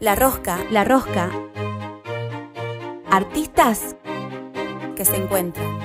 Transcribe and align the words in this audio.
La 0.00 0.14
Rosca, 0.14 0.64
La 0.70 0.82
Rosca, 0.84 1.30
artistas 3.10 3.96
que 4.96 5.04
se 5.04 5.16
encuentran. 5.16 5.78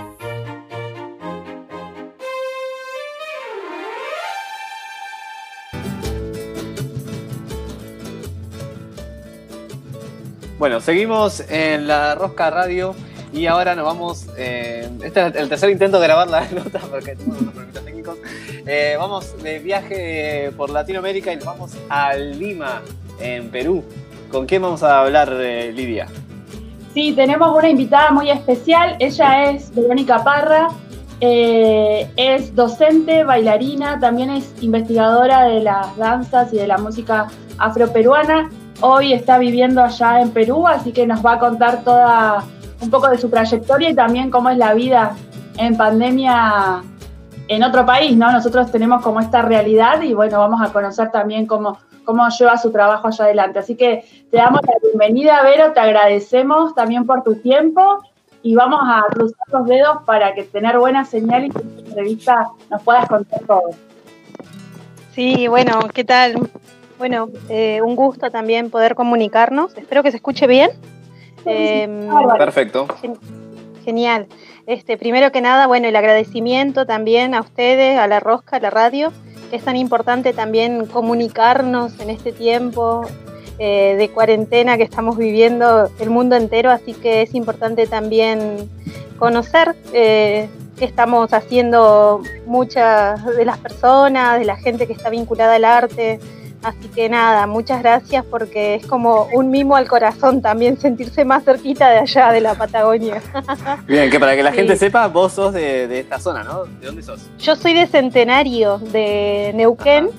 Bueno, 10.58 10.80
seguimos 10.80 11.42
en 11.50 11.86
la 11.88 12.16
Rosca 12.16 12.50
Radio 12.50 12.96
y 13.34 13.48
ahora 13.48 13.76
nos 13.76 13.84
vamos. 13.84 14.28
eh, 14.38 14.90
este 15.04 15.28
es 15.28 15.36
el 15.36 15.50
tercer 15.50 15.70
intento 15.72 16.00
de 16.00 16.08
grabar 16.08 16.30
la 16.30 16.50
nota 16.52 16.80
porque 16.90 17.18
tenemos 17.18 17.42
unos 17.42 17.54
problemas 17.54 17.84
técnicos. 17.84 18.18
Eh, 18.66 18.96
vamos 18.98 19.44
de 19.44 19.60
viaje 19.60 20.52
por 20.56 20.70
Latinoamérica 20.70 21.34
y 21.34 21.36
nos 21.36 21.46
vamos 21.46 21.72
a 21.90 22.16
Lima, 22.16 22.82
en 23.20 23.50
Perú. 23.50 23.84
¿Con 24.32 24.46
quién 24.46 24.62
vamos 24.62 24.84
a 24.84 25.02
hablar, 25.02 25.30
eh, 25.34 25.72
Lidia? 25.72 26.08
Sí, 26.94 27.14
tenemos 27.14 27.56
una 27.56 27.70
invitada 27.70 28.12
muy 28.12 28.30
especial. 28.30 28.96
Ella 29.00 29.50
es 29.52 29.74
Verónica 29.74 30.24
Parra. 30.24 30.68
eh, 31.22 32.12
es 32.18 32.54
docente, 32.54 33.24
bailarina, 33.24 34.00
también 34.00 34.30
es 34.30 34.54
investigadora 34.62 35.44
de 35.44 35.62
las 35.62 35.96
danzas 35.96 36.52
y 36.54 36.58
de 36.58 36.68
la 36.68 36.78
música 36.78 37.28
afroperuana. 37.58 38.50
Hoy 38.82 39.14
está 39.14 39.38
viviendo 39.38 39.82
allá 39.82 40.20
en 40.20 40.32
Perú, 40.32 40.68
así 40.68 40.92
que 40.92 41.08
nos 41.08 41.26
va 41.26 41.34
a 41.34 41.40
contar 41.40 41.84
toda 41.86 42.44
un 42.82 42.90
poco 42.90 43.08
de 43.08 43.18
su 43.18 43.30
trayectoria 43.30 43.90
y 43.92 43.96
también 43.96 44.30
cómo 44.30 44.50
es 44.50 44.58
la 44.58 44.74
vida 44.74 45.16
en 45.58 45.78
pandemia 45.78 46.84
en 47.48 47.64
otro 47.64 47.86
país, 47.86 48.18
¿no? 48.18 48.32
Nosotros 48.32 48.70
tenemos 48.70 49.02
como 49.02 49.22
esta 49.22 49.42
realidad 49.42 50.02
y 50.02 50.14
bueno, 50.14 50.40
vamos 50.40 50.62
a 50.62 50.74
conocer 50.74 51.12
también 51.12 51.46
cómo, 51.46 51.78
cómo 52.06 52.28
lleva 52.30 52.58
su 52.58 52.72
trabajo 52.72 53.08
allá 53.08 53.26
adelante. 53.26 53.60
Así 53.60 53.76
que 53.76 54.06
te 54.32 54.38
damos 54.38 54.62
la 54.62 54.74
bienvenida, 54.82 55.42
Vero, 55.44 55.74
te 55.74 55.80
agradecemos 55.80 56.74
también 56.76 57.06
por 57.06 57.24
tu 57.24 57.36
tiempo 57.36 58.04
y 58.42 58.56
vamos 58.56 58.80
a 58.84 59.04
cruzar 59.12 59.48
los 59.52 59.66
dedos 59.68 59.98
para 60.06 60.34
que 60.34 60.44
tener 60.44 60.78
buena 60.78 61.04
señal 61.04 61.46
y 61.46 61.50
que 61.50 61.60
en 61.60 61.70
esta 61.70 61.88
entrevista 61.90 62.48
nos 62.70 62.84
puedas 62.84 63.08
contar 63.08 63.42
todo. 63.42 63.72
Sí, 65.14 65.48
bueno, 65.48 65.80
¿qué 65.94 66.04
tal? 66.04 66.36
Bueno, 66.98 67.30
eh, 67.50 67.82
un 67.82 67.96
gusto 67.96 68.30
también 68.32 68.70
poder 68.70 68.96
comunicarnos. 68.96 69.76
Espero 69.78 70.04
que 70.04 70.12
se 70.12 70.18
escuche 70.18 70.48
bien. 70.48 70.70
Bárbaro. 71.44 72.38
Perfecto. 72.38 72.88
Genial. 73.84 74.28
Este, 74.68 74.98
primero 74.98 75.32
que 75.32 75.42
nada, 75.42 75.68
bueno, 75.68 75.88
el 75.88 75.96
agradecimiento 75.96 76.86
también 76.86 77.36
a 77.36 77.42
ustedes, 77.42 78.00
a 78.00 78.08
la 78.08 78.20
Rosca, 78.20 78.58
a 78.58 78.60
la 78.60 78.72
radio, 78.72 79.12
es 79.52 79.64
tan 79.64 79.76
importante 79.76 80.34
también 80.34 80.86
comunicarnos 80.86 82.00
en 82.00 82.10
este 82.10 82.32
tiempo 82.32 83.08
eh, 83.58 83.96
de 83.98 84.10
cuarentena 84.10 84.78
que 84.78 84.84
estamos 84.84 85.18
viviendo 85.18 85.90
el 86.00 86.10
mundo 86.10 86.36
entero, 86.36 86.72
así 86.72 86.94
que 86.94 87.22
es 87.22 87.34
importante 87.36 87.88
también 87.88 88.70
conocer 89.18 89.76
eh, 89.94 90.50
qué 90.78 90.86
estamos 90.86 91.32
haciendo 91.34 92.22
muchas 92.46 93.26
de 93.26 93.46
las 93.46 93.58
personas, 93.58 94.40
de 94.40 94.46
la 94.46 94.58
gente 94.58 94.88
que 94.88 94.94
está 94.94 95.10
vinculada 95.10 95.56
al 95.56 95.66
arte. 95.66 96.20
Así 96.66 96.88
que 96.96 97.08
nada, 97.10 97.46
muchas 97.46 97.84
gracias 97.84 98.26
porque 98.26 98.74
es 98.74 98.88
como 98.88 99.28
un 99.34 99.52
mimo 99.52 99.76
al 99.76 99.88
corazón 99.88 100.42
también 100.42 100.80
sentirse 100.80 101.24
más 101.24 101.44
cerquita 101.44 101.88
de 101.92 102.00
allá, 102.00 102.32
de 102.32 102.42
la 102.42 102.56
Patagonia. 102.56 103.22
Bien, 103.88 104.10
que 104.10 104.20
para 104.20 104.36
que 104.36 104.42
la 104.42 104.50
Sí. 104.50 104.58
gente 104.58 104.76
sepa, 104.76 105.06
vos 105.08 105.34
sos 105.34 105.54
de, 105.54 105.88
de 105.88 106.00
esta 106.00 106.20
zona, 106.20 106.44
¿no? 106.44 106.64
¿De 106.66 106.88
dónde 106.88 107.04
sos? 107.04 107.30
Yo 107.38 107.56
soy 107.56 107.76
de 107.76 107.86
Centenario, 107.86 108.80
de 108.80 109.52
Neuquén, 109.54 110.10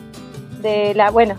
de 0.63 0.95
la, 0.95 1.11
bueno, 1.11 1.35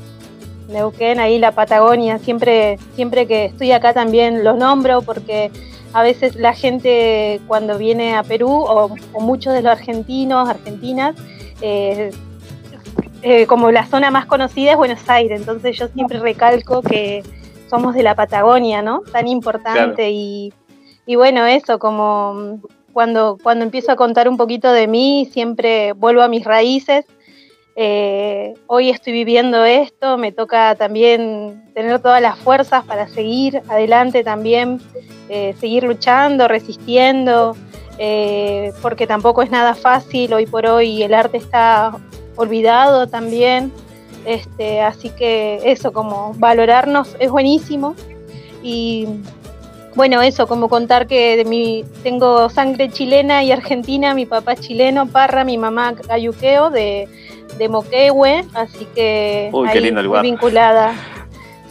Neuquén, 0.68 1.22
ahí 1.22 1.40
la 1.40 1.54
Patagonia, 1.54 2.20
siempre, 2.20 2.78
siempre 2.96 3.28
que 3.28 3.46
estoy 3.46 3.72
acá 3.72 3.94
también 3.94 4.44
lo 4.44 4.56
nombro 4.56 5.02
porque 5.04 5.52
a 5.94 6.02
veces 6.04 6.36
la 6.36 6.52
gente 6.54 7.40
cuando 7.48 7.78
viene 7.78 8.14
a 8.18 8.24
Perú, 8.24 8.50
o, 8.52 8.94
o 9.14 9.20
muchos 9.22 9.54
de 9.54 9.62
los 9.62 9.72
argentinos, 9.72 10.50
argentinas, 10.50 11.16
eh, 11.62 12.12
eh, 13.22 13.46
como 13.48 13.72
la 13.72 13.86
zona 13.86 14.12
más 14.12 14.26
conocida 14.26 14.72
es 14.72 14.78
Buenos 14.78 15.10
Aires, 15.10 15.40
entonces 15.40 15.78
yo 15.78 15.88
siempre 15.88 16.20
recalco 16.20 16.82
que 16.82 17.24
somos 17.70 17.96
de 17.96 18.04
la 18.04 18.16
Patagonia, 18.16 18.82
¿no? 18.82 19.02
Tan 19.12 19.28
importante 19.28 19.96
Claro. 19.96 20.10
y, 20.10 20.54
y 21.06 21.16
bueno, 21.16 21.46
eso, 21.46 21.80
como 21.80 22.60
cuando, 22.94 23.38
cuando 23.42 23.64
empiezo 23.64 23.92
a 23.92 23.96
contar 23.96 24.28
un 24.28 24.38
poquito 24.38 24.72
de 24.72 24.88
mí, 24.88 25.30
siempre 25.32 25.94
vuelvo 25.94 26.22
a 26.22 26.28
mis 26.28 26.44
raíces. 26.44 27.06
Eh, 27.76 28.56
hoy 28.66 28.90
estoy 28.90 29.14
viviendo 29.14 29.64
esto, 29.64 30.18
me 30.18 30.32
toca 30.32 30.74
también 30.74 31.64
tener 31.76 32.00
todas 32.00 32.22
las 32.24 32.40
fuerzas 32.40 32.84
para 32.86 33.08
seguir 33.08 33.62
adelante 33.68 34.24
también, 34.24 34.82
eh, 35.30 35.54
seguir 35.60 35.84
luchando, 35.84 36.48
resistiendo, 36.48 37.56
eh, 38.00 38.72
porque 38.82 39.06
tampoco 39.06 39.44
es 39.44 39.52
nada 39.52 39.76
fácil, 39.76 40.34
hoy 40.34 40.48
por 40.48 40.66
hoy 40.66 41.04
el 41.04 41.14
arte 41.14 41.38
está 41.38 41.92
olvidado 42.38 43.08
también, 43.08 43.72
este, 44.26 44.82
así 44.82 45.10
que 45.10 45.60
eso, 45.66 45.92
como 45.92 46.34
valorarnos 46.38 47.16
es 47.20 47.30
buenísimo 47.30 47.96
y 48.64 49.08
bueno, 49.96 50.22
eso, 50.22 50.48
como 50.48 50.70
contar 50.70 51.08
que 51.08 51.38
de 51.38 51.44
mi, 51.44 51.84
tengo 52.04 52.50
sangre 52.50 52.90
chilena 52.90 53.44
y 53.44 53.52
argentina, 53.52 54.14
mi 54.14 54.28
papá 54.28 54.54
es 54.54 54.62
chileno, 54.62 55.08
Parra, 55.08 55.44
mi 55.44 55.58
mamá 55.58 55.96
ayuqueo 56.10 56.70
de, 56.70 57.08
de 57.58 57.70
Moquehue, 57.70 58.46
así 58.54 58.88
que 58.94 59.50
Uy, 59.52 59.68
qué 59.74 59.82
lindo 59.82 60.04
lugar. 60.04 60.22
muy 60.22 60.32
vinculada, 60.32 60.94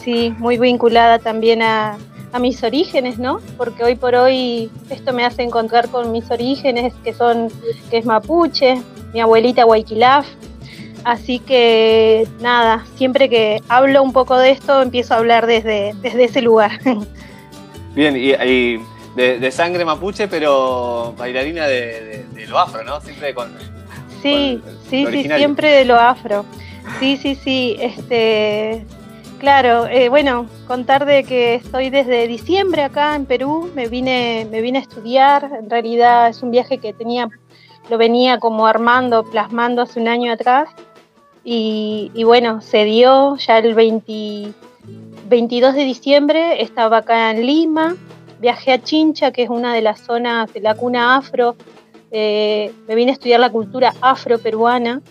sí, 0.03 0.33
muy 0.39 0.57
vinculada 0.57 1.19
también 1.19 1.61
a, 1.61 1.97
a 2.33 2.39
mis 2.39 2.61
orígenes, 2.63 3.17
¿no? 3.17 3.39
Porque 3.55 3.85
hoy 3.85 3.95
por 3.95 4.15
hoy 4.15 4.69
esto 4.89 5.13
me 5.13 5.23
hace 5.23 5.43
encontrar 5.43 5.87
con 5.87 6.11
mis 6.11 6.29
orígenes, 6.29 6.93
que 7.05 7.13
son, 7.13 7.49
que 7.89 7.99
es 7.99 8.05
mapuche, 8.05 8.81
mi 9.13 9.21
abuelita 9.21 9.63
Guayquilaf, 9.63 10.27
Así 11.07 11.39
que 11.39 12.27
nada, 12.41 12.83
siempre 12.95 13.29
que 13.29 13.61
hablo 13.69 14.03
un 14.03 14.11
poco 14.11 14.37
de 14.37 14.51
esto, 14.51 14.81
empiezo 14.81 15.13
a 15.13 15.17
hablar 15.17 15.47
desde, 15.47 15.93
desde 16.01 16.25
ese 16.25 16.41
lugar. 16.41 16.71
Bien, 17.95 18.17
y, 18.17 18.31
y 18.33 18.81
de, 19.15 19.39
de 19.39 19.51
sangre 19.51 19.85
mapuche, 19.85 20.27
pero 20.27 21.13
bailarina 21.17 21.65
de, 21.65 22.03
de- 22.03 22.25
de 22.33 22.47
lo 22.47 22.59
afro, 22.59 22.83
¿no? 22.83 22.99
Siempre 22.99 23.33
con. 23.33 23.53
Sí, 24.21 24.59
Con 24.61 24.73
sí, 24.89 25.05
sí, 25.09 25.23
siempre 25.29 25.71
de 25.71 25.85
lo 25.85 25.95
afro. 25.95 26.43
Sí, 26.99 27.15
sí, 27.15 27.35
sí. 27.35 27.77
Este, 27.79 28.85
claro, 29.39 29.87
eh, 29.87 30.09
bueno, 30.09 30.47
contar 30.67 31.05
de 31.05 31.23
que 31.23 31.55
estoy 31.55 31.89
desde 31.89 32.27
diciembre 32.27 32.83
acá 32.83 33.15
en 33.15 33.25
Perú. 33.25 33.71
Me 33.75 33.87
vine, 33.87 34.45
me 34.51 34.59
vine 34.59 34.79
a 34.79 34.81
estudiar. 34.81 35.49
En 35.57 35.69
realidad 35.69 36.27
es 36.27 36.43
un 36.43 36.51
viaje 36.51 36.79
que 36.79 36.91
tenía, 36.91 37.29
lo 37.89 37.97
venía 37.97 38.39
como 38.39 38.67
armando, 38.67 39.23
plasmando 39.23 39.83
hace 39.83 40.01
un 40.01 40.09
año 40.09 40.33
atrás. 40.33 40.67
Y, 41.49 42.11
y 42.13 42.25
bueno, 42.25 42.59
se 42.59 42.83
dio 42.83 43.37
ya 43.37 43.59
el 43.59 43.73
20 43.73 44.51
22 45.29 45.75
de 45.75 45.83
diciembre. 45.85 46.61
Estaba 46.61 46.97
acá 46.97 47.31
en 47.31 47.45
Lima. 47.45 47.95
Viajé 48.41 48.73
a 48.73 48.83
Chincha, 48.83 49.31
que 49.31 49.43
es 49.43 49.49
una 49.49 49.73
de 49.73 49.81
las 49.81 50.01
zonas 50.01 50.53
de 50.53 50.59
la 50.59 50.75
cuna 50.75 51.15
afro 51.15 51.55
eh, 52.11 52.73
me 52.87 52.95
vine 52.95 53.11
a 53.11 53.13
estudiar 53.13 53.39
la 53.39 53.51
cultura 53.51 53.93
afro-peruana 53.99 55.01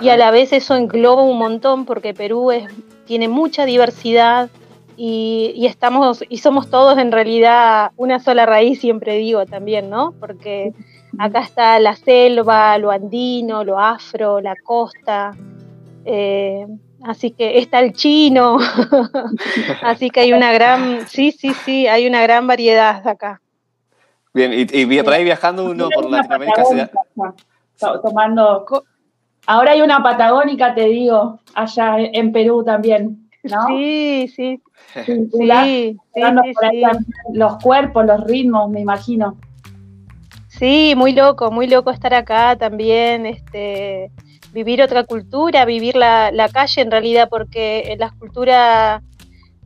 y 0.00 0.08
a 0.08 0.16
la 0.16 0.30
vez 0.30 0.54
eso 0.54 0.74
engloba 0.74 1.22
un 1.22 1.36
montón 1.36 1.84
porque 1.84 2.14
Perú 2.14 2.50
es, 2.50 2.64
tiene 3.04 3.28
mucha 3.28 3.66
diversidad 3.66 4.48
y, 4.96 5.52
y 5.54 5.66
estamos 5.66 6.24
y 6.26 6.38
somos 6.38 6.70
todos 6.70 6.96
en 6.96 7.12
realidad 7.12 7.90
una 7.96 8.20
sola 8.20 8.46
raíz, 8.46 8.80
siempre 8.80 9.18
digo 9.18 9.44
también, 9.44 9.90
¿no? 9.90 10.14
Porque 10.18 10.72
acá 11.18 11.40
está 11.40 11.78
la 11.78 11.96
selva, 11.96 12.78
lo 12.78 12.90
andino, 12.90 13.64
lo 13.64 13.78
afro, 13.78 14.40
la 14.40 14.54
costa, 14.62 15.34
eh, 16.04 16.66
así 17.04 17.30
que 17.30 17.58
está 17.58 17.80
el 17.80 17.92
chino, 17.92 18.58
así 19.82 20.10
que 20.10 20.20
hay 20.20 20.32
una 20.32 20.52
gran, 20.52 21.06
sí, 21.06 21.32
sí, 21.32 21.52
sí, 21.64 21.86
hay 21.86 22.06
una 22.06 22.22
gran 22.22 22.46
variedad 22.46 23.06
acá. 23.06 23.40
Bien, 24.32 24.52
y, 24.52 24.62
y 24.62 25.02
por 25.02 25.12
ahí 25.12 25.24
viajando 25.24 25.70
uno 25.70 25.88
por 25.90 26.10
Latinoamérica 26.10 26.64
se 26.64 26.76
da- 26.76 26.90
tomando. 28.02 28.66
Ahora 29.46 29.72
hay 29.72 29.82
una 29.82 30.02
patagónica, 30.02 30.74
te 30.74 30.86
digo, 30.86 31.40
allá 31.54 31.96
en 31.98 32.32
Perú 32.32 32.64
también, 32.64 33.28
¿no? 33.44 33.66
Sí, 33.68 34.26
sí, 34.34 34.60
sí, 35.04 35.04
sí, 35.04 35.28
sí, 35.32 35.98
por 36.54 36.64
ahí 36.64 36.82
sí. 36.82 37.32
los 37.34 37.58
cuerpos, 37.62 38.04
los 38.06 38.24
ritmos, 38.24 38.70
me 38.70 38.80
imagino. 38.80 39.36
Sí, 40.58 40.94
muy 40.96 41.12
loco, 41.12 41.50
muy 41.50 41.66
loco 41.66 41.90
estar 41.90 42.14
acá 42.14 42.56
también, 42.56 43.26
este, 43.26 44.10
vivir 44.52 44.82
otra 44.82 45.04
cultura, 45.04 45.64
vivir 45.64 45.96
la, 45.96 46.30
la 46.30 46.48
calle 46.48 46.82
en 46.82 46.90
realidad, 46.90 47.28
porque 47.28 47.96
las 47.98 48.12
culturas, 48.12 49.02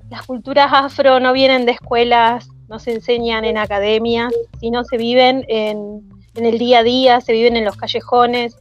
las 0.08 0.26
culturas 0.26 0.70
afro 0.73 1.20
no 1.20 1.32
vienen 1.32 1.67
de 1.67 1.73
escuelas, 1.73 2.49
no 2.69 2.79
se 2.79 2.93
enseñan 2.93 3.44
en 3.44 3.58
academias, 3.58 4.32
sino 4.61 4.85
se 4.85 4.96
viven 4.96 5.44
en, 5.49 6.08
en 6.35 6.46
el 6.46 6.58
día 6.58 6.81
a 6.81 6.82
día, 6.82 7.20
se 7.20 7.32
viven 7.32 7.56
en 7.56 7.64
los 7.64 7.76
callejones, 7.76 8.56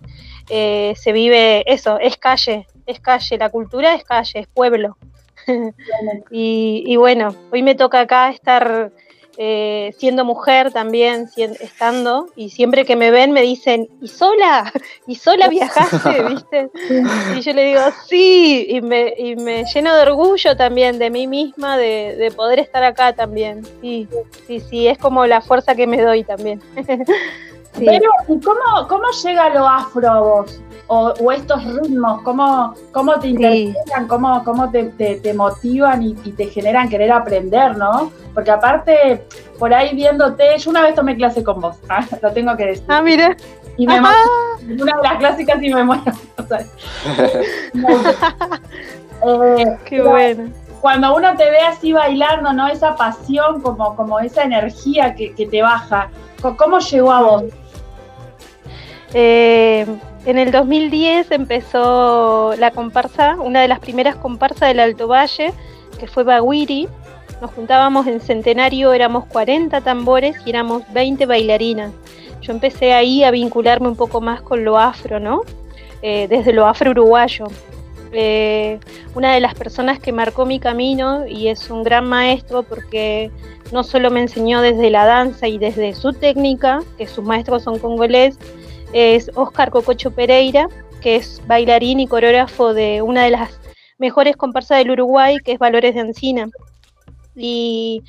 eh, 0.49 0.93
se 0.95 1.11
vive 1.11 1.63
eso, 1.71 1.99
es 1.99 2.17
calle, 2.17 2.67
es 2.85 2.99
calle, 2.99 3.37
la 3.37 3.49
cultura 3.49 3.95
es 3.95 4.03
calle, 4.03 4.39
es 4.39 4.47
pueblo. 4.47 4.97
y, 6.31 6.95
bueno, 6.97 7.33
hoy 7.51 7.63
me 7.63 7.75
toca 7.75 8.01
acá 8.01 8.29
estar 8.29 8.91
eh, 9.39 9.93
siendo 9.99 10.25
mujer 10.25 10.71
también, 10.71 11.29
estando, 11.35 12.29
y 12.35 12.49
siempre 12.49 12.85
que 12.85 12.95
me 12.95 13.11
ven 13.11 13.31
me 13.31 13.43
dicen, 13.43 13.87
¿y 14.01 14.07
sola? 14.07 14.73
¿Y 15.05 15.13
sola 15.13 15.47
viajaste? 15.47 16.23
¿Viste? 16.29 16.69
Y 17.35 17.41
yo 17.41 17.53
le 17.53 17.65
digo, 17.65 17.81
sí, 18.07 18.65
y 18.67 18.81
me, 18.81 19.13
y 19.15 19.35
me 19.35 19.63
lleno 19.65 19.95
de 19.95 20.01
orgullo 20.01 20.57
también 20.57 20.97
de 20.97 21.11
mí 21.11 21.27
misma, 21.27 21.77
de, 21.77 22.33
poder 22.35 22.57
estar 22.59 22.83
acá 22.83 23.13
también. 23.13 23.63
Sí, 23.81 24.07
sí, 24.47 24.59
sí, 24.59 24.87
es 24.87 24.97
como 24.97 25.25
la 25.27 25.41
fuerza 25.41 25.75
que 25.75 25.85
me 25.85 26.01
doy 26.01 26.23
también. 26.23 26.59
Pero, 27.77 28.09
¿y 28.27 28.39
cómo, 28.39 28.87
cómo 28.89 29.03
llega 29.23 29.49
lo 29.49 29.67
afro 29.67 30.09
a 30.09 30.19
vos? 30.19 30.59
O, 30.89 31.31
estos 31.33 31.65
ritmos, 31.65 32.21
¿cómo, 32.21 32.73
cómo 32.93 33.19
te 33.19 33.27
interpretan, 33.27 34.07
cómo, 34.07 34.41
cómo 34.45 34.71
te, 34.71 34.85
te, 34.85 35.33
motivan 35.33 36.01
y, 36.01 36.13
te 36.13 36.47
generan 36.47 36.87
querer 36.87 37.11
aprender, 37.11 37.77
¿no? 37.77 38.09
Porque 38.33 38.51
aparte, 38.51 39.25
por 39.59 39.73
ahí 39.73 39.93
viéndote, 39.93 40.57
yo 40.57 40.69
una 40.69 40.81
vez 40.81 40.95
tomé 40.95 41.17
clase 41.17 41.43
con 41.43 41.59
vos, 41.59 41.75
¿ah? 41.89 42.05
lo 42.21 42.31
tengo 42.31 42.55
que 42.55 42.67
decir. 42.67 42.85
Ah, 42.87 43.01
mira. 43.01 43.35
Y 43.75 43.85
me 43.85 43.97
en 43.97 44.81
una 44.81 44.97
de 44.97 45.03
las 45.03 45.17
clases 45.17 45.45
casi 45.45 45.73
me 45.73 45.83
muero. 45.83 46.03
eh, 49.27 49.77
Qué 49.85 50.01
bueno. 50.01 50.49
Cuando 50.81 51.15
uno 51.15 51.35
te 51.35 51.49
ve 51.49 51.59
así 51.59 51.91
bailando, 51.91 52.53
¿no? 52.53 52.67
Esa 52.67 52.95
pasión, 52.95 53.61
como, 53.61 53.95
como 53.95 54.19
esa 54.19 54.43
energía 54.43 55.15
que, 55.15 55.33
que 55.33 55.47
te 55.47 55.61
baja. 55.61 56.09
¿Cómo 56.41 56.79
llegó 56.79 57.11
a 57.11 57.21
vos? 57.21 57.43
Eh, 59.13 59.85
en 60.27 60.37
el 60.37 60.51
2010 60.51 61.31
empezó 61.31 62.53
la 62.59 62.71
comparsa, 62.71 63.37
una 63.39 63.61
de 63.61 63.69
las 63.69 63.79
primeras 63.79 64.17
comparsas 64.17 64.67
del 64.67 64.81
Alto 64.81 65.07
Valle, 65.07 65.53
que 65.97 66.05
fue 66.05 66.25
Baguiri. 66.25 66.89
Nos 67.41 67.51
juntábamos 67.51 68.07
en 68.07 68.19
Centenario, 68.19 68.91
éramos 68.91 69.25
40 69.27 69.79
tambores 69.79 70.35
y 70.45 70.49
éramos 70.49 70.83
20 70.91 71.25
bailarinas. 71.27 71.93
Yo 72.41 72.51
empecé 72.51 72.91
ahí 72.91 73.23
a 73.23 73.31
vincularme 73.31 73.87
un 73.87 73.95
poco 73.95 74.19
más 74.19 74.41
con 74.41 74.65
lo 74.65 74.77
afro, 74.77 75.21
¿no? 75.21 75.43
Eh, 76.01 76.27
desde 76.27 76.51
lo 76.51 76.67
afro 76.67 76.91
uruguayo. 76.91 77.45
Eh, 78.11 78.79
una 79.15 79.33
de 79.33 79.39
las 79.39 79.55
personas 79.55 79.97
que 79.97 80.11
marcó 80.11 80.45
mi 80.45 80.59
camino 80.59 81.25
y 81.25 81.47
es 81.47 81.69
un 81.69 81.83
gran 81.83 82.05
maestro 82.05 82.63
porque 82.63 83.31
no 83.71 83.81
solo 83.81 84.11
me 84.11 84.19
enseñó 84.19 84.59
desde 84.59 84.89
la 84.89 85.05
danza 85.05 85.47
y 85.47 85.57
desde 85.57 85.93
su 85.93 86.11
técnica, 86.11 86.83
que 86.97 87.07
sus 87.07 87.23
maestros 87.23 87.63
son 87.63 87.79
congolés, 87.79 88.37
es 88.93 89.29
Oscar 89.35 89.71
Cococho 89.71 90.11
Pereira, 90.11 90.67
que 91.01 91.15
es 91.15 91.41
bailarín 91.47 91.99
y 91.99 92.07
coreógrafo 92.07 92.73
de 92.73 93.01
una 93.01 93.23
de 93.23 93.31
las 93.31 93.59
mejores 93.97 94.35
comparsas 94.35 94.79
del 94.79 94.91
Uruguay, 94.91 95.37
que 95.43 95.53
es 95.53 95.59
Valores 95.59 95.95
de 95.95 96.01
Encina. 96.01 96.49
Y, 97.35 98.03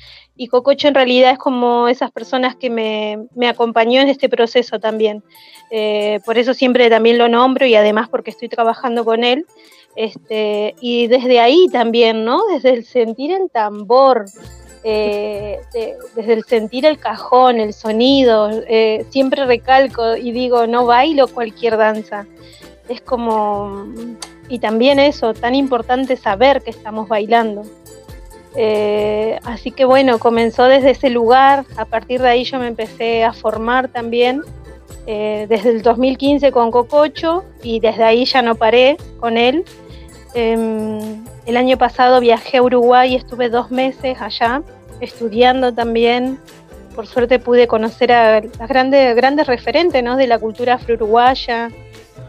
Cococho 0.49 0.87
en 0.87 0.95
realidad 0.95 1.31
es 1.31 1.37
como 1.37 1.87
esas 1.87 2.11
personas 2.11 2.55
que 2.55 2.69
me, 2.69 3.47
acompañó 3.47 4.01
en 4.01 4.09
este 4.09 4.29
proceso 4.29 4.79
también. 4.79 5.23
Eh, 5.69 6.19
por 6.25 6.37
eso 6.37 6.53
siempre 6.53 6.89
también 6.89 7.17
lo 7.17 7.27
nombro 7.27 7.65
y 7.65 7.75
además 7.75 8.09
porque 8.09 8.31
estoy 8.31 8.49
trabajando 8.49 9.05
con 9.05 9.23
él. 9.23 9.45
Este, 9.95 10.75
y 10.79 11.07
desde 11.07 11.39
ahí 11.39 11.67
también, 11.71 12.23
¿no? 12.23 12.45
Desde 12.47 12.71
el 12.71 12.85
sentir 12.85 13.31
el 13.31 13.49
tambor, 13.51 14.25
eh, 14.83 15.59
desde 16.15 16.33
el 16.33 16.43
sentir 16.45 16.85
el 16.85 16.99
cajón, 16.99 17.59
el 17.59 17.73
sonido, 17.73 18.49
eh, 18.67 19.05
siempre 19.09 19.45
recalco 19.45 20.15
y 20.15 20.31
digo, 20.31 20.67
no 20.67 20.85
bailo 20.85 21.27
cualquier 21.27 21.77
danza. 21.77 22.25
Es 22.87 23.01
como, 23.01 23.85
y 24.47 24.59
también 24.59 24.99
eso, 24.99 25.33
tan 25.33 25.53
importante 25.53 26.15
saber 26.15 26.61
que 26.61 26.69
estamos 26.69 27.07
bailando. 27.07 27.63
Eh, 28.55 29.39
así 29.43 29.71
que 29.71 29.85
bueno, 29.85 30.17
comenzó 30.17 30.63
desde 30.65 30.91
ese 30.91 31.09
lugar, 31.09 31.65
a 31.77 31.85
partir 31.85 32.21
de 32.21 32.29
ahí 32.29 32.43
yo 32.45 32.57
me 32.57 32.67
empecé 32.67 33.23
a 33.23 33.33
formar 33.33 33.89
también, 33.89 34.41
desde 35.05 35.69
el 35.69 35.81
2015 35.81 36.51
con 36.51 36.69
Cococho 36.69 37.43
y 37.63 37.79
desde 37.79 38.03
ahí 38.03 38.25
ya 38.25 38.43
no 38.43 38.53
paré 38.53 38.95
con 39.19 39.37
él. 39.37 39.65
Em, 40.35 41.25
el 41.49 41.57
año 41.57 41.79
pasado 41.79 42.19
viajé 42.19 42.57
a 42.57 42.61
Uruguay 42.61 43.13
y 43.13 43.15
estuve 43.15 43.49
dos 43.49 43.71
meses 43.71 44.21
allá 44.21 44.61
estudiando 45.01 45.73
también. 45.73 46.37
Por 46.95 47.07
suerte 47.07 47.39
pude 47.39 47.67
conocer 47.67 48.11
a 48.11 48.41
las 48.41 48.69
grandes, 48.69 49.15
grandes 49.15 49.47
referentes 49.47 50.03
¿no? 50.03 50.15
de 50.15 50.27
la 50.27 50.37
cultura 50.37 50.75
afro-uruguaya. 50.75 51.69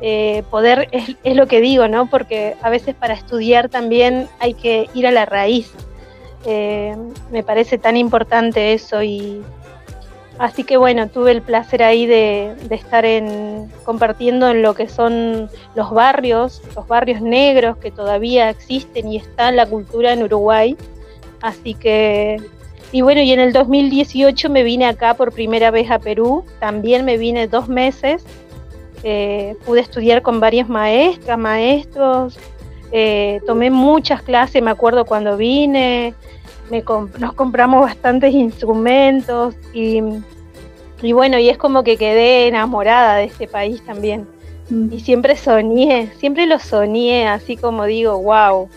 Eh, 0.01 0.43
poder, 0.51 0.89
es, 0.93 1.37
lo 1.37 1.47
que 1.47 1.61
digo, 1.61 1.87
¿no? 1.87 2.09
porque 2.09 2.57
a 2.63 2.71
veces 2.71 2.95
para 2.95 3.13
estudiar 3.13 3.69
también 3.69 4.27
hay 4.39 4.55
que 4.55 4.89
ir 4.95 5.07
a 5.07 5.11
la 5.11 5.27
raíz. 5.27 5.71
Eh, 6.47 6.97
me 7.31 7.43
parece 7.43 7.77
tan 7.77 7.99
importante 7.99 8.73
eso 8.73 9.03
y, 9.03 9.43
Así 10.41 10.65
que 10.65 10.79
bueno, 10.79 11.07
tuve 11.07 11.33
el 11.33 11.43
placer 11.43 11.83
ahí 11.83 12.07
de, 12.07 12.55
estar 12.71 13.05
en, 13.05 13.71
compartiendo 13.85 14.49
en 14.49 14.63
lo 14.63 14.73
que 14.73 14.89
son 14.89 15.51
los 15.75 15.91
barrios, 15.91 16.63
los 16.75 16.89
barrios 16.89 17.21
negros 17.21 17.77
que 17.77 17.91
todavía 17.91 18.49
existen 18.49 19.13
y 19.13 19.19
está 19.19 19.53
la 19.53 19.67
cultura 19.67 20.15
en 20.15 20.23
Uruguay. 20.23 20.79
Así 21.43 21.75
que, 21.75 22.39
y 22.91 23.03
bueno, 23.03 23.21
y 23.21 23.33
en 23.33 23.41
el 23.41 23.53
2018 23.53 24.49
me 24.49 24.63
vine 24.63 24.87
acá 24.87 25.13
por 25.13 25.31
primera 25.31 25.71
vez 25.71 25.91
a 25.91 25.99
Perú, 25.99 26.43
también 26.59 27.05
me 27.05 27.19
vine 27.19 27.47
dos 27.47 27.69
meses, 27.69 28.25
eh, 29.03 29.57
pude 29.67 29.81
estudiar 29.81 30.23
con 30.23 30.41
varias 30.41 30.71
maestras, 30.71 31.37
maestros, 31.37 32.39
eh, 32.93 33.43
tomé 33.47 33.69
muchas 33.69 34.23
clases, 34.23 34.63
me 34.63 34.71
acuerdo 34.71 35.05
cuando 35.05 35.37
vine, 35.37 36.15
nos 37.19 37.33
compramos 37.35 37.83
bastantes 37.83 38.33
instrumentos 38.33 39.55
y, 39.73 40.01
y, 41.03 41.13
bueno, 41.13 41.39
y 41.39 41.49
es 41.49 41.59
como 41.59 41.83
que 41.83 41.97
quedé 41.97 42.49
enamorada 42.49 43.17
de 43.17 43.25
este 43.25 43.49
país 43.49 43.85
también. 43.85 44.27
Mm. 44.69 44.93
Y 44.93 45.01
siempre 45.01 45.37
soñé, 45.37 46.11
siempre 46.19 46.47
lo 46.47 46.59
soñé, 46.59 47.29
así 47.29 47.57
como 47.57 47.85
digo, 47.85 48.19
wow, 48.23 48.69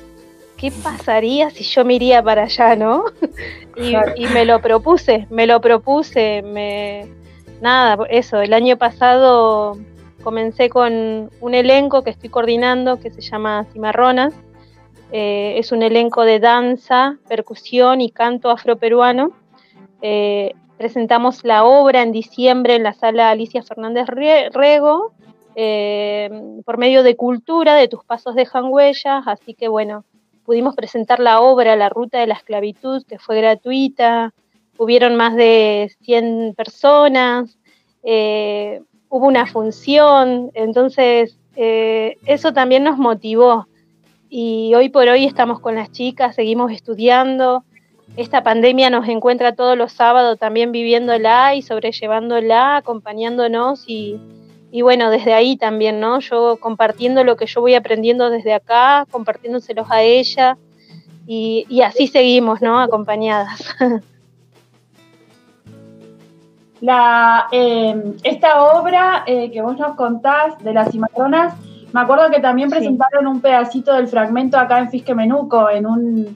¿qué 0.57 0.71
pasaría 0.71 1.49
si 1.49 1.63
yo 1.63 1.85
me 1.85 1.95
iría 1.95 2.23
para 2.23 2.43
allá, 2.43 2.75
no? 2.75 3.05
y, 3.77 3.93
y, 4.15 4.27
me 4.33 4.45
lo 4.45 4.59
propuse, 4.61 5.27
me 5.29 5.47
lo 5.47 5.61
propuse, 5.61 6.41
me... 6.41 7.07
Nada, 7.61 8.05
eso, 8.09 8.41
el 8.41 8.53
año 8.53 8.77
pasado 8.77 9.77
comencé 10.23 10.69
con 10.69 11.29
un 11.41 11.53
elenco 11.53 12.01
que 12.01 12.09
estoy 12.09 12.29
coordinando 12.29 12.99
que 12.99 13.09
se 13.09 13.21
llama 13.21 13.65
Cimarronas, 13.71 14.33
eh, 15.15 15.59
es 15.59 15.71
un 15.71 15.83
elenco 15.83 16.23
de 16.23 16.39
danza, 16.39 17.19
percusión 17.27 18.01
y 18.01 18.09
canto 18.09 18.49
afroperuano. 18.49 19.29
Eh, 20.01 20.55
presentamos 20.75 21.43
la 21.43 21.65
obra 21.65 22.01
en 22.01 22.11
diciembre 22.11 22.73
en 22.73 22.81
la 22.81 22.93
sala 22.93 23.29
Alicia 23.29 23.61
Fernández 23.61 24.07
Rego, 24.07 25.13
eh, 25.53 26.31
por 26.65 26.79
medio 26.79 27.03
de 27.03 27.15
cultura, 27.15 27.75
de 27.75 27.87
tus 27.87 28.03
pasos 28.03 28.33
dejan 28.33 28.65
huellas, 28.69 29.27
así 29.27 29.53
que 29.53 29.67
bueno, 29.67 30.03
pudimos 30.45 30.75
presentar 30.75 31.19
la 31.19 31.41
obra 31.41 31.75
La 31.75 31.89
Ruta 31.89 32.17
de 32.17 32.25
la 32.25 32.33
Esclavitud, 32.33 33.05
que 33.05 33.19
fue 33.19 33.37
gratuita, 33.37 34.33
hubieron 34.79 35.15
más 35.15 35.35
de 35.35 35.95
100 36.01 36.55
personas, 36.57 37.59
hubo 38.01 39.27
una 39.27 39.45
función, 39.45 40.49
entonces 40.55 41.37
eso 41.55 42.51
también 42.51 42.83
nos 42.83 42.97
motivó 42.97 43.67
y 44.35 44.73
hoy 44.73 44.89
por 44.89 45.07
hoy 45.09 45.25
estamos 45.25 45.59
con 45.59 45.75
las 45.75 45.91
chicas, 45.91 46.33
seguimos 46.33 46.71
estudiando. 46.71 47.63
Esta 48.17 48.41
pandemia 48.41 48.89
nos 48.89 49.07
encuentra 49.07 49.53
todos 49.53 49.77
los 49.77 49.91
sábados 49.91 50.39
también 50.39 50.71
viviéndola 50.71 51.53
y 51.53 51.61
sobrellevándola, 51.61 52.77
acompañándonos 52.77 53.83
y, 53.85 54.19
bueno, 54.81 55.11
desde 55.11 55.35
ahí 55.35 55.55
también, 55.55 55.99
¿no? 55.99 56.19
Yo 56.19 56.57
compartiendo 56.59 57.23
lo 57.23 57.37
que 57.37 57.45
yo 57.45 57.61
voy 57.61 57.75
aprendiendo 57.75 58.31
desde 58.31 58.55
acá, 58.55 59.05
compartiéndoselos 59.11 59.85
a 59.91 60.01
ella 60.01 60.57
y, 61.27 61.81
así 61.81 62.07
seguimos, 62.07 62.59
¿no? 62.59 62.79
Acompañadas. 62.79 63.75
La, 66.81 67.49
eh, 67.51 68.15
esta 68.23 68.63
obra 68.63 69.25
eh, 69.27 69.51
que 69.51 69.61
vos 69.61 69.77
nos 69.77 69.95
contás 69.95 70.57
de 70.63 70.73
las 70.73 70.89
cimarronas 70.89 71.53
me 71.93 72.01
acuerdo 72.01 72.31
que 72.31 72.39
también 72.39 72.69
presentaron 72.69 73.27
un 73.27 73.39
pedacito 73.39 73.93
del 73.93 74.07
fragmento 74.07 74.57
acá 74.57 74.79
en 74.79 74.89
Fisque 74.89 75.13
Menuco, 75.13 75.69
en 75.69 75.85
un, 75.85 76.35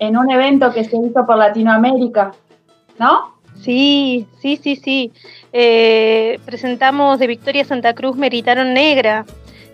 en 0.00 0.16
un 0.16 0.30
evento 0.30 0.72
que 0.72 0.82
se 0.82 0.96
hizo 0.96 1.24
por 1.24 1.38
Latinoamérica, 1.38 2.32
¿no? 2.98 3.36
Sí, 3.54 4.26
sí, 4.40 4.58
sí, 4.60 4.74
sí. 4.74 5.12
Eh, 5.52 6.40
presentamos 6.44 7.20
de 7.20 7.28
Victoria 7.28 7.64
Santa 7.64 7.94
Cruz 7.94 8.16
Meritaron 8.16 8.74
Negra, 8.74 9.24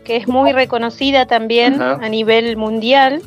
que 0.05 0.17
es 0.17 0.29
muy 0.29 0.53
reconocida 0.53 1.25
también 1.25 1.81
a 1.81 2.09
nivel 2.11 2.59
mundial. 2.59 3.23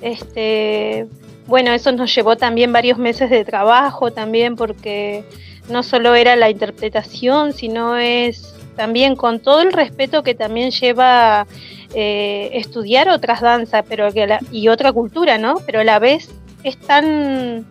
Este, 0.00 1.08
bueno, 1.46 1.72
eso 1.72 1.90
nos 1.90 2.14
llevó 2.14 2.36
también 2.36 2.72
varios 2.72 2.98
meses 2.98 3.30
de 3.30 3.44
trabajo 3.44 4.12
también 4.12 4.54
porque 4.54 5.24
no 5.68 5.82
solo 5.82 6.14
era 6.14 6.36
la 6.36 6.50
interpretación, 6.50 7.52
sino 7.52 7.96
es 7.96 8.54
también 8.78 9.16
con 9.16 9.40
todo 9.40 9.60
el 9.60 9.72
respeto 9.72 10.22
que 10.22 10.36
también 10.36 10.70
lleva 10.70 11.48
eh, 11.94 12.50
estudiar 12.52 13.08
otras 13.08 13.40
danzas 13.40 13.84
pero 13.88 14.12
que 14.12 14.38
y 14.52 14.68
otra 14.68 14.92
cultura, 14.92 15.36
¿no? 15.36 15.56
Pero 15.66 15.80
a 15.80 15.84
la 15.84 15.98
vez 15.98 16.30
están, 16.62 17.66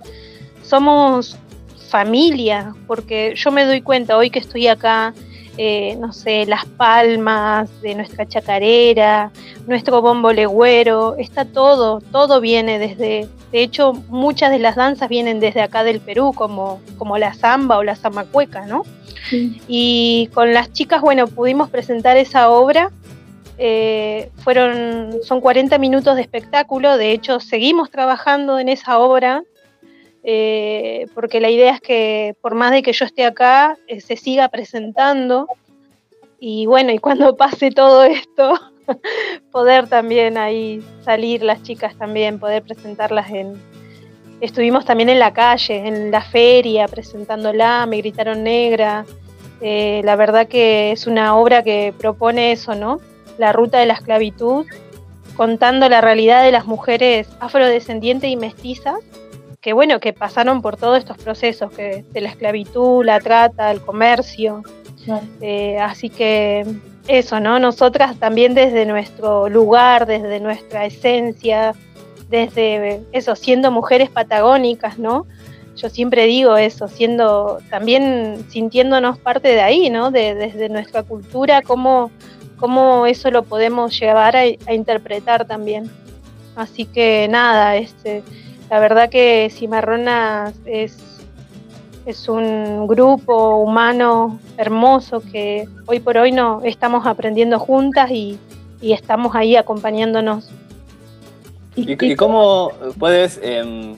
somos 0.64 1.38
familia, 1.90 2.76
porque 2.88 3.36
yo 3.38 3.52
me 3.52 3.64
doy 3.64 3.82
cuenta 3.82 4.18
hoy 4.18 4.30
que 4.30 4.40
estoy 4.40 4.68
acá, 4.68 5.14
eh, 5.58 5.98
no 6.00 6.14
sé, 6.14 6.46
las 6.46 6.66
palmas 6.66 7.70
de 7.82 7.96
nuestra 7.96 8.28
chacarera, 8.28 9.32
nuestro 9.66 10.02
bombo 10.02 10.32
legüero, 10.32 11.16
está 11.16 11.46
todo, 11.46 12.00
todo 12.00 12.40
viene 12.42 12.78
desde, 12.78 13.28
de 13.52 13.64
hecho 13.64 13.94
muchas 14.10 14.52
de 14.52 14.60
las 14.60 14.76
danzas 14.76 15.10
vienen 15.10 15.40
desde 15.40 15.62
acá 15.62 15.84
del 15.84 16.00
Perú, 16.00 16.34
como, 16.36 16.80
como 16.98 17.18
la 17.18 17.34
samba 17.34 17.78
o 17.78 17.84
la 17.84 17.96
zamacueca, 17.96 18.68
¿no? 18.68 18.84
Y 19.68 20.30
con 20.34 20.54
las 20.54 20.72
chicas, 20.72 21.02
bueno, 21.02 21.28
pudimos 21.28 21.70
presentar 21.70 22.16
esa 22.18 22.50
obra. 22.50 22.92
Eh, 23.58 24.30
fueron, 24.38 25.18
son 25.24 25.42
40 25.42 25.78
minutos 25.80 26.16
de 26.16 26.22
espectáculo, 26.22 26.98
de 26.98 27.12
hecho 27.12 27.40
seguimos 27.40 27.90
trabajando 27.90 28.60
en 28.60 28.70
esa 28.70 29.00
obra, 29.00 29.42
eh, 30.30 31.08
porque 31.16 31.40
la 31.40 31.50
idea 31.50 31.72
es 31.72 31.80
que 31.80 32.36
por 32.42 32.54
más 32.54 32.72
de 32.72 32.84
que 32.84 32.92
yo 32.92 33.06
esté 33.06 33.26
acá, 33.26 33.78
eh, 33.88 34.02
se 34.02 34.18
siga 34.18 34.50
presentando. 34.50 35.48
Y 36.38 36.66
bueno, 36.66 36.92
y 36.92 36.98
cuando 36.98 37.38
pase 37.38 37.72
todo 37.72 38.04
esto, 38.04 38.60
poder 39.54 39.88
también 39.88 40.38
ahí 40.38 40.84
salir 41.06 41.44
las 41.44 41.64
chicas 41.64 41.96
también, 41.98 42.40
poder 42.40 42.62
presentarlas 42.62 43.30
en... 43.32 43.54
Estuvimos 44.42 44.84
también 44.84 45.08
en 45.08 45.18
la 45.18 45.32
calle, 45.32 45.88
en 45.88 46.12
la 46.12 46.22
feria, 46.22 46.90
presentándola, 46.90 47.86
me 47.86 47.96
gritaron 47.98 48.44
negra. 48.44 49.06
Eh, 49.62 50.02
la 50.04 50.18
verdad 50.18 50.46
que 50.50 50.92
es 50.92 51.08
una 51.08 51.38
obra 51.38 51.64
que 51.64 51.94
propone 51.98 52.52
eso, 52.52 52.76
¿no? 52.76 53.00
La 53.38 53.54
ruta 53.54 53.80
de 53.80 53.86
la 53.86 53.94
esclavitud, 53.94 54.66
contando 55.38 55.88
la 55.88 56.02
realidad 56.02 56.44
de 56.44 56.52
las 56.52 56.66
mujeres 56.66 57.30
afrodescendientes 57.40 58.30
y 58.30 58.36
mestizas, 58.36 59.00
que 59.68 59.74
bueno, 59.74 60.00
que 60.00 60.14
pasaron 60.14 60.62
por 60.62 60.78
todos 60.78 60.98
estos 60.98 61.18
procesos, 61.18 61.70
que 61.74 62.06
de 62.10 62.22
la 62.22 62.30
esclavitud, 62.30 63.04
la 63.04 63.20
trata, 63.20 63.70
el 63.70 63.82
comercio. 63.82 64.64
Eh, 65.42 65.78
así 65.78 66.10
que 66.10 66.66
eso, 67.10 67.42
¿no? 67.42 67.60
Nosotras 67.60 68.16
también 68.18 68.54
desde 68.54 68.86
nuestro 68.86 69.50
lugar, 69.50 70.06
desde 70.06 70.40
nuestra 70.40 70.86
esencia, 70.86 71.76
desde 72.30 73.02
eso, 73.12 73.36
siendo 73.36 73.70
mujeres 73.70 74.10
patagónicas, 74.10 75.00
¿no? 75.00 75.26
Yo 75.76 75.90
siempre 75.90 76.28
digo 76.28 76.56
eso, 76.56 76.88
siendo 76.88 77.58
también 77.70 78.46
sintiéndonos 78.48 79.20
parte 79.20 79.50
de 79.50 79.60
ahí, 79.60 79.90
¿no? 79.90 80.12
De, 80.12 80.34
desde 80.34 80.70
nuestra 80.70 81.04
cultura, 81.04 81.62
cómo, 81.62 82.10
cómo 82.58 83.06
eso 83.06 83.32
lo 83.32 83.44
podemos 83.44 84.00
llevar 84.00 84.38
a, 84.38 84.74
interpretar 84.74 85.46
también. 85.46 85.92
Así 86.56 86.86
que 86.86 87.28
nada, 87.30 87.76
este, 87.76 88.24
la 88.70 88.80
verdad 88.80 89.10
que 89.10 89.50
Cimarronas 89.52 90.54
es 90.66 91.18
es 92.08 92.30
un 92.30 92.88
grupo 92.88 93.58
humano 93.58 94.40
hermoso 94.58 95.20
que 95.20 95.68
hoy 95.88 96.00
por 96.00 96.18
hoy 96.18 96.32
no 96.32 96.62
estamos 96.64 97.06
aprendiendo 97.06 97.60
juntas 97.60 98.10
y, 98.12 98.40
estamos 98.82 99.36
ahí 99.36 99.58
acompañándonos. 99.58 100.50
¿Y, 101.76 102.16
cómo 102.16 102.72
puedes 102.98 103.42
em, 103.44 103.98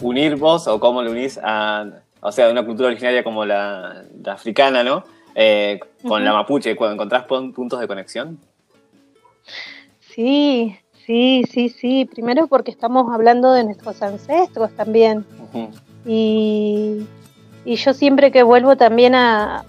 unir 0.00 0.36
vos 0.36 0.68
o 0.68 0.78
cómo 0.78 1.02
lo 1.02 1.10
unís 1.10 1.40
a, 1.42 1.86
o 2.20 2.30
sea, 2.30 2.50
una 2.50 2.64
cultura 2.64 2.88
originaria 2.88 3.24
como 3.24 3.44
la, 3.44 4.04
africana, 4.26 4.84
¿no? 4.84 5.02
Eh, 5.34 5.80
con 6.06 6.24
la 6.24 6.32
mapuche, 6.32 6.76
cuando 6.76 6.94
encontrás 6.94 7.24
puntos 7.24 7.80
de 7.80 7.88
conexión. 7.88 8.38
Sí, 9.98 10.78
sí, 11.06 11.44
sí, 11.50 11.68
sí. 11.68 12.04
Primero 12.04 12.46
porque 12.46 12.70
estamos 12.70 13.12
hablando 13.12 13.52
de 13.52 13.64
nuestros 13.64 14.02
ancestros 14.02 14.70
también. 14.72 15.24
Y 16.06 17.06
y 17.64 17.76
yo 17.76 17.94
siempre 17.94 18.30
que 18.30 18.42
vuelvo 18.42 18.76
también 18.76 19.14
a, 19.14 19.64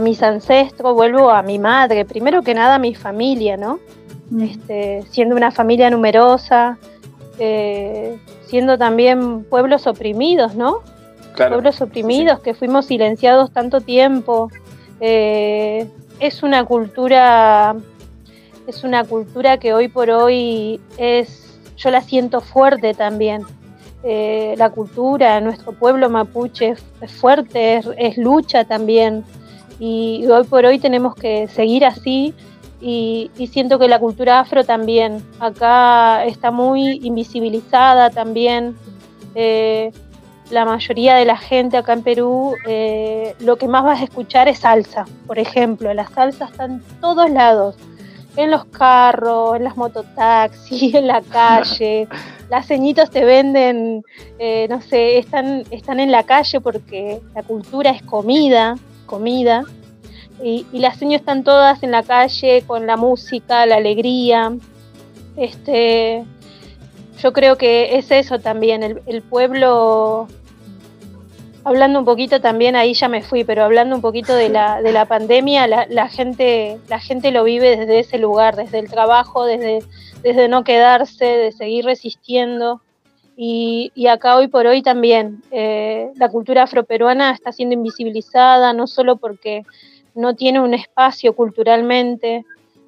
mis 0.00 0.22
ancestros, 0.22 0.94
vuelvo 0.94 1.30
a 1.30 1.42
mi 1.42 1.58
madre, 1.58 2.04
primero 2.04 2.42
que 2.42 2.54
nada 2.54 2.76
a 2.76 2.78
mi 2.78 2.94
familia, 2.94 3.56
¿no? 3.56 3.80
Mm. 4.30 4.42
Este, 4.42 5.02
siendo 5.10 5.34
una 5.34 5.50
familia 5.50 5.90
numerosa, 5.90 6.78
eh, 7.40 8.16
siendo 8.46 8.78
también 8.78 9.42
pueblos 9.42 9.88
oprimidos, 9.88 10.54
¿no? 10.54 10.82
Pueblos 11.36 11.80
oprimidos 11.80 12.38
que 12.40 12.54
fuimos 12.54 12.86
silenciados 12.86 13.50
tanto 13.50 13.80
tiempo. 13.80 14.50
Eh, 15.00 15.88
es 16.20 16.44
una 16.44 16.64
cultura, 16.64 17.74
es 18.66 18.84
una 18.84 19.04
cultura 19.04 19.58
que 19.58 19.74
hoy 19.74 19.88
por 19.88 20.10
hoy 20.10 20.80
es, 20.96 21.58
yo 21.76 21.90
la 21.90 22.00
siento 22.00 22.40
fuerte 22.40 22.94
también. 22.94 23.42
Eh, 24.04 24.54
la 24.58 24.70
cultura, 24.70 25.40
nuestro 25.40 25.72
pueblo 25.72 26.10
mapuche 26.10 26.74
es, 27.00 27.12
fuerte, 27.12 27.80
es, 27.96 28.16
lucha 28.16 28.64
también. 28.64 29.24
Y, 29.78 30.26
hoy 30.26 30.44
por 30.44 30.64
hoy 30.64 30.78
tenemos 30.78 31.14
que 31.14 31.48
seguir 31.48 31.84
así. 31.84 32.34
Y, 32.80 33.30
siento 33.50 33.78
que 33.78 33.88
la 33.88 33.98
cultura 33.98 34.40
afro 34.40 34.64
también, 34.64 35.22
acá 35.38 36.24
está 36.24 36.50
muy 36.50 37.00
invisibilizada 37.02 38.10
también. 38.10 38.76
Eh, 39.34 39.92
la 40.50 40.64
mayoría 40.64 41.14
de 41.14 41.24
la 41.24 41.36
gente 41.36 41.76
acá 41.76 41.94
en 41.94 42.02
Perú, 42.02 42.54
eh, 42.68 43.34
lo 43.40 43.56
que 43.56 43.68
más 43.68 43.84
vas 43.84 44.00
a 44.00 44.04
escuchar 44.04 44.48
es 44.48 44.58
salsa, 44.58 45.06
por 45.26 45.38
ejemplo. 45.38 45.94
La 45.94 46.06
salsa 46.08 46.46
está 46.46 46.64
en 46.64 46.82
todos 47.00 47.30
lados 47.30 47.76
en 48.36 48.50
los 48.50 48.64
carros, 48.66 49.56
en 49.56 49.64
las 49.64 49.76
mototaxis, 49.76 50.94
en 50.94 51.06
la 51.06 51.22
calle. 51.22 52.08
Las 52.50 52.66
ceñitos 52.66 53.08
te 53.08 53.24
venden, 53.24 54.04
eh, 54.38 54.66
no 54.68 54.82
sé, 54.82 55.16
están, 55.16 55.64
están 55.70 56.00
en 56.00 56.12
la 56.12 56.24
calle 56.24 56.60
porque 56.60 57.18
la 57.34 57.42
cultura 57.42 57.90
es 57.90 58.02
comida, 58.02 58.74
comida. 59.06 59.64
Y, 60.42 60.66
las 60.72 60.98
señas 60.98 61.20
están 61.20 61.44
todas 61.44 61.82
en 61.82 61.92
la 61.92 62.02
calle 62.02 62.62
con 62.66 62.86
la 62.86 62.98
música, 62.98 63.64
la 63.64 63.76
alegría. 63.76 64.52
Este, 65.34 66.24
yo 67.22 67.32
creo 67.32 67.56
que 67.56 67.96
es 67.96 68.10
eso 68.10 68.38
también, 68.38 68.82
el, 68.82 69.00
el 69.06 69.22
pueblo 69.22 70.28
hablando 71.64 71.98
un 71.98 72.04
poquito 72.04 72.40
también, 72.40 72.76
ahí 72.76 72.94
ya 72.94 73.08
me 73.08 73.22
fui, 73.22 73.44
pero 73.44 73.64
hablando 73.64 73.94
un 73.94 74.02
poquito 74.02 74.34
de 74.34 74.48
la, 74.48 74.82
de 74.82 74.92
la 74.92 75.06
pandemia, 75.06 75.66
la, 75.66 76.08
gente, 76.08 76.78
la 76.88 76.98
gente 76.98 77.30
lo 77.30 77.44
vive 77.44 77.76
desde 77.76 78.00
ese 78.00 78.18
lugar, 78.18 78.56
desde 78.56 78.78
el 78.78 78.90
trabajo, 78.90 79.44
desde, 79.44 79.80
desde 80.22 80.48
no 80.48 80.64
quedarse, 80.64 81.24
de 81.24 81.52
seguir 81.52 81.84
resistiendo. 81.84 82.80
Y, 83.36 83.90
acá 84.08 84.36
hoy 84.36 84.48
por 84.48 84.66
hoy 84.66 84.82
también 84.82 85.42
eh, 85.50 86.10
la 86.16 86.28
cultura 86.28 86.64
afroperuana 86.64 87.32
está 87.32 87.52
siendo 87.52 87.74
invisibilizada, 87.74 88.72
no 88.72 88.86
solo 88.86 89.16
porque 89.16 89.64
no 90.14 90.34
tiene 90.34 90.60
un 90.60 90.74
espacio 90.74 91.34
culturalmente, 91.34 92.44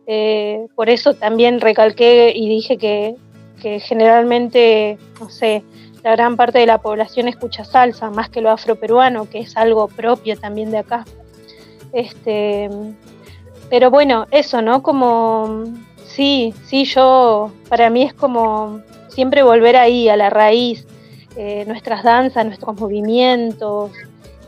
eh, 0.06 0.66
por 0.74 0.90
eso 0.90 1.14
también 1.14 1.60
recalqué 1.60 2.32
y 2.34 2.48
dije 2.48 2.76
que, 2.76 3.14
que 3.62 3.80
generalmente, 3.80 4.98
no 5.18 5.30
sé, 5.30 5.62
la 6.04 6.12
gran 6.12 6.36
parte 6.36 6.58
de 6.58 6.66
la 6.66 6.82
población 6.82 7.28
escucha 7.28 7.64
salsa, 7.64 8.10
más 8.10 8.28
que 8.28 8.42
lo 8.42 8.50
afroperuano, 8.50 9.28
que 9.28 9.40
es 9.40 9.56
algo 9.56 9.88
propio 9.88 10.38
también 10.38 10.70
de 10.70 10.78
acá. 10.78 11.06
Este, 11.94 12.68
pero 13.70 13.90
bueno, 13.90 14.26
eso, 14.30 14.60
¿no? 14.60 14.82
Como, 14.82 15.64
sí, 16.04 16.52
sí, 16.66 16.84
yo, 16.84 17.50
para 17.70 17.88
mí 17.88 18.02
es 18.02 18.12
como 18.12 18.82
siempre 19.08 19.42
volver 19.42 19.76
ahí, 19.76 20.10
a 20.10 20.16
la 20.16 20.28
raíz, 20.28 20.86
eh, 21.36 21.64
nuestras 21.66 22.02
danzas, 22.02 22.44
nuestros 22.44 22.78
movimientos, 22.78 23.90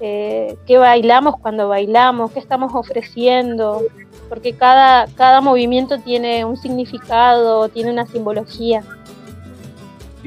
eh, 0.00 0.58
qué 0.66 0.76
bailamos 0.76 1.38
cuando 1.38 1.68
bailamos, 1.68 2.32
qué 2.32 2.38
estamos 2.38 2.74
ofreciendo, 2.74 3.82
porque 4.28 4.52
cada, 4.52 5.06
cada 5.14 5.40
movimiento 5.40 5.98
tiene 6.00 6.44
un 6.44 6.58
significado, 6.58 7.70
tiene 7.70 7.90
una 7.90 8.06
simbología. 8.06 8.82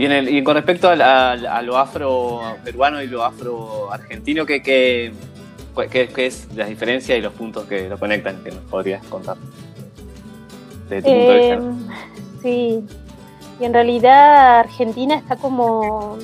Y, 0.01 0.43
con 0.43 0.55
respecto 0.55 0.87
a, 0.87 1.61
lo 1.61 1.77
afro-peruano 1.77 3.03
y 3.03 3.07
lo 3.07 3.25
afro-argentino, 3.25 4.45
¿qué, 4.45 4.61
qué, 4.61 5.11
es 6.15 6.47
la 6.55 6.67
diferencia 6.67 7.17
y 7.17 7.21
los 7.21 7.33
puntos 7.33 7.65
que 7.65 7.89
lo 7.89 7.99
conectan 7.99 8.41
que 8.41 8.51
nos 8.51 8.61
podrías 8.61 9.05
contar? 9.07 9.35
De 10.87 11.01
tu 11.01 11.09
punto 11.09 11.31
de 11.31 11.37
vista. 11.37 11.53
Em, 11.55 11.87
sí, 12.41 12.83
y 13.59 13.65
en 13.65 13.73
realidad 13.73 14.59
Argentina 14.59 15.15
está 15.15 15.35
como 15.35 16.17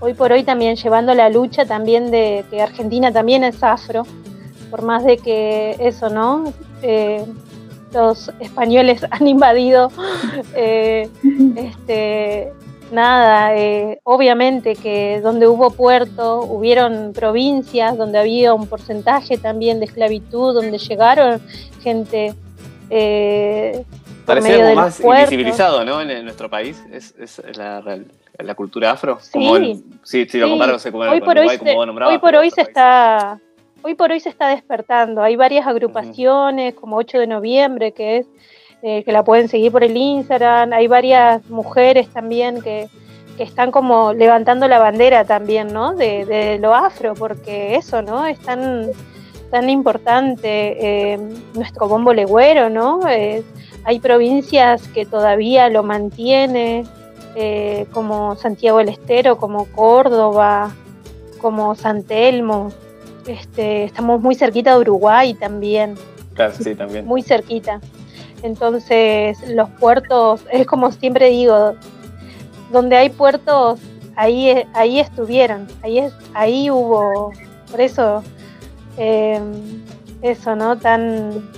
hoy 0.00 0.14
por 0.14 0.32
hoy 0.32 0.42
también 0.42 0.74
llevando 0.74 1.14
la 1.14 1.30
lucha 1.30 1.66
también 1.66 2.10
de 2.10 2.44
que 2.50 2.60
Argentina 2.60 3.12
también 3.12 3.44
es 3.44 3.62
afro, 3.62 4.06
por 4.72 4.82
más 4.82 5.04
de 5.04 5.18
que 5.18 5.76
eso, 5.78 6.10
¿no? 6.10 6.52
Eh, 6.82 7.24
los 7.92 8.32
españoles 8.40 9.06
han 9.12 9.28
invadido 9.28 9.92
eh, 10.56 11.08
este, 11.54 12.52
nada, 12.92 13.56
eh, 13.56 14.00
obviamente 14.04 14.74
que 14.76 15.20
donde 15.20 15.46
hubo 15.46 15.70
puerto, 15.70 16.40
hubieron 16.40 17.12
provincias 17.12 17.96
donde 17.96 18.18
había 18.18 18.54
un 18.54 18.66
porcentaje 18.66 19.38
también 19.38 19.78
de 19.78 19.86
esclavitud, 19.86 20.54
donde 20.54 20.78
llegaron 20.78 21.40
gente, 21.82 22.34
eh, 22.90 23.84
Parece 24.24 24.74
más 24.74 25.00
invisibilizado, 25.00 25.84
¿no? 25.84 26.00
En, 26.00 26.24
nuestro 26.24 26.48
país 26.48 26.82
es, 26.92 27.14
es 27.18 27.40
la, 27.56 27.82
la, 28.38 28.54
cultura 28.54 28.92
afro. 28.92 29.18
Sí, 29.20 29.30
como 29.32 29.56
sí, 30.02 30.26
sí, 30.28 30.38
lo 30.38 30.50
comparo, 30.50 30.76
como 30.90 31.04
hoy 31.04 31.20
por 31.20 31.38
hoy 31.38 31.48
se, 31.48 31.74
Hoy 31.74 32.18
por 32.18 32.34
hoy 32.36 32.50
se 32.50 32.62
está... 32.62 33.40
Hoy 33.82 33.94
por 33.94 34.12
hoy 34.12 34.20
se 34.20 34.28
está 34.28 34.48
despertando. 34.48 35.22
Hay 35.22 35.36
varias 35.36 35.66
agrupaciones, 35.66 36.74
como 36.74 36.96
8 36.96 37.18
de 37.18 37.26
noviembre, 37.26 37.92
que 37.92 38.18
es 38.18 38.26
eh, 38.82 39.04
que 39.04 39.12
la 39.12 39.22
pueden 39.24 39.48
seguir 39.48 39.72
por 39.72 39.84
el 39.84 39.96
Instagram. 39.96 40.72
Hay 40.72 40.86
varias 40.86 41.48
mujeres 41.50 42.08
también 42.08 42.62
que, 42.62 42.88
que 43.36 43.42
están 43.42 43.70
como 43.70 44.12
levantando 44.12 44.68
la 44.68 44.78
bandera 44.78 45.24
también, 45.24 45.72
¿no? 45.72 45.94
De, 45.94 46.24
de 46.24 46.58
lo 46.58 46.74
afro, 46.74 47.14
porque 47.14 47.76
eso, 47.76 48.02
¿no? 48.02 48.26
Es 48.26 48.38
tan, 48.40 48.90
tan 49.50 49.68
importante 49.68 51.12
eh, 51.12 51.18
nuestro 51.54 51.88
bombo 51.88 52.12
legüero, 52.12 52.70
¿no? 52.70 53.00
Eh, 53.08 53.42
hay 53.84 53.98
provincias 53.98 54.86
que 54.88 55.06
todavía 55.06 55.68
lo 55.68 55.82
mantiene, 55.82 56.84
eh, 57.34 57.86
como 57.92 58.36
Santiago 58.36 58.78
del 58.78 58.88
Estero, 58.88 59.38
como 59.38 59.66
Córdoba, 59.66 60.72
como 61.40 61.74
San 61.74 62.02
Telmo. 62.02 62.70
Este, 63.26 63.84
estamos 63.84 64.20
muy 64.20 64.34
cerquita 64.34 64.74
de 64.74 64.80
Uruguay 64.80 65.34
también. 65.34 65.94
Claro, 66.34 66.52
sí, 66.58 66.74
también. 66.74 67.06
Muy 67.06 67.22
cerquita. 67.22 67.80
Entonces, 68.42 69.38
los 69.48 69.68
puertos, 69.70 70.42
es 70.50 70.66
como 70.66 70.90
siempre 70.92 71.30
digo, 71.30 71.74
donde 72.72 72.96
hay 72.96 73.10
puertos, 73.10 73.80
ahí, 74.16 74.64
ahí 74.74 75.00
estuvieron, 75.00 75.66
ahí, 75.82 75.98
es, 75.98 76.12
ahí 76.34 76.70
hubo, 76.70 77.32
por 77.70 77.80
eso, 77.80 78.22
em, 78.96 79.82
eso, 80.22 80.56
¿no? 80.56 80.76
Tan, 80.78 81.50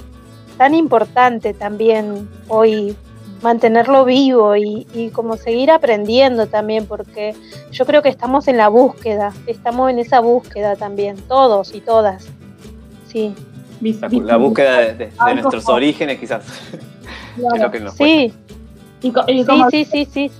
tan 0.56 0.74
importante 0.74 1.54
también 1.54 2.28
hoy 2.48 2.96
mantenerlo 3.42 4.04
vivo 4.04 4.56
y, 4.56 4.86
y, 4.94 5.10
como 5.10 5.36
seguir 5.36 5.70
aprendiendo 5.70 6.46
también, 6.46 6.86
porque 6.86 7.34
yo 7.72 7.84
creo 7.86 8.02
que 8.02 8.08
estamos 8.08 8.46
en 8.46 8.56
la 8.56 8.68
búsqueda, 8.68 9.32
estamos 9.46 9.90
en 9.90 9.98
esa 9.98 10.20
búsqueda 10.20 10.76
también, 10.76 11.16
todos 11.28 11.74
y 11.74 11.80
todas. 11.80 12.28
Sí. 13.08 13.34
La, 13.82 14.36
búsqueda 14.36 14.92
de, 14.94 15.10
nuestros 15.34 15.68
orígenes, 15.68 16.18
quizás. 16.18 16.44
sí. 17.96 18.32
sí, 19.00 19.12
sí, 19.70 19.84
sí, 19.84 20.04
sí, 20.04 20.30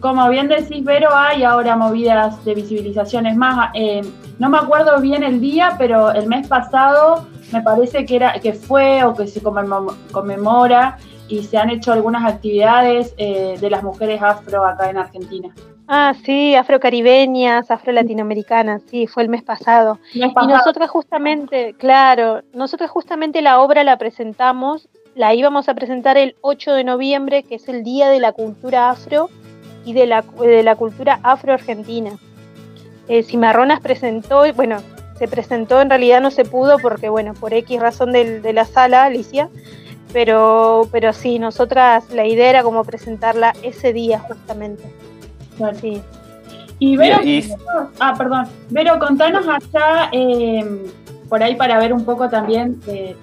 como 0.00 0.28
bien 0.28 0.48
decís, 0.48 0.84
Vero, 0.84 1.08
hay 1.12 1.42
ahora 1.42 1.76
movidas 1.76 2.44
de 2.44 2.54
visualizaciones 2.54 3.36
más. 3.36 3.70
Eh, 3.74 4.02
no 4.38 4.48
me 4.48 4.58
acuerdo 4.58 5.00
bien 5.00 5.24
el 5.24 5.40
día, 5.40 5.74
pero 5.76 6.12
el 6.12 6.28
mes 6.28 6.46
pasado 6.46 7.26
me 7.52 7.62
parece 7.62 8.04
que 8.04 8.16
era 8.16 8.34
que 8.40 8.52
fue 8.52 9.02
o 9.04 9.14
que 9.14 9.26
se 9.26 9.42
conmemora 9.42 10.98
y 11.26 11.42
se 11.42 11.58
han 11.58 11.70
hecho 11.70 11.92
algunas 11.92 12.24
actividades 12.32 13.12
eh, 13.16 13.56
de 13.60 13.70
las 13.70 13.82
mujeres 13.82 14.22
afro 14.22 14.64
acá 14.64 14.88
en 14.88 14.98
Argentina. 14.98 15.52
Ah, 15.88 16.12
sí, 16.22 16.54
afrocaribeñas, 16.54 17.70
afro-latinoamericanas, 17.70 18.82
sí, 18.90 19.06
fue 19.06 19.22
el 19.22 19.30
mes 19.30 19.42
pasado. 19.42 19.98
Y 20.12 20.20
nosotros 20.20 20.90
justamente, 20.90 21.74
claro, 21.78 22.42
nosotros 22.52 22.90
justamente 22.90 23.40
la 23.40 23.60
obra 23.60 23.84
la 23.84 23.96
presentamos, 23.96 24.88
la 25.14 25.32
íbamos 25.32 25.68
a 25.70 25.74
presentar 25.74 26.18
el 26.18 26.36
8 26.42 26.74
de 26.74 26.84
noviembre, 26.84 27.42
que 27.42 27.54
es 27.54 27.68
el 27.68 27.84
Día 27.84 28.10
de 28.10 28.20
la 28.20 28.32
Cultura 28.32 28.90
Afro, 28.90 29.30
y 29.88 29.94
de 29.94 30.06
la, 30.06 30.22
de 30.22 30.62
la 30.62 30.76
cultura 30.76 31.20
afro-argentina. 31.22 32.10
Eh, 33.08 33.22
Cimarronas 33.22 33.80
presentó, 33.80 34.42
bueno, 34.54 34.82
se 35.18 35.26
presentó, 35.28 35.80
en 35.80 35.88
realidad 35.88 36.20
no 36.20 36.30
se 36.30 36.44
pudo 36.44 36.78
porque, 36.78 37.08
bueno, 37.08 37.32
por 37.32 37.54
X 37.54 37.80
razón 37.80 38.12
de, 38.12 38.52
la 38.52 38.66
sala, 38.66 39.04
Alicia, 39.04 39.48
pero, 40.12 40.86
pero 40.92 41.14
sí, 41.14 41.38
nosotras 41.38 42.10
la 42.10 42.26
idea 42.26 42.50
era 42.50 42.62
como 42.62 42.84
presentarla 42.84 43.54
ese 43.62 43.94
día 43.94 44.18
justamente. 44.18 44.84
Sí. 45.80 46.02
Y 46.80 46.96
Vero, 46.96 47.18
ah, 47.98 48.14
perdón, 48.16 48.46
Vero, 48.70 48.98
contanos 48.98 49.46
allá, 49.48 50.10
eh, 50.12 50.86
por 51.28 51.42
ahí 51.42 51.56
para 51.56 51.78
ver 51.78 51.92
un 51.92 52.04
poco 52.04 52.28
también 52.28 52.80
eh, 52.86 53.16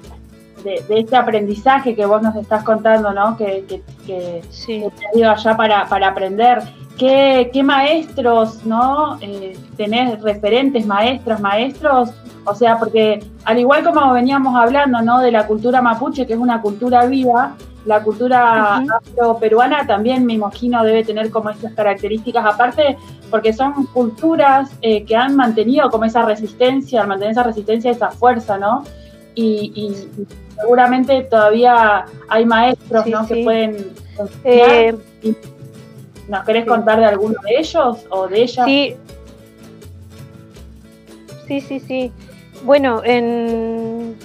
de, 0.64 0.84
este 0.90 1.16
aprendizaje 1.16 1.96
que 1.96 2.06
vos 2.06 2.22
nos 2.22 2.36
estás 2.36 2.64
contando, 2.64 3.14
¿no? 3.14 3.38
Que, 3.38 3.66
que, 3.68 3.82
que, 4.06 4.42
te 4.66 5.20
ido 5.20 5.32
allá 5.32 5.56
para, 5.56 5.88
para 5.88 6.10
aprender. 6.10 6.62
¿Qué, 6.98 7.50
¿Qué, 7.54 7.64
maestros, 7.64 8.66
¿no? 8.66 9.18
Eh, 9.22 9.58
tenés 9.78 10.22
referentes, 10.22 10.86
maestros, 10.86 11.40
maestros? 11.40 12.10
O 12.46 12.56
sea, 12.56 12.78
porque 12.78 13.24
al 13.44 13.60
igual 13.60 13.84
como 13.84 14.14
veníamos 14.14 14.56
hablando, 14.56 15.02
¿no? 15.02 15.20
De 15.20 15.32
la 15.32 15.48
cultura 15.48 15.82
mapuche, 15.82 16.26
que 16.26 16.34
es 16.34 16.40
una 16.40 16.62
cultura 16.62 17.06
viva, 17.06 17.56
la 17.86 18.02
cultura 18.04 18.78
afro-peruana 18.78 19.86
también 19.86 20.26
me 20.26 20.34
imagino 20.34 20.84
debe 20.84 21.04
tener 21.04 21.30
como 21.30 21.50
estas 21.50 21.74
características, 21.74 22.46
aparte 22.46 22.98
porque 23.30 23.54
son 23.54 23.86
culturas 23.88 24.72
eh, 24.82 25.06
que 25.06 25.16
han 25.16 25.36
mantenido 25.36 25.90
como 25.90 26.06
esa 26.06 26.24
resistencia, 26.24 27.02
al 27.02 27.08
mantener 27.08 27.32
esa 27.32 27.44
resistencia, 27.44 27.92
esa 27.92 28.10
fuerza, 28.12 28.58
¿no? 28.58 28.84
y, 29.36 29.94
seguramente 30.58 31.24
todavía 31.24 32.06
hay 32.30 32.46
maestros 32.46 33.06
¿no? 33.08 33.28
que 33.28 33.44
pueden 33.44 33.94
eh, 34.46 34.96
¿Nos 36.28 36.44
querés 36.46 36.66
contar 36.66 37.00
de 37.00 37.06
alguno 37.06 37.36
de 37.44 37.60
ellos 37.60 38.06
o 38.10 38.28
de 38.28 38.42
ellas? 38.42 38.66
Sí, 38.66 38.96
sí, 41.48 41.62
sí. 41.62 41.80
sí. 41.80 42.12
Bueno, 42.64 43.02
en, 43.04 44.16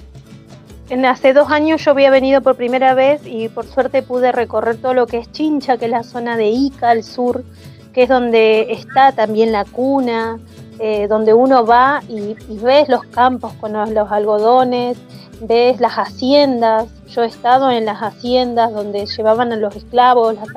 en 0.91 1.07
hace 1.07 1.33
dos 1.33 1.51
años 1.51 1.85
yo 1.85 1.93
había 1.93 2.11
venido 2.11 2.41
por 2.41 2.57
primera 2.57 2.95
vez 2.95 3.23
y 3.25 3.49
por 3.49 3.65
suerte 3.65 4.03
pude 4.03 4.33
recorrer 4.33 4.77
todo 4.77 4.93
lo 4.93 5.07
que 5.07 5.19
es 5.19 5.31
Chincha, 5.31 5.79
que 5.79 5.85
es 5.85 5.91
la 5.91 6.03
zona 6.03 6.37
de 6.37 6.49
Ica, 6.49 6.91
al 6.91 7.05
sur, 7.05 7.45
que 7.93 8.03
es 8.03 8.09
donde 8.09 8.73
está 8.73 9.13
también 9.13 9.53
la 9.53 9.65
cuna, 9.65 10.39
eh, 10.81 11.07
donde 11.09 11.33
uno 11.33 11.65
va 11.65 12.03
y, 12.09 12.35
ves 12.57 12.89
los 12.89 13.05
campos 13.05 13.53
con 13.55 13.73
los, 13.73 14.11
algodones, 14.11 14.99
ves 15.41 15.81
las 15.81 15.95
haciendas. 15.95 16.89
Yo 17.07 17.23
he 17.23 17.27
estado 17.27 17.71
en 17.71 17.85
las 17.85 18.01
haciendas 18.01 18.73
donde 18.73 19.07
llevaban 19.07 19.53
a 19.53 19.57
los 19.57 19.77
esclavos, 19.77 20.35
las 20.35 20.49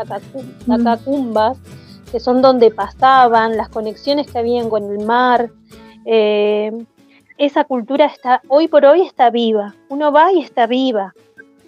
tacacumbas, 0.67 1.59
que 2.11 2.19
son 2.19 2.41
donde 2.41 2.71
pasaban, 2.71 3.55
las 3.55 3.69
conexiones 3.69 4.31
que 4.31 4.39
habían 4.39 4.69
con 4.69 4.91
el 4.91 5.05
mar. 5.05 5.51
Eh, 6.05 6.71
esa 7.37 7.63
cultura 7.63 8.05
está, 8.05 8.41
hoy 8.47 8.67
por 8.67 8.85
hoy 8.85 9.01
está 9.01 9.29
viva. 9.29 9.75
Uno 9.89 10.11
va 10.11 10.31
y 10.31 10.41
está 10.41 10.67
viva. 10.67 11.13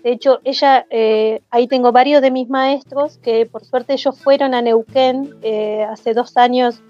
De 0.04 0.12
hecho, 0.12 0.40
ella, 0.44 0.86
eh, 0.90 1.42
ahí 1.50 1.68
tengo 1.68 1.92
varios 1.92 2.22
de 2.22 2.30
mis 2.30 2.48
maestros 2.48 3.18
que 3.18 3.46
por 3.46 3.66
suerte 3.66 3.94
ellos 3.94 4.20
fueron 4.20 4.54
a 4.54 4.62
Neuquén 4.62 5.34
hace 5.90 6.14
dos 6.14 6.38
años 6.38 6.82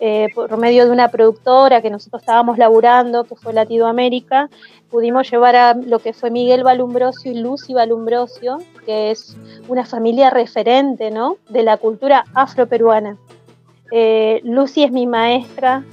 eh, 0.00 0.28
por 0.34 0.56
medio 0.56 0.84
de 0.84 0.90
una 0.90 1.08
productora 1.08 1.80
que 1.80 1.88
nosotros 1.88 2.22
estábamos 2.22 2.58
laburando, 2.58 3.24
que 3.24 3.36
fue 3.36 3.52
Latido 3.52 3.86
América, 3.86 4.50
pudimos 4.90 5.30
llevar 5.30 5.54
a 5.54 5.74
lo 5.74 6.00
que 6.00 6.12
fue 6.12 6.30
Miguel 6.30 6.64
Balumbrosio 6.64 7.30
y 7.30 7.36
Lucy 7.36 7.74
Balumbrosio, 7.74 8.58
que 8.84 9.12
es 9.12 9.36
una 9.68 9.86
familia 9.86 10.30
referente 10.30 11.10
¿no? 11.10 11.36
de 11.48 11.62
la 11.62 11.76
cultura 11.76 12.24
afroperuana. 12.34 13.16
Eh, 13.92 14.40
Lucy 14.42 14.82
es 14.82 14.90
mi 14.90 15.06
maestra, 15.06 15.84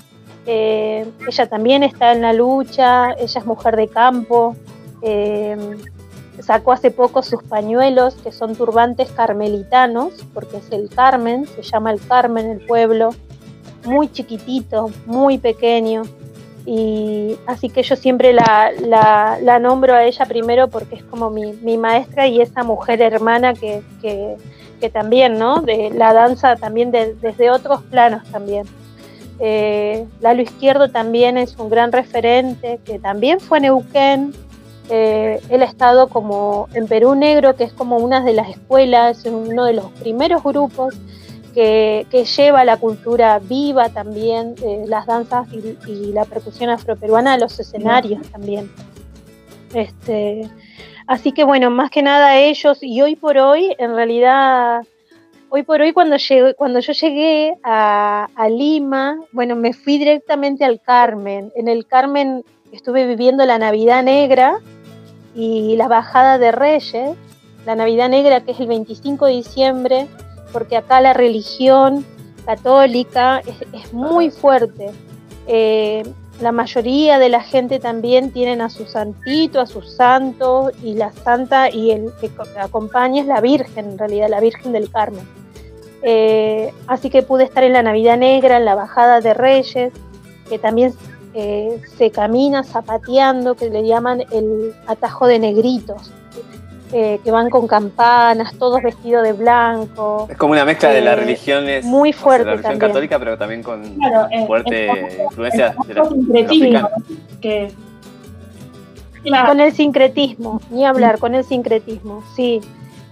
eh, 0.46 1.06
ella 1.28 1.48
también 1.48 1.84
está 1.84 2.12
en 2.12 2.22
la 2.22 2.34
lucha, 2.34 3.12
ella 3.14 3.40
es 3.40 3.46
mujer 3.46 3.76
de 3.76 3.88
campo, 3.88 4.56
sacó 6.42 6.72
hace 6.72 6.92
poco 6.92 7.24
sus 7.24 7.44
pañuelos, 7.44 8.16
que 8.16 8.32
son 8.32 8.56
turbantes 8.56 9.12
carmelitanos, 9.12 10.14
porque 10.34 10.58
es 10.58 10.72
el 10.72 10.90
Carmen, 10.90 11.46
se 11.46 11.62
llama 11.62 11.92
el 11.92 12.00
Carmen 12.06 12.50
el 12.50 12.66
pueblo, 12.66 13.12
muy 13.86 14.12
chiquitito, 14.12 14.90
muy 15.06 15.38
pequeño. 15.38 16.04
Y 16.66 17.38
así 17.48 17.70
que 17.70 17.82
yo 17.82 17.96
siempre 17.96 18.34
la, 18.34 19.60
nombro 19.60 19.96
a 19.96 20.04
ella 20.04 20.26
primero 20.26 20.68
porque 20.68 20.96
es 20.96 21.04
como 21.04 21.32
mi, 21.32 21.78
maestra 21.78 22.28
y 22.28 22.40
esa 22.40 22.64
mujer 22.64 23.02
hermana 23.02 23.54
que, 23.54 23.82
que, 24.02 24.38
también, 24.90 25.38
¿no? 25.38 25.62
De 25.62 25.92
la 25.92 26.12
danza 26.12 26.56
también 26.56 26.92
desde 26.92 27.52
otros 27.52 27.84
planos 27.84 28.24
también. 28.32 28.66
Eh, 29.44 30.06
Lalo 30.20 30.44
Izquierdo 30.44 30.90
también 30.90 31.36
es 31.36 31.58
un 31.58 31.70
gran 31.70 31.92
referente, 31.92 32.80
que 32.86 33.00
también 33.00 33.40
fue 33.40 33.60
Neuquén. 33.60 34.34
Eh, 34.90 35.42
él 35.50 35.64
ha 35.64 35.66
estado 35.66 36.10
como 36.10 36.68
en 36.76 36.88
Perú 36.88 37.16
Negro, 37.16 37.56
que 37.56 37.64
es 37.64 37.74
como 37.74 37.98
una 37.98 38.24
de 38.24 38.34
las 38.34 38.50
escuelas, 38.50 39.26
uno 39.26 39.66
de 39.66 39.74
los 39.74 39.86
primeros 39.94 40.44
grupos 40.44 40.96
que, 41.56 42.06
lleva 42.38 42.64
la 42.64 42.78
cultura 42.78 43.40
viva 43.40 43.90
también, 43.90 44.56
eh, 44.64 44.84
las 44.88 45.08
danzas 45.08 45.48
y, 45.52 46.12
la 46.14 46.26
percusión 46.26 46.70
afroperuana 46.70 47.34
a 47.34 47.38
los 47.40 47.60
escenarios 47.60 48.22
también. 48.30 48.72
Este, 49.74 50.50
así 51.08 51.32
que 51.32 51.44
bueno, 51.44 51.72
más 51.72 51.90
que 51.90 52.04
nada 52.04 52.38
ellos, 52.38 52.80
y 52.82 53.02
hoy 53.02 53.16
por 53.16 53.38
hoy, 53.38 53.76
en 53.80 53.96
realidad, 53.96 54.82
hoy 55.54 55.64
por 55.64 55.82
hoy 55.82 55.92
cuando, 55.92 56.16
llegué, 56.16 56.54
cuando 56.54 56.80
yo 56.80 56.94
llegué 56.94 57.58
a, 57.62 58.30
a 58.36 58.50
Lima, 58.50 59.20
bueno, 59.34 59.58
me 59.58 59.74
fui 59.74 59.98
directamente 59.98 60.64
al 60.64 60.80
Carmen. 60.80 61.52
En 61.56 61.68
el 61.68 61.86
Carmen 61.86 62.46
estuve 62.72 63.06
viviendo 63.06 63.46
la 63.46 63.60
Navidad 63.60 64.02
Negra 64.02 64.60
y 65.36 65.76
la 65.76 65.90
Bajada 65.90 66.38
de 66.38 66.54
Reyes, 66.54 67.18
la 67.66 67.76
Navidad 67.76 68.08
Negra, 68.08 68.40
que 68.40 68.52
es 68.52 68.62
el 68.62 68.68
25 68.68 69.26
de 69.26 69.34
diciembre, 69.34 70.08
porque 70.54 70.78
acá 70.78 71.02
la 71.02 71.12
religión 71.12 72.06
católica 72.46 73.42
es, 73.74 73.92
muy 73.92 74.32
fuerte. 74.32 74.92
Eh, 75.48 76.04
la 76.40 76.54
mayoría 76.54 77.20
de 77.20 77.28
la 77.28 77.42
gente 77.42 77.80
también 77.80 78.32
tienen 78.32 78.62
a 78.62 78.70
su 78.70 78.86
santito, 78.86 79.60
a 79.60 79.66
sus 79.66 79.92
santos, 79.92 80.72
y 80.82 80.94
la 80.94 81.12
santa 81.12 81.70
y 81.70 81.92
el 81.92 82.10
que 82.22 82.32
acompaña 82.58 83.22
es 83.22 83.28
la 83.28 83.42
Virgen, 83.42 83.92
en 83.92 83.98
realidad, 83.98 84.30
la 84.30 84.40
Virgen 84.40 84.72
del 84.72 84.90
Carmen. 84.90 85.41
Eh, 86.04 86.74
así 86.88 87.10
que 87.10 87.22
pude 87.22 87.44
estar 87.44 87.64
en 87.64 87.74
la 87.74 87.84
Navidad 87.84 88.18
Negra, 88.18 88.58
en 88.58 88.66
la 88.66 88.76
Bajada 88.76 89.22
de 89.22 89.34
Reyes, 89.34 89.94
que 90.50 90.60
también 90.60 90.94
eh, 91.34 91.82
se 91.98 92.12
camina 92.12 92.64
zapateando, 92.64 93.56
que 93.56 93.70
le 93.70 93.86
llaman 93.86 94.24
el 94.32 94.74
atajo 94.88 95.28
de 95.28 95.40
negritos. 95.40 96.12
Eh, 96.94 97.22
que 97.24 97.32
van 97.32 97.50
con 97.50 97.68
campanas, 97.68 98.54
todos 98.60 98.84
vestidos 98.84 99.24
de 99.24 99.32
blanco. 99.32 100.28
Es 100.30 100.36
como 100.36 100.52
una 100.52 100.66
mezcla 100.66 100.90
de 100.90 101.00
las 101.00 101.18
religiones. 101.18 101.86
Muy 101.86 102.12
fuerte. 102.12 102.44
la 102.44 102.52
religión 102.52 102.80
católica, 102.80 103.18
pero 103.18 103.38
también 103.38 103.64
con 103.64 103.98
fuerte 104.46 104.90
influencia 105.24 105.74
de 105.88 105.94
la 105.94 106.90
que 107.40 107.72
Con 109.48 109.62
el 109.62 109.72
sincretismo, 109.72 110.60
ni 110.70 110.86
hablar, 110.86 111.18
con 111.18 111.34
el 111.34 111.46
sincretismo, 111.46 112.26
sí. 112.36 112.60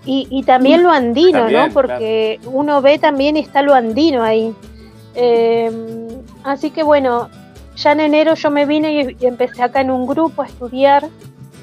Y, 0.06 0.44
también 0.44 0.82
lo 0.82 0.90
andino, 0.90 1.50
¿no? 1.50 1.70
Porque 1.72 2.40
uno 2.46 2.82
ve 2.82 2.98
también 2.98 3.38
está 3.38 3.62
lo 3.62 3.74
andino 3.74 4.24
ahí. 4.24 4.56
Em, 5.14 6.08
así 6.44 6.72
que 6.72 6.84
bueno, 6.84 7.30
ya 7.76 7.92
en 7.92 8.00
enero 8.00 8.36
yo 8.36 8.50
me 8.50 8.66
vine 8.66 9.16
y, 9.20 9.26
empecé 9.26 9.64
acá 9.64 9.82
en 9.82 9.92
un 9.92 10.08
grupo 10.08 10.42
a 10.42 10.46
estudiar. 10.46 11.08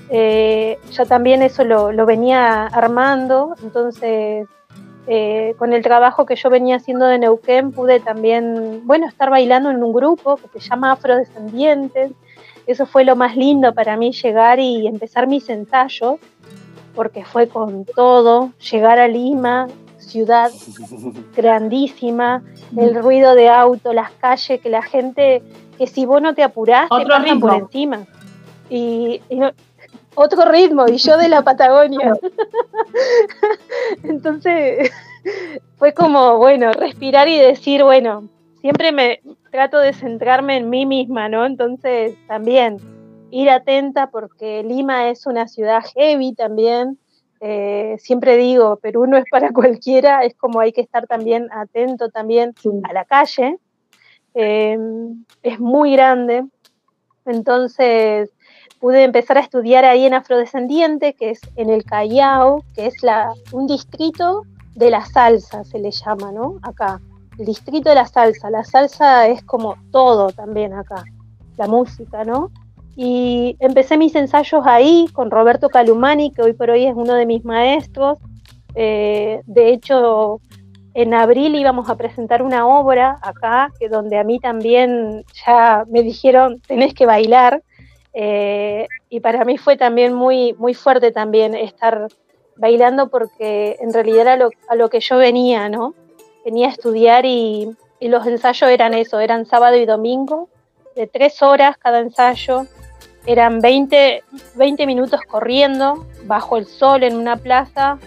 Eh, 0.08 0.78
ya 0.92 1.04
también 1.04 1.42
eso 1.42 1.64
lo, 1.64 2.06
venía 2.06 2.66
armando, 2.66 3.56
entonces 3.62 4.46
eh, 5.08 5.54
con 5.58 5.72
el 5.72 5.82
trabajo 5.82 6.26
que 6.26 6.36
yo 6.36 6.48
venía 6.48 6.76
haciendo 6.76 7.06
de 7.06 7.18
Neuquén 7.18 7.72
pude 7.72 7.98
también, 7.98 8.82
bueno, 8.84 9.08
estar 9.08 9.30
bailando 9.30 9.70
en 9.70 9.82
un 9.82 9.92
grupo 9.92 10.36
que 10.36 10.60
se 10.60 10.68
llama 10.68 10.92
Afrodescendientes. 10.92 12.12
Eso 12.68 12.86
fue 12.86 13.04
lo 13.04 13.16
más 13.16 13.36
lindo 13.36 13.72
para 13.74 13.96
mí 13.96 14.12
llegar 14.12 14.60
y 14.60 14.86
empezar 14.86 15.26
mis 15.26 15.48
ensayos 15.48 16.18
porque 16.96 17.24
fue 17.24 17.48
con 17.48 17.84
todo, 17.84 18.52
llegar 18.72 18.98
a 18.98 19.06
Lima, 19.06 19.68
ciudad 19.98 20.50
grandísima, 21.36 22.42
el 22.76 22.94
ruido 22.94 23.34
de 23.36 23.48
auto, 23.48 23.92
las 23.92 24.10
calles, 24.12 24.60
que 24.60 24.70
la 24.70 24.82
gente, 24.82 25.42
que 25.78 25.86
si 25.86 26.06
vos 26.06 26.20
no 26.20 26.34
te 26.34 26.42
apurás, 26.42 26.88
te 26.88 27.06
pasan 27.06 27.38
por 27.38 27.54
encima. 27.54 28.06
Y, 28.68 29.20
otro 30.18 30.50
ritmo, 30.50 30.86
y 30.88 30.96
yo 30.96 31.18
de 31.18 31.28
la 31.28 31.42
Patagonia. 31.42 32.14
Entonces, 34.02 34.90
fue 35.76 35.92
como, 35.92 36.38
bueno, 36.38 36.72
respirar 36.72 37.28
y 37.28 37.38
decir, 37.38 37.84
bueno, 37.84 38.26
siempre 38.62 38.92
me 38.92 39.20
trato 39.50 39.78
de 39.78 39.92
centrarme 39.92 40.56
en 40.56 40.70
mí 40.70 40.86
misma, 40.86 41.28
¿no? 41.28 41.44
Entonces, 41.44 42.14
también 42.26 42.78
ir 43.30 43.50
atenta 43.50 44.10
porque 44.10 44.62
Lima 44.62 45.08
es 45.08 45.26
una 45.26 45.48
ciudad 45.48 45.82
heavy 45.94 46.34
también. 46.34 46.98
Eh, 47.40 47.96
siempre 47.98 48.36
digo, 48.36 48.76
Perú 48.76 49.06
no 49.06 49.16
es 49.16 49.24
para 49.30 49.50
cualquiera, 49.52 50.24
es 50.24 50.34
como 50.34 50.60
hay 50.60 50.72
que 50.72 50.80
estar 50.80 51.06
también 51.06 51.48
atento 51.52 52.10
también 52.10 52.54
a 52.84 52.92
la 52.92 53.04
calle. 53.04 53.58
Em, 54.34 55.24
es 55.42 55.58
muy 55.58 55.92
grande. 55.92 56.44
Entonces 57.24 58.30
pude 58.80 59.02
empezar 59.02 59.38
a 59.38 59.40
estudiar 59.40 59.84
ahí 59.84 60.04
en 60.04 60.14
Afrodescendiente, 60.14 61.14
que 61.14 61.30
es 61.30 61.40
en 61.56 61.70
el 61.70 61.84
Callao, 61.84 62.62
que 62.74 62.86
es 62.86 63.02
la, 63.02 63.32
un 63.52 63.66
distrito 63.66 64.42
de 64.74 64.90
la 64.90 65.04
salsa, 65.06 65.64
se 65.64 65.78
le 65.78 65.90
llama, 65.90 66.30
¿no? 66.30 66.58
Acá, 66.62 67.00
el 67.38 67.46
distrito 67.46 67.88
de 67.88 67.94
la 67.94 68.06
salsa. 68.06 68.50
La 68.50 68.64
salsa 68.64 69.26
es 69.26 69.42
como 69.42 69.76
todo 69.90 70.28
también 70.30 70.74
acá, 70.74 71.04
la 71.56 71.66
música, 71.66 72.24
¿no? 72.24 72.50
Y 72.96 73.56
empecé 73.60 73.98
mis 73.98 74.14
ensayos 74.14 74.62
ahí 74.64 75.06
con 75.12 75.30
Roberto 75.30 75.68
Calumani, 75.68 76.30
que 76.32 76.40
hoy 76.40 76.54
por 76.54 76.70
hoy 76.70 76.86
es 76.86 76.94
uno 76.96 77.14
de 77.14 77.26
mis 77.26 77.44
maestros. 77.44 78.18
Eh, 78.74 79.42
de 79.44 79.68
hecho, 79.68 80.40
en 80.94 81.12
abril 81.12 81.54
íbamos 81.56 81.90
a 81.90 81.96
presentar 81.96 82.42
una 82.42 82.66
obra 82.66 83.18
acá, 83.20 83.70
que 83.78 83.90
donde 83.90 84.18
a 84.18 84.24
mí 84.24 84.40
también 84.40 85.24
ya 85.46 85.84
me 85.88 86.02
dijeron, 86.02 86.62
tenés 86.66 86.94
que 86.94 87.04
bailar. 87.04 87.62
Eh, 88.14 88.86
y 89.10 89.20
para 89.20 89.44
mí 89.44 89.58
fue 89.58 89.76
también 89.76 90.14
muy, 90.14 90.54
muy 90.54 90.72
fuerte 90.72 91.12
también 91.12 91.54
estar 91.54 92.08
bailando 92.56 93.10
porque 93.10 93.76
en 93.78 93.92
realidad 93.92 94.22
era 94.22 94.36
lo, 94.36 94.48
a 94.68 94.74
lo 94.74 94.88
que 94.88 95.00
yo 95.00 95.18
venía, 95.18 95.68
¿no? 95.68 95.92
Venía 96.46 96.68
a 96.68 96.70
estudiar 96.70 97.26
y, 97.26 97.76
y 98.00 98.08
los 98.08 98.26
ensayos 98.26 98.70
eran 98.70 98.94
eso, 98.94 99.20
eran 99.20 99.44
sábado 99.44 99.76
y 99.76 99.84
domingo, 99.84 100.48
de 100.94 101.06
tres 101.06 101.42
horas 101.42 101.76
cada 101.76 101.98
ensayo 101.98 102.66
eran 103.26 103.60
20, 103.60 104.22
20 104.54 104.86
minutos 104.86 105.20
corriendo 105.28 106.06
bajo 106.24 106.56
el 106.56 106.66
sol 106.66 107.02
en 107.02 107.16
una 107.16 107.36
plaza, 107.36 107.98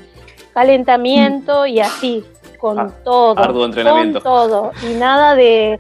calentamiento 0.54 1.66
y 1.66 1.82
así, 1.82 2.24
con 2.58 2.80
ah, 2.80 2.90
todo. 3.04 3.36
Con 3.36 4.14
todo. 4.14 4.72
Y 4.90 4.94
nada 4.94 5.36
de. 5.36 5.80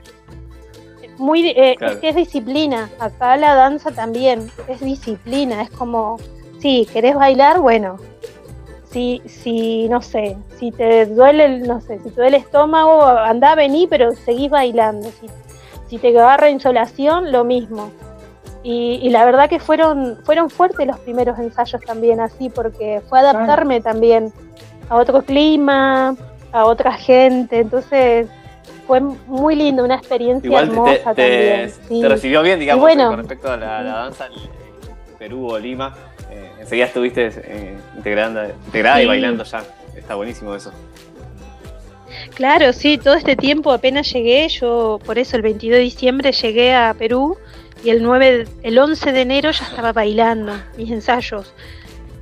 Muy, 1.17 1.47
eh, 1.47 1.75
es 1.79 1.97
que 1.97 2.09
es 2.09 2.15
disciplina. 2.15 2.89
Acá 2.99 3.35
la 3.37 3.55
danza 3.55 3.91
también 3.91 4.49
es 4.67 4.79
disciplina. 4.81 5.61
Es 5.61 5.69
como, 5.71 6.17
si 6.59 6.85
querés 6.85 7.15
bailar, 7.15 7.59
bueno. 7.59 7.97
Si, 8.91 9.21
si, 9.27 9.87
no 9.87 10.01
sé, 10.01 10.35
si 10.57 10.71
te 10.71 11.05
duele, 11.05 11.59
no 11.59 11.79
sé, 11.79 11.99
si 11.99 12.05
te 12.05 12.21
duele 12.21 12.37
el 12.37 12.43
estómago, 12.43 13.03
anda, 13.03 13.53
vení, 13.53 13.85
pero 13.85 14.13
seguís 14.15 14.49
bailando. 14.49 15.09
Si, 15.11 15.27
si 15.87 15.97
te 15.99 16.07
agarra 16.07 16.49
insolación, 16.49 17.31
lo 17.31 17.43
mismo 17.43 17.91
y, 18.61 19.09
la 19.09 19.25
verdad 19.25 19.49
que 19.49 19.59
fueron, 19.59 20.17
fueron 20.23 20.49
fuertes 20.49 20.85
los 20.85 20.99
primeros 20.99 21.39
ensayos 21.39 21.81
también 21.81 22.19
así, 22.19 22.49
porque 22.49 23.01
fue 23.07 23.19
adaptarme 23.19 23.79
también 23.79 24.33
a 24.89 24.97
otro 24.97 25.21
clima, 25.23 26.15
a 26.51 26.65
otra 26.65 26.93
gente, 26.93 27.59
entonces 27.59 28.27
fue 28.85 28.99
muy 28.99 29.55
lindo, 29.55 29.83
una 29.83 29.95
experiencia 29.95 30.59
hermosa 30.59 31.13
te, 31.13 31.71
también. 31.87 32.01
Te 32.01 32.09
recibió 32.09 32.41
bien, 32.41 32.59
digamos, 32.59 32.89
con 32.95 33.17
respecto 33.17 33.51
a 33.51 33.55
la, 33.55 33.83
danza 33.83 34.25
en 34.25 35.17
Perú 35.17 35.51
o 35.51 35.59
Lima. 35.59 35.95
Eh, 36.29 36.51
enseguida 36.59 36.85
estuviste 36.85 37.29
eh, 37.35 37.77
integrada 37.95 39.01
y 39.01 39.05
bailando 39.05 39.43
ya. 39.43 39.63
Está 39.95 40.15
buenísimo 40.15 40.53
eso. 40.55 40.71
Claro, 42.33 42.73
sí, 42.73 42.97
todo 42.97 43.13
este 43.13 43.35
tiempo 43.35 43.71
apenas 43.71 44.11
llegué, 44.11 44.47
yo 44.49 44.99
por 45.05 45.17
eso 45.17 45.35
el 45.35 45.43
22 45.43 45.77
de 45.77 45.83
diciembre 45.83 46.31
llegué 46.31 46.73
a 46.73 46.93
Perú 46.97 47.37
y 47.83 47.89
el 47.89 48.03
9, 48.03 48.47
el 48.63 48.77
11 48.77 49.11
de 49.11 49.21
enero 49.21 49.51
ya 49.51 49.65
estaba 49.65 49.93
bailando 49.93 50.53
mis 50.77 50.91
ensayos. 50.91 51.53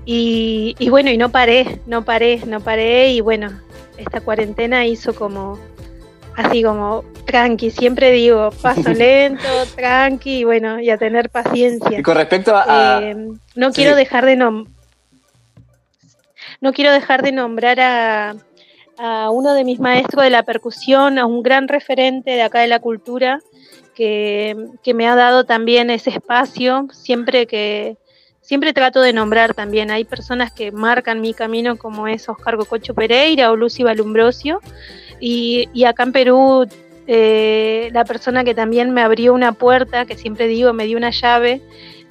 Y, 0.09 0.73
bueno, 0.89 1.09
y 1.09 1.17
no 1.17 1.29
paré, 1.29 1.81
no 1.85 2.05
paré, 2.05 2.41
no 2.45 2.61
paré 2.61 3.11
y 3.11 3.19
bueno, 3.19 3.59
esta 3.97 4.21
cuarentena 4.21 4.85
hizo 4.85 5.13
como 5.13 5.59
así 6.33 6.63
como 6.63 7.03
tranqui, 7.25 7.71
siempre 7.71 8.11
digo 8.11 8.51
paso 8.61 8.89
lento, 8.93 9.49
tranqui 9.75 10.39
y 10.39 10.43
bueno, 10.45 10.79
y 10.79 10.89
a 10.91 10.97
tener 10.97 11.29
paciencia. 11.29 11.99
Y 11.99 12.03
con 12.03 12.15
respecto 12.15 12.55
a... 12.55 13.01
Eh, 13.03 13.15
no 13.55 13.71
quiero 13.73 13.95
dejar 13.95 14.25
de 14.25 14.37
no 14.37 14.65
quiero 16.73 16.93
dejar 16.93 17.21
de 17.21 17.33
nombrar 17.33 17.81
a, 17.81 18.35
a 18.97 19.29
uno 19.29 19.53
de 19.53 19.65
mis 19.65 19.79
maestros 19.79 20.23
de 20.23 20.29
la 20.29 20.43
percusión, 20.43 21.19
a 21.19 21.25
un 21.25 21.43
gran 21.43 21.67
referente 21.67 22.31
de 22.31 22.43
acá 22.43 22.61
de 22.61 22.67
la 22.67 22.79
cultura, 22.79 23.41
que, 23.97 24.93
me 24.93 25.07
ha 25.07 25.15
dado 25.15 25.43
también 25.43 25.89
ese 25.89 26.12
espacio, 26.12 26.88
siempre 26.91 27.47
que 27.47 27.97
siempre 28.41 28.71
trato 28.71 29.01
de 29.01 29.12
nombrar 29.12 29.55
también, 29.55 29.89
hay 29.89 30.05
personas 30.05 30.51
que 30.51 30.71
marcan 30.71 31.19
mi 31.19 31.33
camino 31.33 31.77
como 31.77 32.07
es 32.07 32.29
Oscar 32.29 32.57
Cocho 32.57 32.93
Pereira 32.93 33.51
o 33.51 33.55
Lucy 33.55 33.83
Balumbrosio, 33.83 34.62
y, 35.19 35.67
y 35.73 35.86
acá 35.86 36.03
en 36.03 36.12
Perú 36.12 36.67
eh, 37.07 37.89
la 37.91 38.05
persona 38.05 38.43
que 38.43 38.53
también 38.53 38.93
me 38.93 39.01
abrió 39.01 39.33
una 39.33 39.53
puerta, 39.53 40.05
que 40.05 40.15
siempre 40.15 40.47
digo, 40.47 40.71
me 40.73 40.86
dio 40.86 40.97
una 40.97 41.10
llave, 41.10 41.62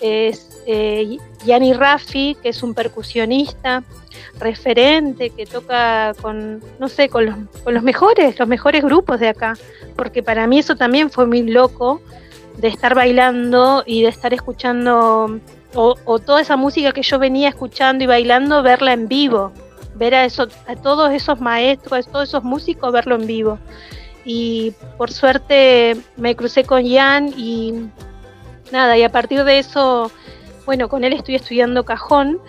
es 0.01 0.61
eh, 0.67 1.19
Yanni 1.47 1.73
Raffi, 1.73 2.37
que 2.43 2.49
es 2.49 2.63
un 2.65 2.75
percusionista 2.75 3.85
referente 4.39 5.31
que 5.31 5.47
toca 5.47 6.13
con, 6.21 6.63
no 6.79 6.89
sé, 6.89 7.09
con 7.09 7.27
los, 7.27 7.35
con 7.65 7.75
los 7.75 7.83
mejores, 7.83 8.39
los 8.39 8.49
mejores 8.49 8.83
grupos 8.83 9.21
de 9.21 9.29
acá, 9.29 9.55
porque 9.97 10.23
para 10.23 10.47
mí 10.47 10.59
eso 10.59 10.77
también 10.77 11.11
fue 11.11 11.27
muy 11.27 11.43
loco 11.43 12.01
de 12.59 12.69
estar 12.69 12.95
bailando 12.95 13.83
y 13.87 14.03
de 14.03 14.09
estar 14.09 14.33
escuchando 14.33 15.41
o, 15.75 16.19
toda 16.19 16.41
esa 16.41 16.57
música 16.57 16.93
que 16.93 17.03
yo 17.03 17.19
venía 17.19 17.49
escuchando 17.49 18.05
y 18.05 18.07
bailando, 18.07 18.63
verla 18.63 18.93
en 18.95 19.09
vivo, 19.09 19.53
ver 19.95 20.15
a, 20.15 20.25
eso, 20.25 20.49
a 20.67 20.75
todos 20.75 21.13
esos 21.13 21.41
maestros, 21.41 22.07
a 22.07 22.11
todos 22.11 22.29
esos 22.29 22.45
músicos, 22.45 22.93
verlo 22.93 23.17
en 23.17 23.27
vivo. 23.27 23.59
Y 24.25 24.73
por 24.97 25.13
suerte 25.13 25.97
me 26.17 26.35
crucé 26.35 26.65
con 26.65 26.89
Jan 26.89 27.33
y 27.37 27.89
nada, 28.73 28.97
y 28.97 29.03
a 29.03 29.13
partir 29.13 29.45
de 29.45 29.59
eso, 29.59 30.11
bueno, 30.65 30.89
con 30.89 31.05
él 31.05 31.13
estoy 31.13 31.35
estudiando 31.35 31.85
cajón 31.85 32.41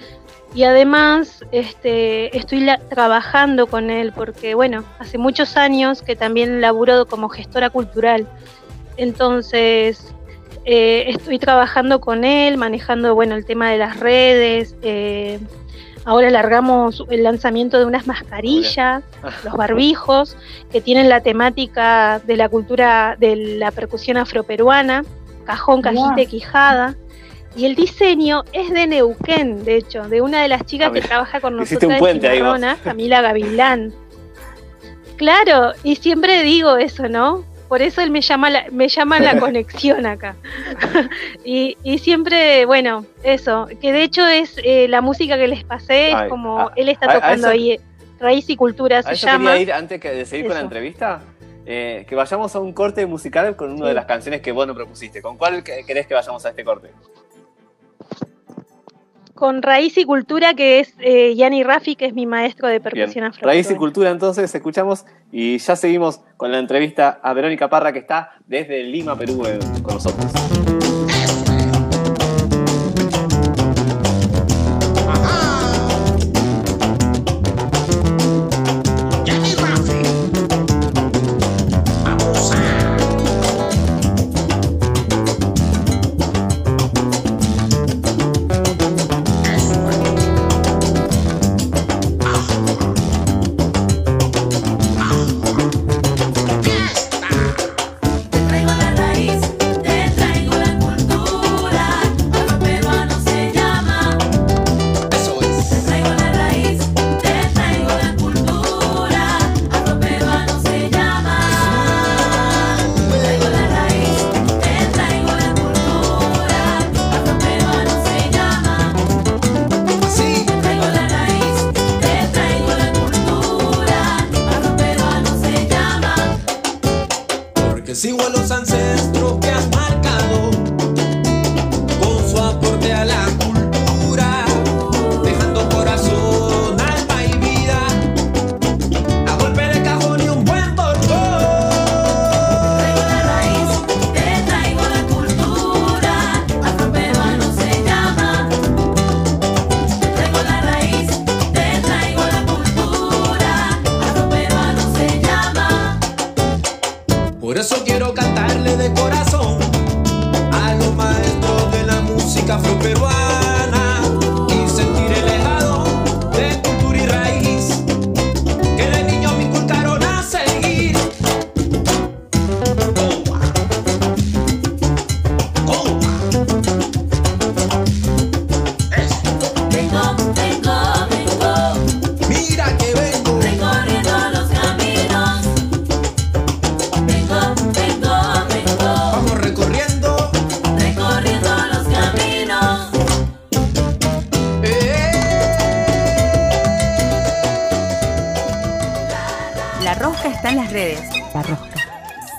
y 0.54 0.64
además 0.64 1.44
este, 1.52 2.36
estoy 2.38 2.68
trabajando 2.90 3.68
con 3.68 3.90
él 3.90 4.12
porque, 4.14 4.56
bueno, 4.56 4.84
hace 5.00 5.18
muchos 5.18 5.58
años 5.58 6.02
que 6.02 6.16
también 6.16 6.62
laburo 6.62 7.06
como 7.06 7.30
gestora 7.30 7.70
cultural. 7.70 8.28
Entonces, 8.98 10.14
eh, 10.66 11.06
estoy 11.10 11.40
trabajando 11.40 12.02
con 12.02 12.24
él, 12.26 12.58
manejando, 12.58 13.14
bueno, 13.16 13.36
el 13.36 13.46
tema 13.46 13.70
de 13.72 13.78
las 13.78 14.00
redes. 14.00 14.76
Eh, 14.82 15.40
ahora 16.04 16.30
largamos 16.30 17.04
el 17.10 17.24
lanzamiento 17.24 17.78
de 17.80 17.86
unas 17.86 18.08
mascarillas, 18.08 19.04
los 19.44 19.54
barbijos, 19.54 20.36
que 20.72 20.82
tienen 20.82 21.10
la 21.10 21.22
temática 21.22 22.20
de 22.26 22.36
la 22.36 22.50
cultura 22.50 23.16
de 23.20 23.36
la 23.36 23.72
percusión 23.72 24.18
afroperuana, 24.18 25.04
cajón, 25.46 25.82
cajita 25.82 26.22
y 26.22 26.28
quijada. 26.28 26.96
Y 27.56 27.66
el 27.66 27.76
diseño 27.76 28.44
es 28.54 28.72
de 28.72 28.86
Neuquén, 28.88 29.64
de 29.64 29.78
hecho, 29.78 30.08
de 30.08 30.22
una 30.22 30.42
de 30.42 30.48
las 30.48 30.66
chicas 30.66 30.90
ah, 30.90 30.94
que 30.94 31.02
trabaja 31.02 31.40
con 31.40 31.58
nosotros 31.58 31.92
en 31.92 32.22
Cimarrona, 32.22 32.78
Camila 32.84 33.22
Gavilán. 33.22 33.94
Claro, 35.16 35.74
y 35.84 35.96
siempre 35.96 36.44
digo 36.44 36.78
eso, 36.78 37.10
¿no? 37.10 37.44
Por 37.68 37.82
eso 37.82 38.02
él 38.02 38.12
me 38.12 38.22
llama 38.22 38.50
la, 38.50 38.66
me 38.72 38.88
llama 38.88 39.20
la 39.20 39.40
conexión 39.40 40.06
acá. 40.06 40.36
y, 41.44 41.76
siempre, 42.00 42.66
bueno, 42.66 43.06
eso, 43.24 43.68
que 43.82 43.92
de 43.92 44.04
hecho 44.04 44.26
es 44.26 44.56
eh, 44.64 44.88
la 44.88 45.02
música 45.02 45.38
que 45.38 45.48
les 45.48 45.64
pasé, 45.64 46.12
es 46.12 46.30
como 46.30 46.72
él 46.76 46.90
está 46.90 47.14
tocando 47.14 47.50
ahí, 47.50 47.80
Raíz 48.20 48.50
y 48.50 48.56
Cultura 48.56 49.04
se 49.04 49.16
llama. 49.16 49.58
Ir, 49.58 49.74
antes 49.74 50.02
de 50.02 50.26
seguir 50.26 50.48
con 50.48 50.56
la 50.56 50.62
entrevista, 50.62 51.22
eh, 51.66 52.06
que 52.08 52.16
vayamos 52.16 52.56
a 52.56 52.60
un 52.60 52.72
corte 52.72 53.06
musical 53.06 53.56
con 53.56 53.72
una 53.74 53.88
de 53.88 53.94
las 53.94 54.06
canciones 54.06 54.42
que 54.42 54.52
vos 54.52 54.66
nos 54.66 54.76
propusiste. 54.76 55.22
¿Con 55.22 55.38
cuál 55.38 55.64
querés 55.64 56.08
que 56.08 56.14
vayamos 56.14 56.46
a 56.46 56.50
este 56.50 56.64
corte? 56.64 56.92
Con 59.38 59.62
Raíz 59.62 59.98
y 59.98 60.04
Cultura, 60.04 60.54
que 60.54 60.82
es 60.82 60.94
eh, 61.00 61.34
Yanni 61.36 61.64
Rafi, 61.64 61.96
que 61.96 62.08
es 62.08 62.14
mi 62.14 62.26
maestro 62.26 62.68
de 62.68 62.82
percusión 62.82 63.24
afro. 63.24 63.48
Raíz 63.48 63.72
y 63.72 63.76
Cultura, 63.76 64.10
entonces, 64.10 64.54
escuchamos 64.54 65.06
y 65.32 65.58
ya 65.60 65.78
seguimos 65.78 66.20
con 66.36 66.52
la 66.52 66.60
entrevista 66.60 67.22
a 67.24 67.34
Verónica 67.34 67.70
Parra, 67.70 67.94
que 67.94 68.00
está 68.00 68.32
desde 68.48 68.84
Lima, 68.84 69.18
Perú, 69.18 69.44
eh, 69.46 69.60
con 69.82 69.94
nosotros. 69.94 71.07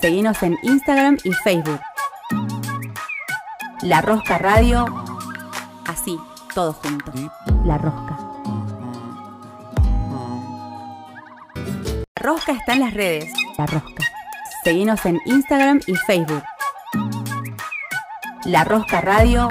En 0.09 0.59
Instagram 0.63 1.19
y 1.23 1.33
Facebook. 1.33 1.81
La 3.83 4.01
Rosca 4.01 4.39
Radio, 4.39 4.87
así, 5.87 6.19
todo 6.55 6.73
junto. 6.73 7.13
La 7.65 7.77
Rosca. 7.77 8.19
La 12.17 12.23
Rosca 12.23 12.53
está 12.53 12.73
en 12.73 12.81
las 12.81 12.95
redes. 12.95 13.31
La 13.59 13.67
Rosca. 13.67 14.05
Seguinos 14.65 15.05
en 15.05 15.21
Instagram 15.27 15.81
y 15.87 15.95
Facebook. 15.95 16.43
La 18.45 18.65
Rosca 18.65 19.03
Radio, 19.03 19.49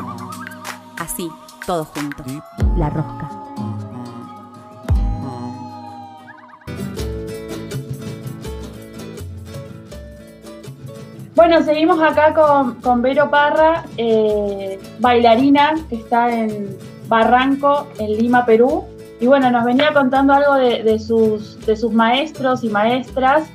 así, 0.97 1.29
todo 1.67 1.85
junto. 1.85 2.23
La 2.75 2.89
Rosca. 2.89 3.36
Bueno, 11.37 11.61
seguimos 11.61 12.01
acá 12.01 12.33
con, 12.33 13.03
Vero 13.03 13.29
Parra, 13.29 13.83
eh, 13.95 14.79
bailarina 14.97 15.75
que 15.87 15.97
está 15.97 16.35
en 16.35 16.75
Barranco, 17.07 17.85
en 17.99 18.17
Lima, 18.17 18.43
Perú. 18.43 18.85
Y 19.19 19.27
bueno, 19.27 19.51
nos 19.51 19.63
venía 19.63 19.93
contando 19.93 20.33
algo 20.33 20.55
de, 20.55 20.97
sus, 20.97 21.63
de 21.63 21.77
sus 21.77 21.93
maestros 21.93 22.63
y 22.63 22.69
maestras. 22.69 23.47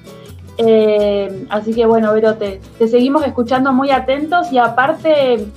Eh, 0.59 1.45
así 1.51 1.75
que 1.75 1.85
bueno, 1.85 2.13
Vero, 2.13 2.37
te, 2.37 2.61
seguimos 2.87 3.27
escuchando 3.27 3.73
muy 3.73 3.91
atentos 3.91 4.53
y 4.53 4.59
aparte, 4.59 5.49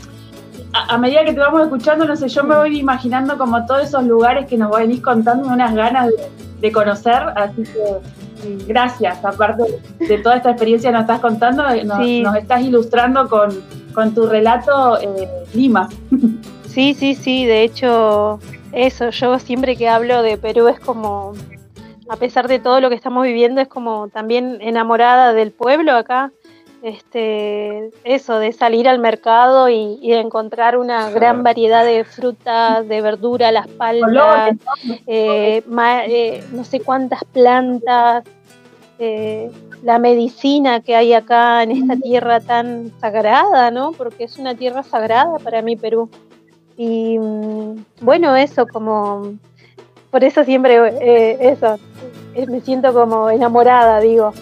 a, 0.73 0.97
medida 0.97 1.25
que 1.25 1.33
te 1.33 1.39
vamos 1.39 1.61
escuchando, 1.61 2.05
no 2.05 2.15
sé, 2.15 2.27
yo 2.27 2.43
me 2.43 2.55
voy 2.55 2.79
imaginando 2.79 3.37
como 3.37 3.67
todos 3.67 3.83
esos 3.83 4.03
lugares 4.03 4.47
que 4.47 4.57
nos 4.57 4.75
venís 4.75 5.03
contando 5.03 5.47
unas 5.47 5.75
ganas 5.75 6.07
de, 6.07 6.31
de 6.59 6.71
conocer. 6.71 7.21
Así 7.35 7.61
que 7.61 8.24
gracias, 8.67 9.23
aparte 9.23 9.63
de 9.99 10.17
toda 10.19 10.37
esta 10.37 10.51
experiencia 10.51 10.89
que 10.89 10.93
nos 10.93 11.01
estás 11.01 11.19
contando, 11.19 11.63
nos, 11.83 12.35
estás 12.35 12.61
ilustrando 12.61 13.27
con, 13.29 14.13
tu 14.13 14.27
relato 14.27 14.99
eh, 14.99 15.27
Lima. 15.53 15.89
Sí, 16.75 16.93
sí, 16.93 17.15
sí, 17.15 17.45
de 17.45 17.63
hecho, 17.63 18.37
eso, 18.73 19.09
yo 19.09 19.39
siempre 19.39 19.77
que 19.77 19.87
hablo 19.87 20.21
de 20.21 20.37
Perú 20.37 20.67
es 20.67 20.77
como, 20.77 21.31
a 22.09 22.17
pesar 22.17 22.49
de 22.49 22.59
todo 22.59 22.81
lo 22.81 22.89
que 22.89 22.95
estamos 22.95 23.23
viviendo, 23.23 23.61
es 23.61 23.69
como 23.69 24.09
también 24.09 24.57
enamorada 24.59 25.31
del 25.31 25.53
pueblo 25.53 25.93
acá. 25.93 26.33
Este, 26.85 27.89
eso, 28.03 28.37
de 28.37 28.51
salir 28.51 28.87
al 28.87 28.99
mercado 28.99 29.69
y, 29.69 30.13
encontrar 30.13 30.77
una 30.77 31.09
gran 31.09 31.41
variedad 31.41 31.83
de 31.83 32.03
frutas, 32.03 32.87
de 32.87 33.01
verdura, 33.01 33.51
las 33.51 33.67
palmas, 33.67 34.51
eh, 35.07 35.63
eh, 35.67 36.43
no 36.51 36.63
sé 36.63 36.81
cuántas 36.81 37.23
plantas, 37.23 38.23
eh, 38.99 39.49
la 39.81 39.97
medicina 39.97 40.79
que 40.79 40.95
hay 40.95 41.13
acá 41.13 41.63
en 41.63 41.71
esta 41.71 41.95
tierra 41.95 42.39
tan 42.39 42.91
sagrada, 43.01 43.71
¿no? 43.71 43.91
Porque 43.93 44.25
es 44.25 44.37
una 44.37 44.53
tierra 44.53 44.83
sagrada 44.83 45.39
para 45.39 45.63
mí 45.63 45.75
Perú. 45.75 46.07
Y 46.77 47.17
mm, 47.17 47.83
bueno, 48.01 48.35
eso 48.35 48.67
como, 48.67 49.33
por 50.11 50.23
eso 50.23 50.43
siempre, 50.43 50.77
eh, 51.01 51.49
eso, 51.49 51.79
me 52.47 52.61
siento 52.61 52.93
como 52.93 53.31
enamorada, 53.31 53.99
digo. 54.01 54.33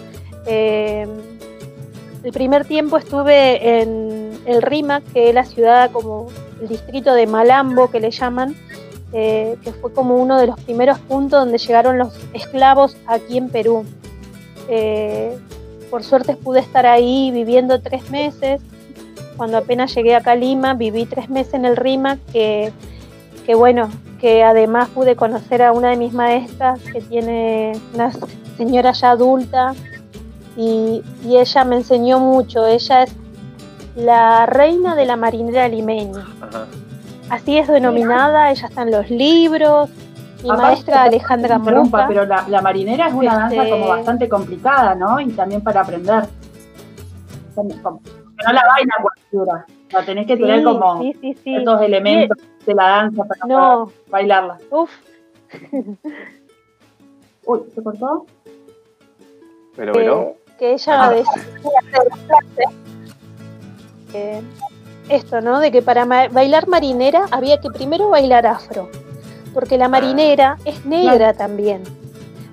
Eh, 2.24 2.28
el 2.28 2.32
primer 2.32 2.64
tiempo 2.64 2.96
estuve 2.96 3.80
en 3.80 4.32
el 4.46 4.62
Rímac, 4.62 5.04
que 5.12 5.28
es 5.28 5.34
la 5.34 5.44
ciudad 5.44 5.90
como 5.90 6.26
el 6.60 6.68
distrito 6.68 7.14
de 7.14 7.26
Malambo, 7.26 7.90
que 7.90 8.00
le 8.00 8.10
llaman, 8.10 8.56
que 9.12 9.72
fue 9.80 9.92
como 9.92 10.16
uno 10.16 10.38
de 10.38 10.48
los 10.48 10.58
primeros 10.60 10.98
puntos 10.98 11.38
donde 11.38 11.58
llegaron 11.58 11.98
los 11.98 12.12
esclavos 12.32 12.96
aquí 13.06 13.38
en 13.38 13.48
Perú. 13.48 13.84
por 15.88 16.02
suerte 16.02 16.34
pude 16.34 16.58
estar 16.58 16.84
ahí 16.84 17.30
viviendo 17.30 17.80
tres 17.80 18.10
meses 18.10 18.60
cuando 19.36 19.58
apenas 19.58 19.94
llegué 19.94 20.14
acá 20.14 20.32
a 20.32 20.36
Lima, 20.36 20.74
viví 20.74 21.06
tres 21.06 21.28
meses 21.28 21.54
en 21.54 21.64
el 21.64 21.76
RIMA, 21.76 22.18
que, 22.32 22.72
que 23.44 23.54
bueno, 23.54 23.90
que 24.20 24.42
además 24.42 24.88
pude 24.90 25.16
conocer 25.16 25.62
a 25.62 25.72
una 25.72 25.90
de 25.90 25.96
mis 25.96 26.12
maestras 26.12 26.80
que 26.80 27.00
tiene 27.00 27.72
una 27.94 28.12
señora 28.56 28.92
ya 28.92 29.10
adulta 29.10 29.74
y, 30.56 31.02
ella 31.24 31.64
me 31.64 31.76
enseñó 31.76 32.20
mucho. 32.20 32.66
Ella 32.66 33.04
es 33.04 33.14
la 33.96 34.46
reina 34.46 34.94
de 34.94 35.06
la 35.06 35.16
marinera 35.16 35.68
limeña. 35.68 36.26
Así 37.30 37.58
es 37.58 37.68
denominada, 37.68 38.50
ella 38.50 38.68
está 38.68 38.82
en 38.82 38.90
los 38.90 39.10
libros. 39.10 39.90
Mi 40.42 40.50
maestra 40.50 41.04
Alejandra 41.04 41.58
Morupa. 41.58 42.06
Pero 42.06 42.26
la, 42.26 42.60
marinera 42.62 43.08
es 43.08 43.14
una 43.14 43.34
danza 43.34 43.64
como 43.64 43.76
este 43.76 43.88
bastante 43.88 44.28
complicada, 44.28 44.94
¿no? 44.94 45.18
Y 45.18 45.32
también 45.32 45.62
para 45.62 45.80
aprender 45.80 46.24
no 47.62 48.52
la 48.52 48.62
baila 48.66 48.94
cualquiera. 49.00 49.66
La 49.92 50.04
tenés 50.04 50.26
que 50.26 50.36
tener 50.36 50.64
como 50.64 51.02
estos 51.02 51.82
elementos 51.82 52.38
de 52.66 52.74
la 52.74 52.88
danza 52.88 53.24
para 53.24 53.84
bailarla. 54.08 54.58
Uf. 54.70 54.90
Uy, 57.46 57.60
¿se 57.74 57.82
cortó? 57.82 58.26
Pero, 59.76 59.92
pero. 59.92 60.36
Que, 60.58 60.74
ella 60.74 61.10
decía 61.10 61.32
eh, 64.12 64.42
esto, 65.08 65.40
¿no? 65.40 65.60
De 65.60 65.72
que 65.72 65.82
para 65.82 66.04
bailar 66.04 66.68
marinera 66.68 67.26
había 67.30 67.60
que 67.60 67.70
primero 67.70 68.08
bailar 68.08 68.46
afro, 68.46 68.88
porque 69.52 69.76
la 69.76 69.86
ah. 69.86 69.88
marinera 69.88 70.58
es 70.64 70.84
negra 70.86 71.34
también. 71.34 71.82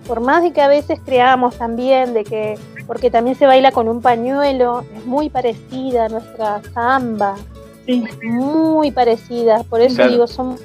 Por 0.08 0.20
más 0.20 0.44
de 0.44 0.52
que 0.52 0.62
a 0.62 0.68
veces 0.68 1.00
creamos 1.06 1.58
también 1.58 2.14
de 2.14 2.24
que 2.24 2.58
porque 2.88 3.10
también 3.10 3.38
se 3.38 3.46
baila 3.46 3.72
con 3.72 3.88
un 3.88 4.02
pañuelo, 4.02 4.84
es 4.94 5.06
muy 5.06 5.30
parecida 5.30 6.06
a 6.06 6.10
nuestra 6.10 6.62
samba, 6.74 7.36
sí. 7.86 8.04
muy 8.22 8.92
parecida, 8.92 9.64
por 9.70 9.80
eso 9.80 10.06
digo, 10.10 10.28
son... 10.28 10.58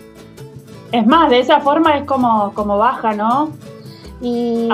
Es 0.90 1.06
más, 1.06 1.30
de 1.30 1.38
esa 1.38 1.60
forma 1.60 1.98
es 1.98 2.04
como, 2.04 2.52
como 2.54 2.78
baja, 2.78 3.12
¿no? 3.12 3.52
Y 4.20 4.68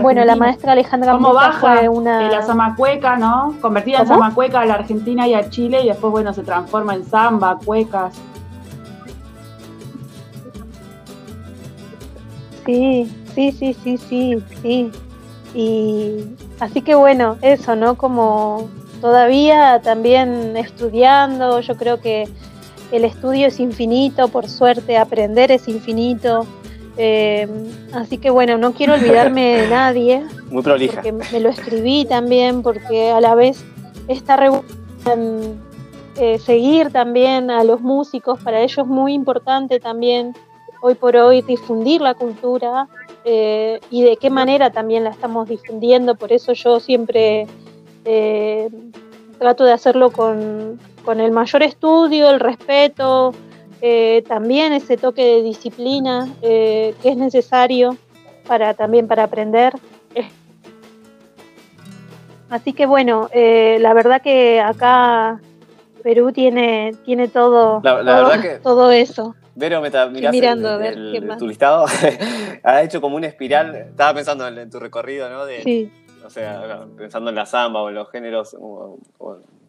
bueno, 0.00 0.24
la 0.24 0.36
maestra 0.36 0.72
Alejandra 0.72 1.12
como 1.12 1.34
baja 1.34 1.76
fue 1.76 1.88
una... 1.88 2.18
de 2.18 2.30
la 2.30 2.42
zamacueca, 2.42 3.16
¿no? 3.16 3.54
Convertida 3.60 4.00
en 4.00 4.06
zamacueca 4.06 4.60
a 4.60 4.64
la 4.64 4.74
Argentina 4.74 5.28
y 5.28 5.34
a 5.34 5.50
Chile 5.50 5.82
y 5.82 5.88
después, 5.88 6.10
bueno, 6.10 6.32
se 6.32 6.42
transforma 6.42 6.94
en 6.94 7.04
samba, 7.04 7.58
cuecas. 7.62 8.14
Sí, 12.64 13.12
sí, 13.34 13.52
sí, 13.52 13.74
sí, 13.74 13.98
sí, 13.98 14.42
sí. 14.62 14.90
Y 15.54 16.24
así 16.58 16.80
que 16.80 16.94
bueno, 16.94 17.36
eso, 17.42 17.76
¿no? 17.76 17.96
Como 17.96 18.68
todavía 19.00 19.80
también 19.82 20.56
estudiando, 20.56 21.60
yo 21.60 21.76
creo 21.76 22.00
que 22.00 22.28
el 22.92 23.04
estudio 23.04 23.48
es 23.48 23.60
infinito, 23.60 24.28
por 24.28 24.48
suerte 24.48 24.96
aprender 24.96 25.52
es 25.52 25.68
infinito. 25.68 26.46
Eh, 26.98 27.46
así 27.92 28.18
que 28.18 28.30
bueno, 28.30 28.56
no 28.58 28.72
quiero 28.72 28.94
olvidarme 28.94 29.62
de 29.62 29.68
nadie. 29.70 30.24
Muy 30.50 30.62
prolija. 30.62 31.02
Porque 31.02 31.12
me 31.12 31.40
lo 31.40 31.48
escribí 31.48 32.04
también, 32.04 32.62
porque 32.62 33.10
a 33.10 33.20
la 33.20 33.34
vez 33.34 33.64
está 34.08 34.38
en 35.06 35.60
eh, 36.18 36.38
seguir 36.38 36.90
también 36.92 37.50
a 37.50 37.62
los 37.62 37.82
músicos, 37.82 38.42
para 38.42 38.60
ellos 38.60 38.78
es 38.78 38.86
muy 38.86 39.12
importante 39.12 39.80
también 39.80 40.34
hoy 40.80 40.94
por 40.94 41.14
hoy 41.16 41.42
difundir 41.42 42.00
la 42.00 42.14
cultura 42.14 42.88
eh, 43.24 43.80
y 43.90 44.02
de 44.02 44.16
qué 44.16 44.30
manera 44.30 44.70
también 44.70 45.04
la 45.04 45.10
estamos 45.10 45.48
difundiendo. 45.48 46.14
Por 46.14 46.32
eso 46.32 46.52
yo 46.54 46.80
siempre 46.80 47.46
eh, 48.04 48.70
trato 49.38 49.64
de 49.64 49.72
hacerlo 49.72 50.10
con, 50.10 50.78
el 51.06 51.32
mayor 51.32 51.62
estudio, 51.62 52.30
el 52.30 52.40
respeto, 52.40 53.34
eh, 53.80 54.24
también 54.26 54.72
ese 54.72 54.96
toque 54.96 55.24
de 55.24 55.42
disciplina 55.42 56.28
que 56.40 56.94
es 57.02 57.16
necesario 57.16 57.96
para 58.46 58.74
también 58.74 59.08
para 59.08 59.24
aprender. 59.24 59.72
Así 62.48 62.72
que 62.72 62.86
bueno, 62.86 63.28
la 63.34 63.92
verdad 63.92 64.22
que 64.22 64.60
acá 64.60 65.40
Perú 66.02 66.30
tiene, 66.30 66.94
tiene 67.04 67.26
todo, 67.26 67.82
todo 68.62 68.92
eso. 68.92 69.34
Vero, 69.56 69.80
me 69.80 69.88
está 69.88 70.06
mirando 70.06 70.68
a 70.68 70.76
ver 70.76 70.94
tu 71.38 71.48
listado. 71.48 71.86
ha 72.62 72.82
hecho 72.82 73.00
como 73.00 73.16
una 73.16 73.26
espiral. 73.26 73.74
Estaba 73.74 74.14
pensando 74.14 74.46
en, 74.46 74.70
tu 74.70 74.78
recorrido, 74.78 75.30
¿no? 75.30 75.46
De, 75.46 75.62
sí. 75.62 75.90
O 76.24 76.30
sea, 76.30 76.86
pensando 76.96 77.30
en 77.30 77.36
la 77.36 77.46
samba 77.46 77.82
o 77.82 77.88
en 77.88 77.94
los 77.94 78.10
géneros 78.10 78.54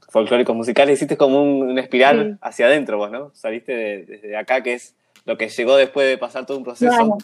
folclóricos 0.09 0.55
musicales, 0.55 0.97
hiciste 0.97 1.17
como 1.17 1.41
una 1.41 1.81
espiral 1.81 2.37
hacia 2.41 2.67
adentro 2.67 2.97
vos, 2.97 3.11
¿no? 3.11 3.31
Saliste 3.33 4.05
desde 4.05 4.37
acá, 4.37 4.61
que 4.61 4.73
es 4.73 4.95
lo 5.25 5.37
que 5.37 5.49
llegó 5.49 5.75
después 5.75 6.07
de 6.07 6.17
pasar 6.17 6.45
todo 6.45 6.57
un 6.57 6.63
proceso. 6.63 7.17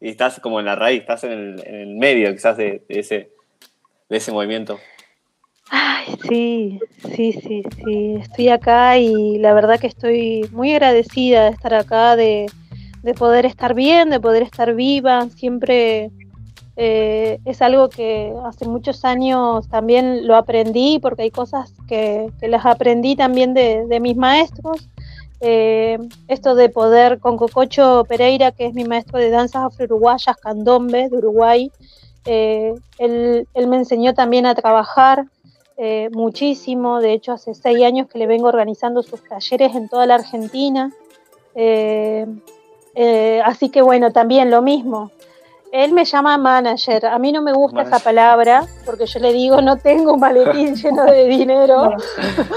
Y 0.00 0.08
estás 0.08 0.40
como 0.40 0.60
en 0.60 0.66
la 0.66 0.76
raíz, 0.76 1.00
estás 1.00 1.24
en 1.24 1.32
el, 1.32 1.62
en 1.66 1.74
el 1.74 1.94
medio 1.96 2.32
quizás 2.32 2.56
de, 2.56 2.82
ese, 2.88 3.30
de 4.08 4.16
ese 4.16 4.32
movimiento. 4.32 4.78
Ay, 5.70 6.06
sí, 6.28 6.80
sí, 7.14 7.32
sí, 7.32 7.62
sí. 7.76 8.14
Estoy 8.20 8.48
acá 8.48 8.98
y 8.98 9.38
la 9.38 9.52
verdad 9.52 9.78
que 9.78 9.86
estoy 9.86 10.48
muy 10.52 10.72
agradecida 10.72 11.44
de 11.44 11.50
estar 11.50 11.74
acá, 11.74 12.16
de, 12.16 12.46
poder 13.18 13.46
estar 13.46 13.74
bien, 13.74 14.10
de 14.10 14.20
poder 14.20 14.42
estar 14.42 14.74
viva. 14.74 15.28
Siempre 15.30 16.10
eh, 16.76 17.40
es 17.44 17.62
algo 17.62 17.88
que 17.88 18.32
hace 18.44 18.66
muchos 18.66 19.04
años 19.04 19.68
también 19.68 20.26
lo 20.26 20.36
aprendí, 20.36 20.98
porque 20.98 21.22
hay 21.22 21.30
cosas 21.30 21.72
que, 21.88 22.32
las 22.40 22.64
aprendí 22.64 23.16
también 23.16 23.54
de, 23.54 23.98
mis 24.00 24.16
maestros. 24.16 24.88
Eh, 25.42 25.98
esto 26.28 26.54
de 26.54 26.68
poder 26.68 27.18
con 27.18 27.38
Cococho 27.38 28.04
Pereira, 28.06 28.52
que 28.52 28.66
es 28.66 28.74
mi 28.74 28.84
maestro 28.84 29.18
de 29.18 29.30
danzas 29.30 29.64
afro-uruguayas, 29.64 30.36
candombe 30.36 31.08
de 31.08 31.16
Uruguay, 31.16 31.72
eh, 32.26 32.74
él, 32.98 33.48
él 33.54 33.66
me 33.66 33.76
enseñó 33.76 34.12
también 34.14 34.46
a 34.46 34.54
trabajar 34.54 35.26
muchísimo, 36.12 37.00
de 37.00 37.14
hecho 37.14 37.32
hace 37.32 37.54
seis 37.54 37.82
años 37.82 38.06
que 38.06 38.18
le 38.18 38.26
vengo 38.26 38.48
organizando 38.48 39.02
sus 39.02 39.26
talleres 39.26 39.74
en 39.74 39.88
toda 39.88 40.04
la 40.04 40.16
Argentina. 40.16 40.92
Así 43.44 43.70
que 43.70 43.80
bueno, 43.80 44.12
también 44.12 44.50
lo 44.50 44.60
mismo. 44.60 45.10
Él 45.72 45.92
me 45.92 46.04
llama 46.04 46.36
manager, 46.36 47.06
a 47.06 47.18
mí 47.18 47.30
no 47.30 47.42
me 47.42 47.52
gusta 47.52 47.82
esa 47.82 48.00
palabra 48.00 48.66
porque 48.84 49.06
yo 49.06 49.20
le 49.20 49.32
digo 49.32 49.60
no 49.60 49.76
tengo 49.76 50.14
un 50.14 50.20
maletín 50.20 50.74
lleno 50.82 51.04
de 51.04 51.26
dinero, 51.26 51.94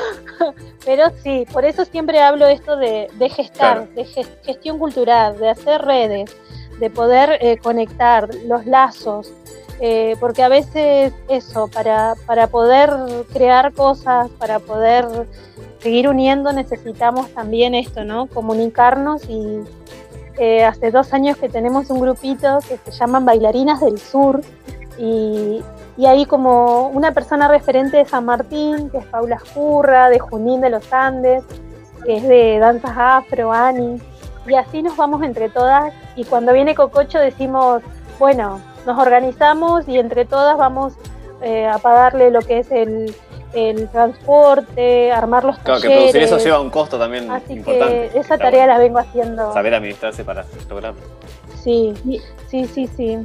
pero 0.86 1.12
sí, 1.22 1.46
por 1.54 1.64
eso 1.64 1.86
siempre 1.86 2.22
hablo 2.22 2.48
esto 2.48 2.76
de, 2.76 3.10
gestar, 3.30 3.88
de 3.90 4.06
gestión 4.06 4.80
cultural, 4.80 5.38
de 5.38 5.50
hacer 5.50 5.82
redes, 5.84 6.36
de 6.80 6.90
poder 6.90 7.60
conectar 7.60 8.30
los 8.48 8.66
lazos, 8.66 9.32
eh, 9.80 10.16
porque 10.20 10.44
a 10.44 10.50
veces 10.50 11.14
eso, 11.28 11.68
para, 11.68 12.16
para 12.26 12.48
poder 12.48 12.90
crear 13.32 13.74
cosas, 13.74 14.30
para 14.40 14.60
poder 14.60 15.06
seguir 15.80 16.08
uniendo, 16.08 16.54
necesitamos 16.54 17.30
también 17.34 17.76
esto, 17.76 18.06
¿no? 18.06 18.28
Comunicarnos 18.28 19.24
y 19.28 19.60
eh, 20.38 20.64
hace 20.64 20.92
dos 20.92 21.14
años 21.14 21.38
que 21.38 21.50
tenemos 21.50 21.90
un 21.90 22.00
grupito 22.00 22.60
que 22.68 22.78
se 22.78 22.92
llaman 22.92 23.26
Bailarinas 23.26 23.82
del 23.82 24.00
Sur 24.00 24.42
y, 24.98 25.62
y 25.98 26.06
ahí 26.06 26.26
como 26.26 26.88
una 26.90 27.12
persona 27.12 27.48
referente 27.48 27.98
de 27.98 28.06
San 28.06 28.26
Martín, 28.26 28.90
que 28.90 28.98
es 28.98 29.06
Paula 29.06 29.36
Escurra, 29.36 30.10
de 30.10 30.20
Junín 30.20 30.62
de 30.62 30.70
los 30.70 30.92
Andes, 30.92 31.44
que 32.06 32.18
es 32.18 32.28
de 32.28 32.60
danzas 32.60 32.94
afro, 32.96 33.52
Ani, 33.52 34.02
y 34.48 34.56
así 34.56 34.82
nos 34.82 34.98
vamos 34.98 35.24
entre 35.24 35.50
todas 35.50 35.94
y 36.16 36.26
cuando 36.26 36.54
viene 36.54 36.76
Cococho 36.76 37.20
decimos, 37.20 37.82
bueno, 38.20 38.60
nos 38.86 39.00
organizamos 39.00 39.88
y 39.88 39.98
entre 39.98 40.26
todas 40.26 40.58
vamos 40.58 40.94
eh, 41.42 41.68
a 41.68 41.78
pagarle 41.78 42.32
lo 42.32 42.42
que 42.42 42.60
es 42.60 42.72
el, 42.72 43.16
transporte, 43.92 45.12
armar 45.12 45.44
los 45.44 45.58
Claro, 45.60 45.82
que 45.82 45.90
producir 45.90 46.24
eso 46.24 46.38
lleva 46.38 46.60
un 46.60 46.70
costo 46.70 46.98
también 46.98 47.30
Así 47.30 47.62
Que 47.62 48.12
esa 48.16 48.38
tarea 48.38 48.66
la 48.66 48.78
vengo 48.78 49.00
haciendo. 49.00 49.54
Saber 49.54 49.74
administrarse 49.76 50.24
para 50.24 50.46
lograrlo. 50.70 51.00
Sí, 51.64 51.94
sí, 52.50 52.66
sí, 52.66 52.88
sí. 52.88 53.20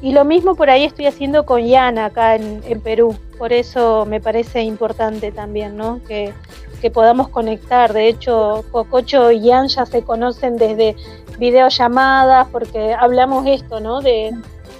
Y 0.00 0.12
lo 0.12 0.24
mismo 0.24 0.54
por 0.54 0.68
ahí 0.68 0.84
estoy 0.84 1.06
haciendo 1.06 1.46
con 1.46 1.64
Yana 1.64 2.06
acá 2.06 2.34
en, 2.34 2.80
Perú. 2.80 3.16
Por 3.38 3.52
eso 3.52 4.04
me 4.06 4.20
parece 4.20 4.62
importante 4.62 5.32
también, 5.32 5.76
¿no? 5.76 6.00
Que, 6.06 6.34
que 6.80 6.90
podamos 6.90 7.28
conectar. 7.28 7.92
De 7.92 8.08
hecho, 8.08 8.64
Cococho 8.70 9.30
y 9.30 9.40
Ian 9.40 9.68
ya 9.68 9.86
se 9.86 10.02
conocen 10.02 10.56
desde 10.56 10.96
videollamadas, 11.38 12.48
porque 12.48 12.92
hablamos 12.92 13.46
esto, 13.46 13.80
¿no? 13.80 14.00
De 14.00 14.32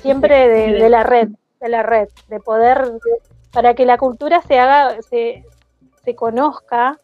siempre 0.03 0.49
de, 0.49 0.89
la 0.89 1.05
red, 1.05 1.29
de 1.61 1.69
la 1.69 1.83
red, 1.83 2.09
de 2.29 2.41
poder, 2.41 2.93
para 3.53 3.75
que 3.75 3.87
la 3.87 3.99
cultura 3.99 4.43
se 4.43 4.59
haga, 4.59 5.01
se, 5.03 5.45
se 6.05 6.15
conozca. 6.15 6.99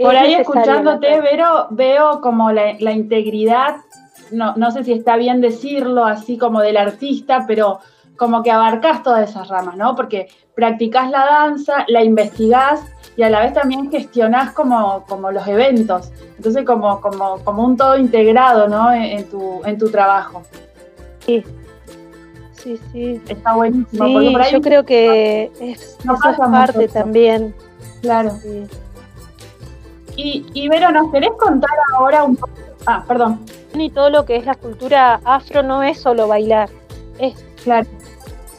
Por 0.00 0.14
ahí 0.14 0.34
escuchándote, 0.34 1.20
Vero, 1.20 1.66
veo 1.70 2.20
como 2.20 2.52
la, 2.52 2.74
la 2.78 2.92
integridad, 2.92 3.76
no, 4.30 4.54
no 4.56 4.70
sé 4.70 4.84
si 4.84 4.92
está 4.92 5.16
bien 5.16 5.40
decirlo 5.40 6.04
así 6.04 6.38
como 6.38 6.60
del 6.60 6.76
artista, 6.76 7.44
pero 7.48 7.80
como 8.16 8.42
que 8.42 8.50
abarcás 8.50 9.02
todas 9.02 9.30
esas 9.30 9.48
ramas, 9.48 9.76
¿no? 9.76 9.96
Porque 9.96 10.28
practicás 10.54 11.10
la 11.10 11.24
danza, 11.24 11.84
la 11.88 12.02
investigás 12.02 12.80
y 13.16 13.22
a 13.22 13.30
la 13.30 13.40
vez 13.40 13.54
también 13.54 13.90
gestionás 13.90 14.52
como, 14.52 15.04
como 15.08 15.30
los 15.32 15.46
eventos. 15.48 16.12
Entonces, 16.36 16.64
como, 16.64 17.00
como, 17.00 17.42
como 17.44 17.64
un 17.64 17.76
todo 17.76 17.96
integrado, 17.96 18.68
¿no? 18.68 18.92
En, 18.92 19.28
tu, 19.28 19.60
en 19.64 19.78
tu 19.78 19.90
trabajo. 19.90 20.42
Sí. 21.20 21.44
Sí, 22.68 22.80
sí. 22.92 23.22
Está 23.28 23.54
buenísimo. 23.54 24.20
Sí, 24.20 24.52
yo 24.52 24.60
creo 24.60 24.84
que 24.84 25.50
es, 25.58 25.96
eso 26.04 26.30
es 26.30 26.36
parte 26.36 26.88
también. 26.88 27.54
Claro. 28.02 28.32
Sí. 28.42 28.66
Y, 30.16 30.46
y 30.52 30.68
Vero, 30.68 30.90
¿nos 30.90 31.10
querés 31.10 31.30
contar 31.38 31.70
ahora 31.96 32.24
un 32.24 32.36
poco? 32.36 32.52
Ah, 32.86 33.04
perdón. 33.08 33.40
Y 33.72 33.88
todo 33.88 34.10
lo 34.10 34.26
que 34.26 34.36
es 34.36 34.44
la 34.44 34.54
cultura 34.54 35.20
afro 35.24 35.62
no 35.62 35.82
es 35.82 35.98
solo 35.98 36.28
bailar, 36.28 36.68
es 37.18 37.34
claro. 37.64 37.88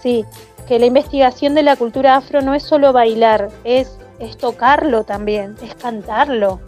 Sí, 0.01 0.26
que 0.68 0.80
la 0.80 0.88
investigación 0.88 1.53
de 1.53 1.64
la 1.64 1.76
cultura 1.76 2.16
afro 2.16 2.41
no 2.41 2.55
es 2.55 2.64
solo 2.64 2.93
bailar, 2.93 3.49
es, 3.64 3.99
es 4.20 4.38
tocarlo 4.38 5.03
también, 5.03 5.55
es 5.62 5.76
cantarlo. 5.76 6.60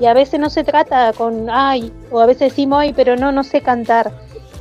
Y 0.00 0.06
a 0.06 0.14
veces 0.14 0.38
no 0.38 0.50
se 0.50 0.64
trata 0.64 1.12
con, 1.14 1.48
ay, 1.50 1.92
o 2.10 2.20
a 2.20 2.26
veces 2.26 2.50
decimos, 2.50 2.80
ay, 2.80 2.92
pero 2.92 3.16
no, 3.16 3.32
no 3.32 3.42
sé 3.42 3.62
cantar. 3.62 4.12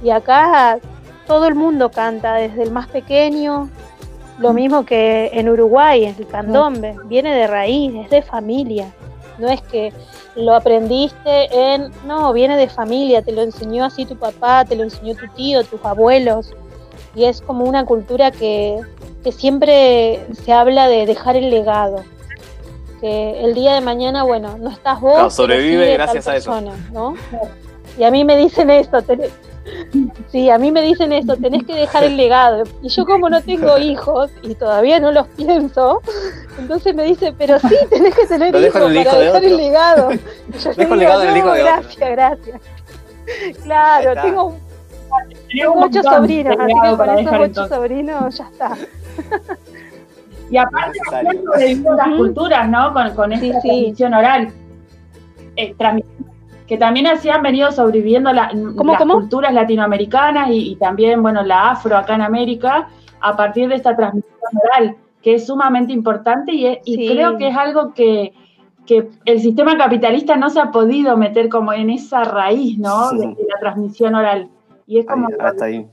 Y 0.04 0.10
acá 0.10 0.80
todo 1.28 1.48
el 1.48 1.56
mundo 1.56 1.90
canta, 1.90 2.36
desde 2.36 2.64
el 2.64 2.72
más 2.72 2.88
pequeño, 2.88 3.70
lo 4.40 4.54
mismo 4.54 4.86
que 4.86 5.30
en 5.34 5.50
Uruguay, 5.50 6.06
el 6.06 6.28
candombe, 6.28 6.96
viene 7.06 7.36
de 7.36 7.48
raíz, 7.48 7.94
es 7.96 8.10
de 8.10 8.22
familia. 8.22 8.94
No 9.38 9.50
es 9.50 9.62
que 9.62 9.94
lo 10.36 10.56
aprendiste 10.56 11.48
en, 11.52 11.92
no, 12.06 12.34
viene 12.34 12.58
de 12.58 12.70
familia, 12.70 13.22
te 13.22 13.32
lo 13.32 13.42
enseñó 13.42 13.86
así 13.86 14.06
tu 14.06 14.16
papá, 14.16 14.66
te 14.66 14.76
lo 14.76 14.84
enseñó 14.84 15.16
tu 15.16 15.28
tío, 15.36 15.64
tus 15.64 15.84
abuelos 15.84 16.54
y 17.18 17.26
es 17.26 17.42
como 17.42 17.66
una 17.66 17.86
cultura 17.86 18.32
que, 18.32 18.80
siempre 19.32 20.26
se 20.46 20.54
habla 20.54 20.88
de 20.88 21.06
dejar 21.06 21.36
el 21.36 21.50
legado. 21.50 22.06
Que 23.02 23.44
el 23.44 23.54
día 23.54 23.74
de 23.74 23.82
mañana, 23.82 24.24
bueno, 24.24 24.58
no 24.58 24.70
estás 24.70 25.02
vos. 25.02 25.34
sobrevive 25.34 25.92
gracias 25.96 26.30
a 26.30 26.38
eso. 26.38 26.62
¿no? 26.94 27.14
Y 27.98 28.06
a 28.06 28.12
mí 28.12 28.24
me 28.24 28.38
dicen 28.38 28.70
esto, 28.70 29.00
sí, 30.32 30.50
a 30.50 30.58
mí 30.58 30.72
me 30.72 30.82
dicen 30.82 31.12
esto, 31.14 31.36
tenés 31.38 31.64
que 31.66 31.74
dejar 31.74 32.04
el 32.04 32.18
legado. 32.18 32.64
Y 32.82 32.90
yo 32.90 33.06
como 33.06 33.30
no 33.30 33.42
tengo 33.42 33.78
hijos 33.78 34.32
y 34.42 34.56
todavía 34.56 35.00
no 35.00 35.12
los 35.12 35.28
pienso, 35.30 36.02
entonces 36.58 36.96
me 36.96 37.04
dice, 37.04 37.34
pero 37.38 37.60
sí, 37.60 37.76
tenés 37.90 38.16
que 38.16 38.26
tener 38.26 38.56
hijos 38.56 38.74
para 38.74 38.90
dejar 38.90 39.44
el 39.44 39.58
legado. 39.58 40.10
yo 40.64 40.74
Dejo 40.74 40.94
el 40.94 41.00
legado 41.00 41.20
del 41.22 41.38
hijo 41.38 41.52
de 41.52 41.64
Gracias, 41.64 42.10
gracias. 42.12 42.62
Claro, 43.64 44.22
tengo 44.22 44.56
tengo 45.50 45.76
muchos 45.76 46.06
sobrinos, 46.06 46.56
así 46.60 46.74
que 46.84 46.98
con 46.98 47.20
esos 47.20 47.40
ocho 47.40 47.68
sobrinos 47.68 48.38
ya 48.38 48.48
está. 48.48 48.78
Y 50.50 50.58
aparte, 50.58 50.98
de 51.58 51.76
las 51.76 52.08
culturas, 52.16 52.70
¿no? 52.70 52.94
Con, 52.94 53.16
con 53.16 53.34
esta 53.34 53.60
transmisión 53.60 54.14
oral. 54.14 54.54
Eh, 55.56 55.74
que 56.68 56.78
también 56.78 57.08
así 57.08 57.30
han 57.30 57.42
venido 57.42 57.72
sobreviviendo 57.72 58.32
las 58.34 58.54
culturas 59.10 59.54
latinoamericanas 59.54 60.50
y, 60.52 60.76
también, 60.76 61.22
bueno, 61.22 61.44
la 61.44 61.72
afro 61.72 61.98
acá 61.98 62.16
en 62.16 62.22
América, 62.22 62.90
a 63.22 63.36
partir 63.36 63.70
de 63.70 63.76
esta 63.76 63.96
transmisión 63.96 64.34
oral, 64.64 64.96
que 65.22 65.36
es 65.36 65.48
sumamente 65.48 65.94
importante 65.94 66.54
y, 66.54 66.80
y 66.84 67.10
creo 67.10 67.38
que 67.38 67.48
es 67.48 67.56
algo 67.56 67.94
que, 67.94 68.34
que, 68.86 69.10
el 69.26 69.40
sistema 69.42 69.78
capitalista 69.78 70.36
no 70.36 70.50
se 70.50 70.60
ha 70.60 70.72
podido 70.72 71.16
meter 71.18 71.50
como 71.50 71.74
en 71.74 71.90
esa 71.90 72.24
raíz, 72.24 72.78
¿no? 72.78 73.12
de 73.12 73.28
la 73.28 73.60
transmisión 73.60 74.16
oral. 74.16 74.50
Y 74.88 75.00
es 75.00 75.06
como 75.06 75.28
hasta 75.40 75.66
ahí. 75.66 75.86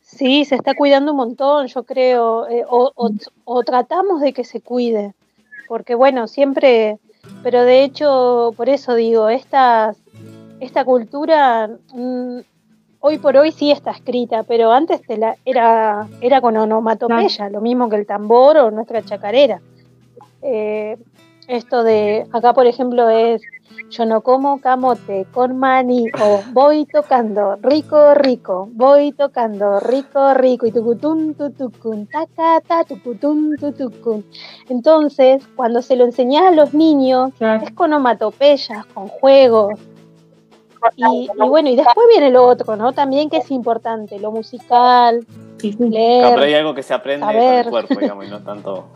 Sí, 0.00 0.44
se 0.44 0.56
está 0.56 0.74
cuidando 0.74 1.12
un 1.12 1.16
montón, 1.16 1.68
yo 1.68 1.84
creo, 1.84 2.46
eh, 2.48 2.64
o, 2.68 3.64
tratamos 3.64 4.20
de 4.20 4.34
que 4.34 4.44
se 4.44 4.60
cuide, 4.60 5.14
porque 5.72 5.94
bueno, 5.94 6.28
siempre, 6.28 6.98
pero 7.42 7.64
de 7.64 7.82
hecho, 7.82 8.52
por 8.58 8.68
eso 8.68 8.94
digo, 8.94 9.30
esta, 9.30 9.94
esta 10.60 10.84
cultura 10.84 11.66
mm, 11.94 12.40
hoy 13.00 13.16
por 13.16 13.38
hoy 13.38 13.52
sí 13.52 13.70
está 13.70 13.92
escrita, 13.92 14.42
pero 14.42 14.70
antes 14.70 15.00
la, 15.08 15.34
era, 15.46 16.06
era 16.20 16.42
con 16.42 16.58
onomatopeya, 16.58 17.48
lo 17.48 17.62
mismo 17.62 17.88
que 17.88 17.96
el 17.96 18.06
tambor 18.06 18.58
o 18.58 18.70
nuestra 18.70 19.02
chacarera. 19.02 19.62
Eh, 20.42 20.98
esto 21.48 21.82
de, 21.82 22.26
acá 22.32 22.52
por 22.52 22.66
ejemplo 22.66 23.08
es 23.08 23.42
yo 23.90 24.06
no 24.06 24.22
como 24.22 24.60
camote 24.60 25.26
con 25.32 25.58
maní 25.58 26.06
o 26.22 26.40
voy 26.52 26.86
tocando 26.86 27.56
rico, 27.56 28.14
rico, 28.14 28.68
voy 28.72 29.12
tocando 29.12 29.80
rico, 29.80 30.32
rico 30.34 30.66
y 30.66 30.72
tucutun, 30.72 31.34
tutucun, 31.34 32.06
tacata, 32.06 32.84
tucutun, 32.84 33.56
tutucun. 33.58 34.24
Entonces, 34.68 35.46
cuando 35.56 35.82
se 35.82 35.96
lo 35.96 36.04
enseñas 36.04 36.44
a 36.46 36.50
los 36.52 36.72
niños, 36.72 37.32
es 37.40 37.70
con 37.72 37.92
omatopeyas, 37.92 38.86
con 38.86 39.08
juegos. 39.08 39.74
Y, 40.96 41.28
bueno, 41.36 41.68
y 41.68 41.76
después 41.76 42.08
viene 42.08 42.30
lo 42.30 42.44
otro, 42.44 42.74
¿no? 42.76 42.92
También 42.92 43.30
que 43.30 43.36
es 43.36 43.50
importante, 43.50 44.18
lo 44.18 44.32
musical, 44.32 45.24
leer. 45.62 46.30
pero 46.30 46.42
hay 46.42 46.54
algo 46.54 46.74
que 46.74 46.82
se 46.82 46.92
aprende 46.92 47.24
con 47.26 47.36
el 47.36 47.70
cuerpo, 47.70 47.94
digamos, 48.00 48.26
y 48.26 48.30
no 48.30 48.40
tanto 48.42 48.88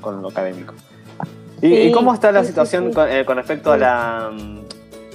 con 0.00 0.22
lo 0.22 0.28
académico. 0.28 0.74
¿Y, 1.60 1.90
cómo 1.90 2.14
está 2.14 2.30
la 2.30 2.44
situación 2.44 2.92
eh, 3.08 3.24
con, 3.26 3.36
respecto 3.36 3.72
a 3.72 3.76
la, 3.76 4.30
mm, 4.32 4.58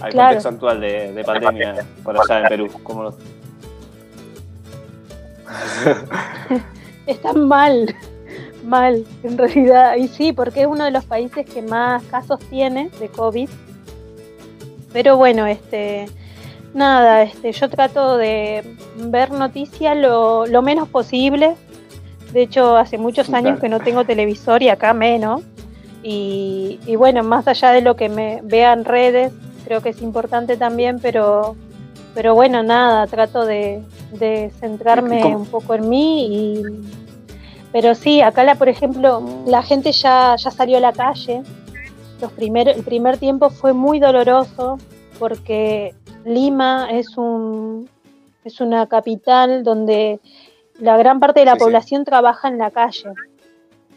al 0.01 0.13
contexto 0.13 0.49
actual 0.49 0.81
de, 0.81 1.23
pandemia 1.25 1.85
por 2.03 2.19
allá 2.19 2.41
en 2.41 2.47
Perú? 2.47 2.69
¿Cómo 2.83 3.03
lo... 3.03 3.13
Está 7.07 7.33
mal, 7.33 7.95
mal, 8.65 9.05
en 9.23 9.37
realidad. 9.37 9.95
Y 9.95 10.07
sí, 10.07 10.33
porque 10.33 10.61
es 10.61 10.67
uno 10.67 10.85
de 10.85 10.91
los 10.91 11.05
países 11.05 11.45
que 11.45 11.61
más 11.61 12.03
casos 12.03 12.39
tiene 12.49 12.89
de 12.99 13.09
COVID. 13.09 13.49
Pero 14.91 15.17
bueno, 15.17 15.45
este, 15.47 16.07
nada, 16.73 17.23
este, 17.23 17.51
yo 17.51 17.69
trato 17.69 18.17
de 18.17 18.63
ver 18.97 19.31
noticias 19.31 19.97
lo, 19.97 20.45
lo 20.45 20.61
menos 20.61 20.87
posible. 20.87 21.55
De 22.33 22.41
hecho, 22.41 22.75
hace 22.75 22.97
muchos 22.97 23.31
años 23.31 23.59
que 23.59 23.69
no 23.69 23.79
tengo 23.79 24.05
televisor 24.05 24.63
y 24.63 24.69
acá 24.69 24.91
menos. 24.93 25.43
Y, 26.01 26.79
bueno, 26.97 27.23
más 27.23 27.47
allá 27.47 27.71
de 27.71 27.81
lo 27.81 27.95
que 27.95 28.09
me 28.09 28.41
vean 28.43 28.83
redes, 28.85 29.31
creo 29.63 29.81
que 29.81 29.89
es 29.89 30.01
importante 30.01 30.57
también, 30.57 30.99
pero, 30.99 31.55
pero 32.15 32.33
bueno, 32.33 32.63
nada, 32.63 33.05
trato 33.05 33.45
de, 33.45 33.83
centrarme 34.59 35.23
un 35.23 35.45
poco 35.45 35.75
en 35.75 35.87
mí. 35.87 36.25
Y, 36.25 36.63
pero 37.71 37.93
sí, 37.93 38.21
acá, 38.21 38.43
la, 38.43 38.55
por 38.55 38.67
ejemplo, 38.67 39.23
la 39.45 39.61
gente 39.61 39.91
ya, 39.91 40.35
ya 40.35 40.49
salió 40.49 40.77
a 40.77 40.81
la 40.81 40.91
calle. 40.91 41.43
Los 42.19 42.31
primer, 42.31 42.67
el 42.67 42.83
primer 42.83 43.17
tiempo 43.17 43.51
fue 43.51 43.73
muy 43.73 43.99
doloroso 43.99 44.79
porque 45.19 45.93
Lima 46.25 46.87
es, 46.91 47.15
un, 47.15 47.87
es 48.43 48.59
una 48.59 48.87
capital 48.87 49.63
donde 49.63 50.19
la 50.79 50.97
gran 50.97 51.19
parte 51.19 51.41
de 51.41 51.45
la 51.45 51.55
población 51.55 52.03
trabaja 52.05 52.47
en 52.47 52.57
la 52.57 52.71
calle. 52.71 53.09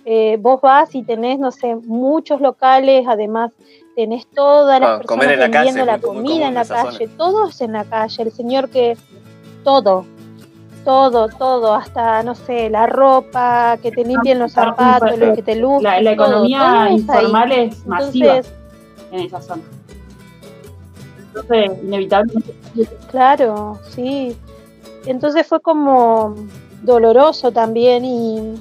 Eh, 0.05 0.39
vos 0.41 0.61
vas 0.61 0.95
y 0.95 1.03
tenés, 1.03 1.39
no 1.39 1.51
sé, 1.51 1.74
muchos 1.74 2.41
locales, 2.41 3.07
además 3.09 3.53
tenés 3.97 4.27
todas 4.29 4.81
las 4.81 4.99
personas 4.99 5.51
vendiendo 5.51 5.85
la, 5.85 5.99
comida 5.99 6.49
en 6.49 6.55
la 6.55 6.64
calle, 6.64 7.09
todos 7.16 7.61
en 7.61 7.72
la 7.72 7.85
calle, 7.85 8.22
el 8.22 8.31
señor 8.31 8.68
que, 8.68 8.97
todo, 9.64 10.07
todo, 10.85 11.29
todo, 11.29 11.74
hasta, 11.74 12.22
no 12.22 12.37
sé, 12.37 12.70
la 12.70 12.87
ropa, 12.87 13.79
que 13.83 13.91
te 13.91 14.05
limpien 14.05 14.39
los 14.39 14.53
zapatos, 14.53 15.18
lo 15.18 15.35
que 15.35 15.43
te 15.43 15.57
luzcan. 15.57 16.05
La, 16.05 16.12
economía 16.12 16.89
informal 16.91 17.51
es 17.51 17.85
masiva 17.85 18.43
en 19.11 19.20
esa 19.20 19.43
zona. 19.43 19.62
Entonces, 21.27 21.83
inevitablemente. 21.83 22.55
Claro, 23.11 23.81
sí. 23.91 24.37
Entonces 25.07 25.47
fue 25.47 25.61
como 25.61 26.37
doloroso 26.87 27.53
también 27.53 28.05
y 28.05 28.55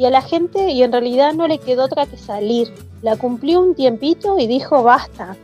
y 0.00 0.06
a 0.06 0.10
la 0.10 0.22
gente 0.22 0.70
y 0.70 0.82
en 0.82 0.92
realidad 0.92 1.34
no 1.34 1.46
le 1.46 1.58
quedó 1.58 1.84
otra 1.84 2.06
que 2.06 2.16
salir. 2.16 2.72
La 3.02 3.16
cumplió 3.16 3.60
un 3.60 3.74
tiempito 3.74 4.38
y 4.38 4.46
dijo 4.46 4.82
basta, 4.82 5.36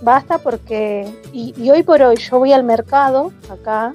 basta 0.00 0.38
porque, 0.38 1.06
y, 1.30 1.52
hoy 1.68 1.82
por 1.82 2.00
hoy 2.00 2.16
yo 2.16 2.38
voy 2.38 2.54
al 2.54 2.64
mercado 2.64 3.32
acá, 3.50 3.92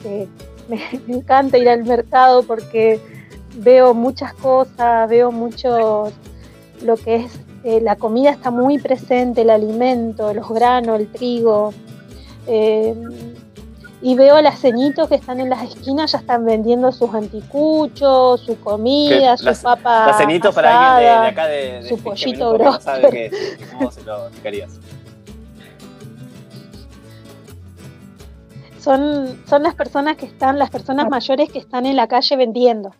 que 0.00 0.28
me, 0.68 0.80
encanta 1.12 1.58
ir 1.58 1.68
al 1.68 1.82
mercado 1.82 2.44
porque 2.44 3.00
veo 3.56 3.94
muchas 3.94 4.32
cosas, 4.34 5.10
veo 5.10 5.32
mucho 5.32 6.12
lo 6.84 6.96
que 6.96 7.16
es 7.16 7.32
eh, 7.64 7.80
la 7.80 7.96
comida 7.96 8.30
está 8.30 8.52
muy 8.52 8.78
presente, 8.78 9.42
el 9.42 9.50
alimento, 9.50 10.32
los 10.32 10.48
granos, 10.48 11.00
el 11.00 11.08
trigo. 11.08 11.74
Eh, 12.46 12.94
y 14.00 14.14
veo 14.14 14.40
las 14.40 14.60
ceñitos 14.60 15.08
que 15.08 15.16
están 15.16 15.40
en 15.40 15.50
las 15.50 15.62
esquinas, 15.62 16.12
ya 16.12 16.18
están 16.18 16.44
vendiendo 16.44 16.92
sus 16.92 17.12
anticuchos, 17.14 18.40
su 18.40 18.60
comida, 18.60 19.36
su 19.36 19.52
papa. 19.62 20.06
Las 20.06 20.18
ceñitos 20.18 20.54
para 20.54 20.96
alguien 20.96 21.20
de, 21.20 21.26
acá 21.28 21.46
de, 21.46 21.88
su 21.88 21.98
pollito 21.98 22.52
grosso. 22.52 22.90
No 22.92 23.08
cómo 23.78 23.90
se 23.90 24.02
lo 24.04 24.26
explicarías. 24.26 24.78
Son, 28.80 29.42
son 29.48 29.62
las 29.64 29.74
personas 29.74 30.16
que 30.16 30.26
están, 30.26 30.58
las 30.58 30.70
personas 30.70 31.08
mayores 31.08 31.50
que 31.50 31.58
están 31.58 31.84
en 31.84 31.96
la 31.96 32.06
calle 32.06 32.36
vendiendo 32.36 32.92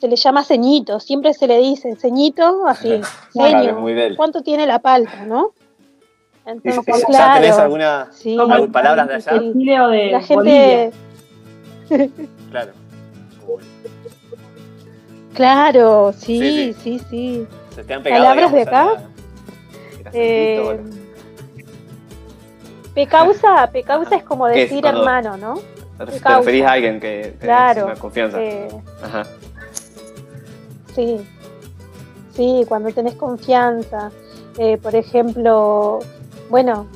se 0.00 0.08
le 0.08 0.16
llama 0.16 0.44
ceñito, 0.44 1.00
siempre 1.00 1.34
se 1.34 1.46
le 1.46 1.58
dice 1.58 1.96
ceñito, 1.96 2.66
así, 2.66 3.00
ceño. 3.32 3.84
¿Cuánto 4.16 4.42
tiene 4.42 4.66
la 4.66 4.78
palta, 4.78 5.24
no? 5.26 5.52
Entonces, 6.48 7.04
¿Ya 7.12 7.34
tenés 7.34 7.58
alguna, 7.58 8.08
sí, 8.10 8.36
palabras 8.72 9.08
de 9.08 9.14
allá? 9.14 9.88
de 9.88 10.10
la 10.10 10.20
gente... 10.22 10.90
claro. 12.50 12.72
Claro, 15.34 16.12
sí, 16.16 16.74
sí, 16.82 16.98
sí. 17.08 17.46
¿Se 17.72 17.84
te 17.84 17.94
han 17.94 18.02
pegado, 18.02 18.24
¿Palabras 18.24 18.52
de 18.52 18.62
acá? 18.62 18.88
Eh, 20.12 20.80
pecausa, 22.92 23.70
pecausa 23.70 24.16
es 24.16 24.24
como 24.24 24.46
decir 24.48 24.84
hermano, 24.84 25.36
¿no? 25.36 25.54
Te 25.96 26.06
referís 26.06 26.64
a 26.64 26.72
alguien 26.72 26.98
que, 26.98 27.36
que 27.38 27.46
claro, 27.46 27.94
confianza. 28.00 28.42
Eh, 28.42 28.68
Ajá. 29.00 29.26
Sí, 30.96 31.20
sí, 32.34 32.64
cuando 32.66 32.90
tenés 32.90 33.14
confianza. 33.14 34.10
Eh, 34.58 34.76
por 34.76 34.96
ejemplo, 34.96 36.00
bueno, 36.50 36.86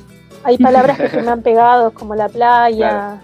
hay 0.43 0.57
palabras 0.57 0.97
que 0.97 1.09
se 1.09 1.21
me 1.21 1.31
han 1.31 1.41
pegado, 1.43 1.91
como 1.93 2.15
la 2.15 2.29
playa, 2.29 3.21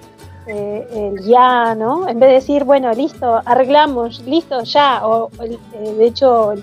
eh, 0.48 0.88
el 0.94 1.24
ya, 1.26 1.76
¿no? 1.76 2.08
En 2.08 2.20
vez 2.20 2.30
de 2.30 2.36
decir, 2.36 2.64
bueno, 2.64 2.92
listo, 2.94 3.42
arreglamos, 3.46 4.22
listo, 4.26 4.64
ya. 4.64 5.06
O, 5.06 5.30
eh, 5.42 5.58
de 5.98 6.06
hecho, 6.06 6.54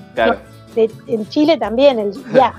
en 1.06 1.28
Chile 1.28 1.58
también, 1.58 1.98
el 1.98 2.12
ya. 2.32 2.54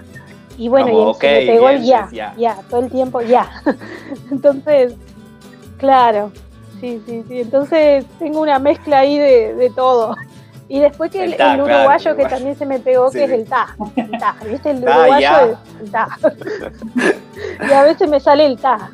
Y 0.57 0.69
bueno, 0.69 1.11
y 1.11 1.13
se 1.15 1.27
me 1.27 1.45
pegó 1.45 1.69
el 1.69 1.83
ya, 1.83 2.09
ya, 2.11 2.57
todo 2.69 2.81
el 2.81 2.89
tiempo 2.89 3.21
ya. 3.21 3.47
Entonces, 4.31 4.95
claro, 5.77 6.31
sí, 6.79 7.01
sí, 7.05 7.23
sí. 7.27 7.41
Entonces 7.41 8.05
tengo 8.17 8.41
una 8.41 8.57
mezcla 8.57 8.99
ahí 8.99 9.19
de, 9.19 9.53
de 9.53 9.69
todo. 9.69 10.15
Y 10.69 10.79
después 10.79 11.11
que 11.11 11.23
el, 11.23 11.61
uruguayo 11.61 12.15
que 12.15 12.25
también 12.25 12.55
se 12.57 12.65
me 12.65 12.79
pegó, 12.79 13.09
que 13.09 13.23
es 13.23 13.31
el 13.31 13.45
ta. 13.45 13.75
El 13.95 14.11
ta, 14.11 14.35
¿viste? 14.45 14.71
El 14.71 14.77
uruguayo 14.83 15.51
es 15.51 15.81
el 15.81 15.91
ta. 15.91 16.07
y 17.69 17.71
a 17.71 17.83
veces 17.83 18.09
me 18.09 18.19
sale 18.19 18.45
el 18.45 18.57
ta. 18.57 18.91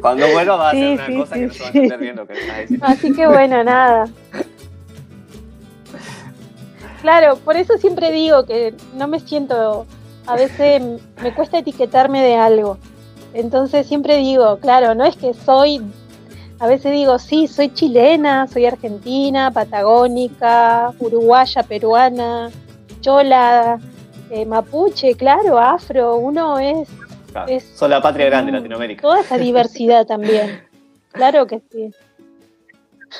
Cuando 0.00 0.26
vuelva 0.28 0.56
va 0.56 0.70
a 0.70 0.72
ser 0.72 1.00
una 1.10 1.20
cosa 1.20 1.34
que 1.34 1.46
no 1.46 1.52
se 1.52 1.60
va 1.60 1.66
a 1.66 1.68
entender 1.68 1.98
bien 1.98 2.16
lo 2.16 2.26
que 2.26 2.32
estás 2.34 2.58
diciendo. 2.60 2.86
Así 2.86 3.12
que 3.12 3.26
bueno, 3.26 3.64
nada. 3.64 4.04
Claro, 7.00 7.36
por 7.36 7.56
eso 7.56 7.76
siempre 7.78 8.12
digo 8.12 8.46
que 8.46 8.74
no 8.94 9.08
me 9.08 9.18
siento, 9.18 9.86
a 10.26 10.36
veces 10.36 10.82
me 11.20 11.34
cuesta 11.34 11.58
etiquetarme 11.58 12.22
de 12.22 12.36
algo. 12.36 12.78
Entonces 13.34 13.86
siempre 13.86 14.18
digo, 14.18 14.58
claro, 14.58 14.94
no 14.94 15.04
es 15.04 15.16
que 15.16 15.34
soy 15.34 15.82
a 16.62 16.68
veces 16.68 16.92
digo, 16.92 17.18
sí, 17.18 17.48
soy 17.48 17.74
chilena, 17.74 18.46
soy 18.46 18.66
argentina, 18.66 19.50
patagónica, 19.50 20.94
uruguaya, 21.00 21.64
peruana, 21.64 22.52
chola, 23.00 23.80
eh, 24.30 24.46
mapuche, 24.46 25.16
claro, 25.16 25.58
afro, 25.58 26.18
uno 26.18 26.60
es... 26.60 26.88
es 27.48 27.64
Son 27.64 27.90
la 27.90 28.00
patria 28.00 28.26
grande 28.26 28.52
de 28.52 28.58
Latinoamérica. 28.58 29.02
Toda 29.02 29.22
esa 29.22 29.38
diversidad 29.38 30.06
también, 30.06 30.62
claro 31.10 31.48
que 31.48 31.62
sí. 31.68 31.90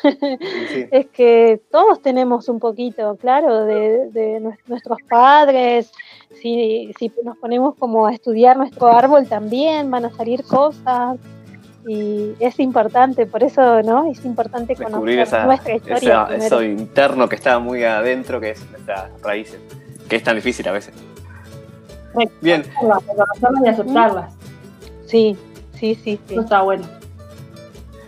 es 0.93 1.07
que 1.09 1.61
todos 1.73 2.01
tenemos 2.01 2.49
un 2.49 2.61
poquito, 2.61 3.17
claro, 3.17 3.65
de, 3.65 4.39
nuestros 4.69 4.99
padres. 5.09 5.91
Si, 6.41 6.93
si, 6.97 7.11
nos 7.25 7.37
ponemos 7.39 7.75
como 7.75 8.07
a 8.07 8.13
estudiar 8.15 8.57
nuestro 8.57 8.87
árbol 8.87 9.27
también, 9.27 9.91
van 9.91 10.05
a 10.05 10.11
salir 10.11 10.45
cosas 10.45 11.19
y 11.87 12.35
es 12.39 12.61
importante, 12.61 13.27
por 13.27 13.43
eso 13.43 13.83
no 13.83 14.11
es 14.11 14.25
importante 14.25 14.77
conocer 14.77 15.45
nuestra 15.45 15.75
historia. 15.75 16.29
eso 16.37 16.63
interno 16.63 17.29
que 17.29 17.37
está 17.37 17.59
muy 17.59 17.85
adentro, 17.85 18.41
que 18.41 18.51
es 18.51 18.71
nuestras 18.71 19.11
raíces, 19.23 19.59
que 20.09 20.17
es 20.17 20.23
tan 20.23 20.37
difícil 20.37 20.67
a 20.69 20.73
veces. 20.73 20.95
Bien. 22.41 22.63
Reconocerlas 22.63 23.29
y 23.65 23.69
aceptarlas. 23.69 24.35
Sí, 25.07 25.37
sí, 25.75 25.95
sí, 25.95 26.21
sí. 26.27 26.35
Eso 26.35 26.43
está 26.43 26.63
bueno. 26.63 26.85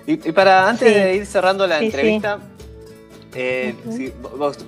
Y, 0.06 0.16
para 0.32 0.68
antes 0.68 0.94
de 0.94 1.16
ir 1.16 1.26
cerrando 1.26 1.66
la 1.66 1.80
entrevista, 1.80 2.38
eh, 3.34 3.74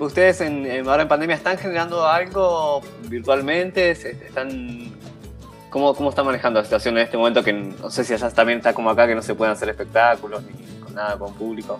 ustedes 0.00 0.40
en, 0.40 0.88
ahora 0.88 1.02
en 1.02 1.09
pandemia 1.09 1.36
están 1.36 1.59
generando 1.59 2.07
algo 2.07 2.80
virtualmente, 3.09 3.90
están 3.90 4.90
¿Cómo, 5.70 5.94
¿Cómo 5.94 6.10
está 6.10 6.22
manejando 6.22 6.60
la 6.60 6.64
situación 6.64 6.96
en 6.96 7.04
este 7.04 7.16
momento 7.16 7.42
que 7.42 7.52
no 7.52 7.90
sé 7.90 8.04
si 8.04 8.14
allá 8.14 8.30
también 8.30 8.58
está 8.58 8.72
como 8.72 8.90
acá 8.90 9.06
que 9.06 9.14
no 9.14 9.22
se 9.22 9.34
pueden 9.34 9.52
hacer 9.52 9.68
espectáculos 9.68 10.42
ni 10.44 10.80
con 10.80 10.94
nada 10.94 11.18
con 11.18 11.34
público? 11.34 11.78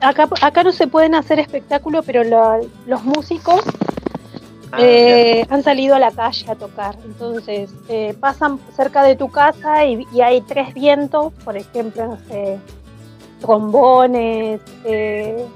Acá, 0.00 0.28
acá 0.42 0.62
no 0.62 0.72
se 0.72 0.86
pueden 0.86 1.14
hacer 1.14 1.40
espectáculos, 1.40 2.04
pero 2.04 2.22
los 2.86 3.02
músicos 3.02 3.62
ah, 4.72 4.78
eh, 4.78 5.46
han 5.48 5.62
salido 5.62 5.94
a 5.94 5.98
la 5.98 6.10
calle 6.10 6.50
a 6.50 6.54
tocar. 6.54 6.96
Entonces 7.04 7.70
eh, 7.88 8.14
pasan 8.20 8.60
cerca 8.76 9.02
de 9.02 9.16
tu 9.16 9.30
casa 9.30 9.86
y, 9.86 10.06
hay 10.20 10.42
tres 10.42 10.74
vientos, 10.74 11.32
por 11.44 11.56
ejemplo, 11.56 12.06
no 12.06 12.18
sé, 12.28 12.58
trombones, 13.40 14.60
eh, 14.84 15.46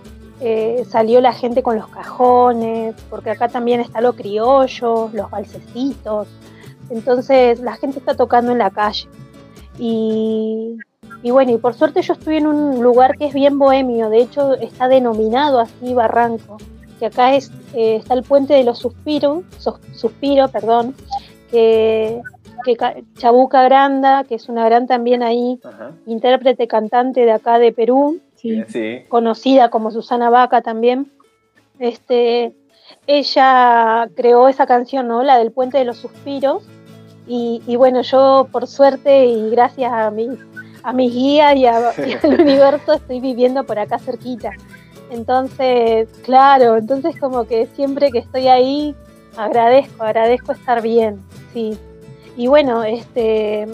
eh, 0.40 0.86
salió 0.88 1.20
la 1.20 1.34
gente 1.34 1.62
con 1.62 1.76
los 1.76 1.88
cajones, 1.88 2.94
porque 3.10 3.30
acá 3.30 3.48
también 3.48 3.80
está 3.80 4.00
lo 4.00 4.14
criollo, 4.14 5.10
los 5.12 5.30
balsecitos. 5.30 6.28
Entonces 6.88 7.60
la 7.60 7.74
gente 7.76 7.98
está 7.98 8.14
tocando 8.14 8.52
en 8.52 8.58
la 8.58 8.70
calle. 8.70 9.06
Y, 9.78 10.78
bueno, 11.22 11.52
y 11.52 11.58
por 11.58 11.74
suerte 11.74 12.02
yo 12.02 12.14
estoy 12.14 12.36
en 12.36 12.46
un 12.46 12.82
lugar 12.82 13.16
que 13.18 13.26
es 13.26 13.34
bien 13.34 13.58
bohemio, 13.58 14.08
de 14.08 14.20
hecho 14.20 14.54
está 14.54 14.88
denominado 14.88 15.60
así 15.60 15.94
Barranco, 15.94 16.56
que 16.98 17.06
acá 17.06 17.34
es, 17.34 17.50
eh, 17.74 17.96
está 17.96 18.14
el 18.14 18.22
puente 18.22 18.54
de 18.54 18.64
los 18.64 18.78
suspiros, 18.78 19.44
suspiro, 19.94 20.48
perdón, 20.48 20.94
que, 21.50 22.20
Chabuca 23.16 23.62
Granda, 23.62 24.24
que 24.24 24.34
es 24.34 24.48
una 24.48 24.66
gran 24.66 24.86
también 24.86 25.22
ahí, 25.22 25.58
intérprete 26.06 26.66
cantante 26.66 27.24
de 27.24 27.32
acá 27.32 27.58
de 27.58 27.72
Perú, 27.72 28.20
conocida 29.08 29.70
como 29.70 29.90
Susana 29.90 30.30
Vaca 30.30 30.62
también. 30.62 31.12
Este, 31.78 32.54
ella 33.06 34.08
creó 34.14 34.48
esa 34.48 34.66
canción, 34.66 35.08
¿no? 35.08 35.22
La 35.22 35.38
del 35.38 35.52
Puente 35.52 35.78
de 35.78 35.84
los 35.84 35.98
Suspiros. 35.98 36.62
Y, 37.26 37.76
bueno, 37.76 38.02
yo 38.02 38.48
por 38.50 38.66
suerte 38.66 39.26
y 39.26 39.50
gracias 39.50 39.92
a 39.92 40.10
mi, 40.10 40.28
a 40.82 40.92
mis 40.92 41.14
guías 41.14 41.54
y, 41.54 41.64
al 41.66 42.40
universo 42.40 42.92
estoy 42.94 43.20
viviendo 43.20 43.62
por 43.64 43.78
acá 43.78 43.98
cerquita. 44.00 44.52
Entonces, 45.12 46.08
claro, 46.24 46.76
entonces 46.76 47.18
como 47.20 47.44
que 47.44 47.66
siempre 47.66 48.10
que 48.10 48.18
estoy 48.18 48.48
ahí 48.48 48.96
agradezco, 49.36 50.02
agradezco 50.02 50.52
estar 50.52 50.82
bien, 50.82 51.20
sí. 51.52 51.78
Y 52.36 52.48
bueno, 52.48 52.82
este, 52.82 53.66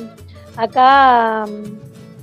acá 0.57 1.47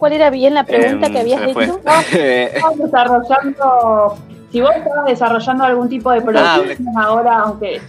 ¿Cuál 0.04 0.12
era 0.12 0.30
bien 0.32 0.54
la 0.54 0.66
pregunta 0.66 1.10
que 1.10 1.22
em, 1.22 1.22
habías 1.22 1.46
dicho? 1.46 1.80
Estamos 2.12 2.78
desarrollando, 2.78 4.18
si 4.52 4.60
vos 4.60 4.76
estabas 4.76 5.06
desarrollando 5.06 5.64
algún 5.64 5.88
tipo 5.88 6.12
de 6.12 6.18
ah, 6.18 6.56
proyecto 6.58 6.84
ahora, 6.98 7.40
aunque... 7.40 7.82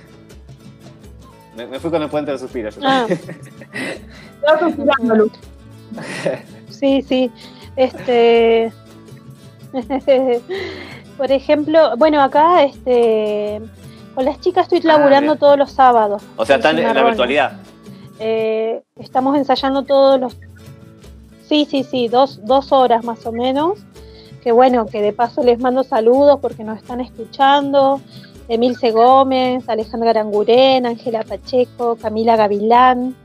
Me, 1.56 1.80
fui 1.80 1.90
con 1.90 2.00
el 2.00 2.08
puente 2.08 2.30
de 2.30 2.38
suspiros. 2.38 2.78
Ah. 2.84 3.04
Estaba 3.10 4.60
suspirando, 4.60 5.16
Lu. 5.16 5.30
Sí, 6.70 7.02
sí. 7.02 7.32
Este... 7.74 8.72
Por 11.18 11.32
ejemplo, 11.32 11.96
bueno, 11.96 12.22
acá 12.22 12.62
este 12.62 13.60
con 14.14 14.24
las 14.24 14.38
chicas 14.40 14.72
estoy 14.72 14.88
ah, 14.88 14.98
laburando 14.98 15.34
todos 15.34 15.58
los 15.58 15.72
sábados. 15.72 16.22
O 16.36 16.46
sea, 16.46 16.56
están 16.58 16.78
en 16.78 16.94
la 16.94 17.02
virtualidad. 17.02 17.54
Eh, 18.20 18.84
estamos 19.00 19.36
ensayando 19.36 19.82
todos 19.82 20.20
los 20.20 20.36
Sí, 21.48 21.66
sí, 21.70 21.84
sí, 21.84 22.08
dos, 22.08 22.44
dos 22.44 22.72
horas 22.72 23.04
más 23.04 23.24
o 23.26 23.32
menos. 23.32 23.78
Que 24.42 24.52
bueno, 24.52 24.86
que 24.86 25.00
de 25.00 25.12
paso 25.12 25.42
les 25.42 25.58
mando 25.58 25.84
saludos 25.84 26.38
porque 26.40 26.64
nos 26.64 26.78
están 26.78 27.00
escuchando. 27.00 28.00
Emilce 28.48 28.90
Gómez, 28.90 29.68
Alejandra 29.68 30.10
Aranguren, 30.10 30.84
Ángela 30.84 31.22
Pacheco, 31.22 31.96
Camila 31.96 32.36
Gavilán, 32.36 33.16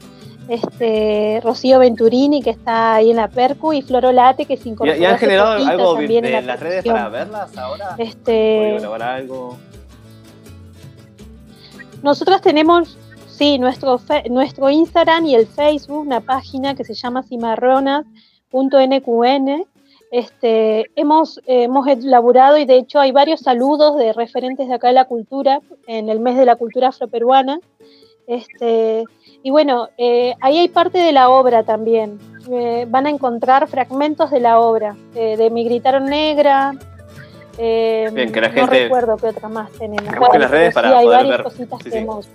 este, 0.48 1.42
Rocío 1.44 1.80
Venturini, 1.80 2.42
que 2.42 2.52
está 2.52 2.96
ahí 2.96 3.12
en 3.12 3.18
la 3.18 3.28
Percu, 3.28 3.74
y 3.74 3.82
Florolate, 3.82 4.46
que 4.46 4.58
se 4.58 4.70
incorporó. 4.70 4.98
¿Y, 5.00 5.06
han 5.06 5.18
generado 5.18 5.52
algo 5.52 6.00
en, 6.00 6.26
en 6.26 6.48
las 6.48 6.60
redes 6.60 6.86
para 6.86 7.10
verlas 7.10 7.58
ahora? 7.58 7.96
Este, 7.98 8.78
grabar 8.80 9.04
algo? 9.04 9.58
Nosotros 12.02 12.42
tenemos, 12.42 12.98
sí, 13.40 13.58
nuestro, 13.58 14.00
nuestro 14.30 14.70
Instagram 14.70 15.26
y 15.26 15.34
el 15.34 15.48
Facebook, 15.48 16.02
una 16.02 16.20
página 16.20 16.76
que 16.76 16.84
se 16.84 16.94
llama 16.94 17.24
cimarronas.nqn. 17.24 19.66
Este, 20.12 20.90
hemos, 20.96 21.40
hemos 21.46 21.88
elaborado 21.88 22.58
y 22.58 22.66
de 22.66 22.78
hecho 22.78 23.00
hay 23.00 23.12
varios 23.12 23.42
saludos 23.42 23.96
de 23.98 24.12
referentes 24.12 24.68
de 24.68 24.74
acá 24.74 24.88
de 24.90 24.96
la 24.96 25.06
cultura 25.06 25.62
en 25.88 26.10
el 26.10 26.20
mes 26.20 26.36
de 26.36 26.46
la 26.46 26.58
cultura 26.58 26.90
afroperuana. 26.90 27.60
Este, 28.28 29.06
y 29.42 29.52
bueno, 29.52 29.88
eh, 29.98 30.36
ahí 30.42 30.58
hay 30.58 30.68
parte 30.68 30.98
de 30.98 31.14
la 31.14 31.30
obra 31.30 31.64
también. 31.64 32.20
Eh, 32.52 32.86
van 32.90 33.08
a 33.08 33.10
encontrar 33.10 33.68
fragmentos 33.68 34.32
de 34.32 34.42
la 34.42 34.60
obra, 34.60 34.98
eh, 35.16 35.38
de 35.38 35.50
Mi 35.50 35.64
Gritaron 35.64 36.06
Negra. 36.06 36.74
Bien, 37.58 38.32
que 38.32 38.42
la 38.42 38.50
gente, 38.50 38.62
no 38.62 38.68
recuerdo 38.68 39.18
qué 39.18 39.28
otra 39.28 39.50
más 39.50 39.72
tenemos. 39.72 40.14
Las 40.38 40.52
redes 40.52 40.74
para 40.74 40.98
hay 40.98 41.06
poder 41.06 41.18
varias 41.18 41.38
ver. 41.38 41.44
cositas 41.44 41.80
Sí, 41.80 41.84
que 41.86 41.92
sí. 41.92 41.98
hemos. 41.98 42.28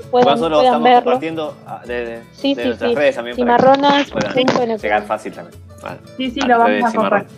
Nosotros 0.00 0.10
Puedan, 0.10 0.40
lo 0.40 0.48
puedan 0.48 0.64
estamos 0.64 0.82
verlo. 0.84 1.02
compartiendo 1.04 1.54
ah, 1.66 1.82
de, 1.86 2.04
de- 2.06 2.22
Sí, 2.32 2.54
de 2.54 2.62
sí, 2.62 2.68
nuestras 2.68 2.90
sí. 2.90 2.96
redes 2.96 3.14
también. 3.16 3.36
para 3.36 3.56
que 3.56 3.62
Cimarronas. 3.62 4.10
puedan 4.10 4.78
llegar 4.78 5.02
fácil 5.06 5.32
también. 5.32 5.60
Vale. 5.82 5.98
Sí, 6.16 6.30
sí, 6.30 6.40
A 6.42 6.46
lo 6.46 6.58
vamos 6.58 6.84
a 6.94 6.96
compartir. 6.96 7.36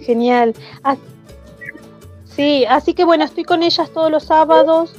Genial. 0.00 0.54
Ah, 0.82 0.96
sí, 2.24 2.64
así 2.66 2.94
que 2.94 3.04
bueno, 3.04 3.24
estoy 3.24 3.44
con 3.44 3.62
ellas 3.62 3.90
todos 3.90 4.10
los 4.10 4.24
sábados 4.24 4.94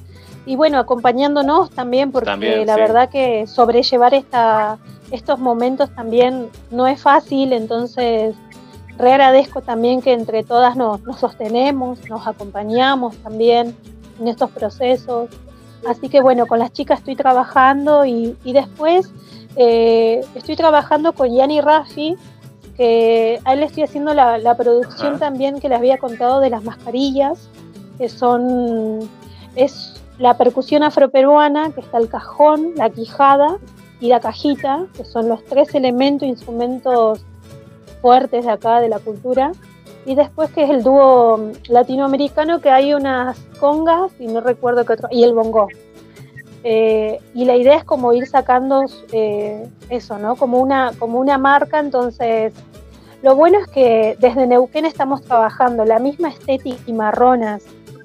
y 0.46 0.56
bueno, 0.56 0.80
acompañándonos 0.80 1.70
también 1.72 2.12
porque 2.12 2.26
También, 2.30 2.66
la 2.66 2.76
sí. 2.76 2.82
verdad 2.82 3.10
que 3.10 3.46
sobrellevar 3.48 4.14
esta, 4.14 4.78
estos 5.12 5.40
momentos 5.40 5.94
también 5.96 6.50
no 6.72 6.88
es 6.88 7.02
fácil, 7.02 7.54
entonces 7.54 8.36
re 8.98 9.12
agradezco 9.12 9.62
también 9.62 10.02
que 10.02 10.14
entre 10.14 10.44
todas 10.44 10.76
nos, 10.76 11.02
nos 11.02 11.20
sostenemos, 11.20 12.00
nos 12.10 12.26
acompañamos 12.28 13.16
también 13.18 13.76
en 14.20 14.28
estos 14.28 14.50
procesos. 14.52 15.30
Así 15.88 16.10
que 16.10 16.22
bueno, 16.22 16.48
con 16.48 16.60
las 16.60 16.72
chicas 16.74 17.00
estoy 17.00 17.16
trabajando 17.16 18.06
y, 18.06 18.36
y 18.44 18.54
después 18.54 19.12
eh, 19.56 20.22
estoy 20.36 20.56
trabajando 20.56 21.14
con 21.14 21.34
Yani 21.34 21.62
Rafi, 21.62 22.16
que 22.76 23.40
a 23.46 23.54
él 23.54 23.60
le 23.62 23.66
estoy 23.68 23.84
haciendo 23.84 24.14
la, 24.14 24.38
la 24.38 24.56
producción 24.56 25.16
Ajá. 25.16 25.20
también 25.20 25.60
que 25.60 25.70
les 25.70 25.78
había 25.78 25.98
contado 25.98 26.40
de 26.40 26.50
las 26.50 26.64
mascarillas, 26.64 27.48
que 27.98 28.10
son, 28.10 29.10
es 29.56 30.02
la 30.18 30.38
percusión 30.38 30.84
afroperuana, 30.84 31.72
que 31.72 31.82
está 31.82 31.98
el 31.98 32.10
cajón, 32.10 32.74
la 32.76 32.90
quijada 32.90 33.58
y 34.00 34.10
la 34.10 34.20
cajita, 34.20 34.86
que 34.96 35.06
son 35.06 35.30
los 35.30 35.44
tres 35.46 35.74
elementos, 35.74 36.28
instrumentos 36.28 37.26
fuertes 38.02 38.46
de 38.46 38.52
acá 38.52 38.82
de 38.82 38.90
la 38.90 39.00
cultura. 39.00 39.52
Y 40.06 40.16
después 40.16 40.52
que 40.52 40.64
es 40.64 40.70
el 40.70 40.84
dúo 40.84 41.52
latinoamericano, 41.68 42.62
que 42.62 42.70
hay 42.70 42.94
unas 42.94 43.38
congas 43.60 44.12
y 44.20 44.28
no 44.28 44.42
recuerdo 44.42 44.86
qué 44.86 44.94
otro, 44.94 45.08
y 45.12 45.24
el 45.24 45.34
bongo. 45.34 45.68
Eh, 46.64 47.20
y 47.34 47.46
la 47.46 47.56
idea 47.56 47.76
es 47.78 47.84
como 47.84 48.14
ir 48.14 48.28
sacando 48.28 48.86
eh, 49.12 49.68
eso, 49.90 50.18
¿no? 50.18 50.36
Como 50.36 50.60
una, 50.60 50.94
como 50.98 51.20
una 51.20 51.38
marca, 51.38 51.80
entonces 51.80 52.54
lo 53.22 53.36
bueno 53.36 53.60
es 53.60 53.68
que 53.68 54.16
desde 54.20 54.46
Neuquén 54.46 54.86
estamos 54.86 55.24
trabajando 55.24 55.86
la 55.86 56.00
misma 56.00 56.30
estética 56.30 56.78
y 56.86 56.94
marronas 56.94 57.64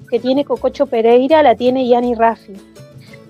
que 0.09 0.19
tiene 0.19 0.45
Cococho 0.45 0.87
Pereira, 0.87 1.43
la 1.43 1.55
tiene 1.55 1.87
Yani 1.87 2.15
Rafi. 2.15 2.53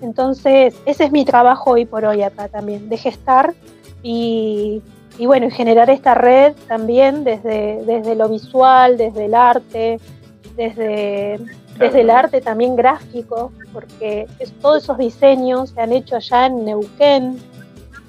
Entonces, 0.00 0.74
ese 0.84 1.04
es 1.04 1.12
mi 1.12 1.24
trabajo 1.24 1.72
hoy 1.72 1.84
por 1.84 2.04
hoy 2.04 2.22
acá 2.22 2.48
también, 2.48 2.88
de 2.88 2.96
gestar 2.96 3.54
y, 4.02 4.82
y 5.22 5.26
bueno, 5.26 5.46
y 5.46 5.50
generar 5.52 5.88
esta 5.88 6.14
red 6.14 6.52
también 6.66 7.22
desde, 7.22 7.80
desde 7.86 8.16
lo 8.16 8.28
visual, 8.28 8.96
desde 8.98 9.26
el 9.26 9.34
arte, 9.34 10.00
desde, 10.56 11.38
desde 11.78 12.00
el 12.00 12.10
arte 12.10 12.40
también 12.40 12.74
gráfico, 12.74 13.52
porque 13.72 14.26
es- 14.40 14.52
todos 14.60 14.82
esos 14.82 14.98
diseños 14.98 15.70
se 15.70 15.80
han 15.80 15.92
hecho 15.92 16.16
allá 16.16 16.46
en 16.46 16.64
Neuquén, 16.64 17.38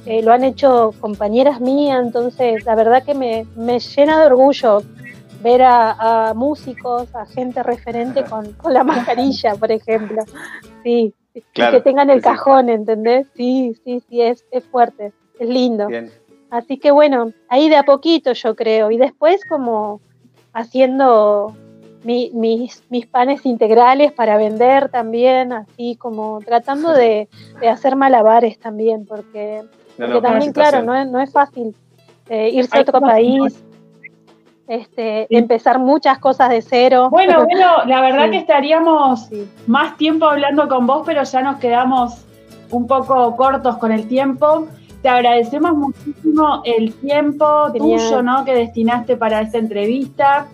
eh, 0.08 0.24
lo 0.24 0.34
han 0.34 0.44
hecho 0.44 0.92
compañeras 1.00 1.62
mías, 1.62 2.00
entonces 2.04 2.66
la 2.66 2.74
verdad 2.74 3.04
que 3.04 3.14
me, 3.14 3.46
me 3.56 3.80
llena 3.80 4.20
de 4.20 4.26
orgullo 4.26 4.82
ver 5.44 5.62
a, 5.62 6.30
a 6.30 6.34
músicos, 6.34 7.14
a 7.14 7.28
gente 7.28 7.62
referente 7.62 8.24
con, 8.24 8.54
con 8.54 8.74
la 8.74 8.84
mascarilla, 8.84 9.54
por 9.54 9.72
ejemplo. 9.72 10.24
Sí, 10.84 11.14
y 11.36 11.42
Claro, 11.54 11.78
que 11.78 11.82
tengan 11.84 12.10
el 12.10 12.22
sí. 12.22 12.24
cajón, 12.24 12.70
¿entendés? 12.70 13.28
Sí, 13.36 13.76
sí, 13.86 14.02
sí, 14.10 14.20
es, 14.20 14.44
es 14.50 14.64
fuerte, 14.66 15.14
es 15.40 15.48
lindo. 15.48 15.88
Bien. 15.88 16.12
Así 16.54 16.78
que 16.78 16.92
bueno, 16.92 17.32
ahí 17.50 17.68
de 17.68 17.78
a 17.78 17.84
poquito 17.84 18.32
yo 18.34 18.56
creo. 18.56 18.92
Y 18.92 18.98
después 18.98 19.42
como 19.50 20.02
haciendo 20.54 21.56
mi- 22.04 22.30
mis, 22.34 22.84
mis 22.92 23.08
panes 23.08 23.44
integrales 23.46 24.12
para 24.12 24.38
vender 24.38 24.90
también, 24.90 25.52
así 25.52 25.96
como 25.96 26.40
tratando 26.46 26.92
de, 26.94 27.28
de 27.60 27.70
hacer 27.70 27.96
malabares 27.96 28.60
también, 28.60 29.06
porque, 29.08 29.64
No, 29.98 30.06
porque 30.06 30.14
no, 30.14 30.22
también, 30.22 30.54
claro, 30.54 30.84
no 30.84 30.96
es, 30.96 31.08
no 31.10 31.20
es 31.20 31.32
fácil 31.32 31.76
eh, 32.30 32.50
irse 32.54 32.78
a 32.78 32.82
otro 32.82 33.02
país, 33.02 33.64
este, 34.68 35.26
Sí. 35.30 35.36
empezar 35.36 35.80
muchas 35.80 36.20
cosas 36.20 36.50
de 36.52 36.62
cero. 36.62 37.10
Bueno, 37.10 37.44
bueno, 37.46 37.84
la 37.86 38.00
verdad 38.02 38.26
Sí. 38.26 38.32
que 38.32 38.38
estaríamos 38.38 39.26
Sí. 39.28 39.50
más 39.66 39.98
tiempo 39.98 40.26
hablando 40.26 40.68
con 40.70 40.86
vos, 40.86 41.02
pero 41.04 41.24
ya 41.24 41.42
nos 41.42 41.58
quedamos 41.58 42.26
un 42.70 42.86
poco 42.86 43.36
cortos 43.36 43.78
con 43.78 43.92
el 43.92 44.08
tiempo. 44.08 44.68
Te 45.04 45.10
agradecemos 45.10 45.76
muchísimo 45.76 46.62
el 46.66 46.94
tiempo 46.96 47.46
Genial. 47.74 48.00
tuyo, 48.00 48.22
¿no? 48.24 48.44
Que 48.46 48.54
destinaste 48.56 49.18
para 49.18 49.42
esta 49.42 49.58
entrevista. 49.60 50.48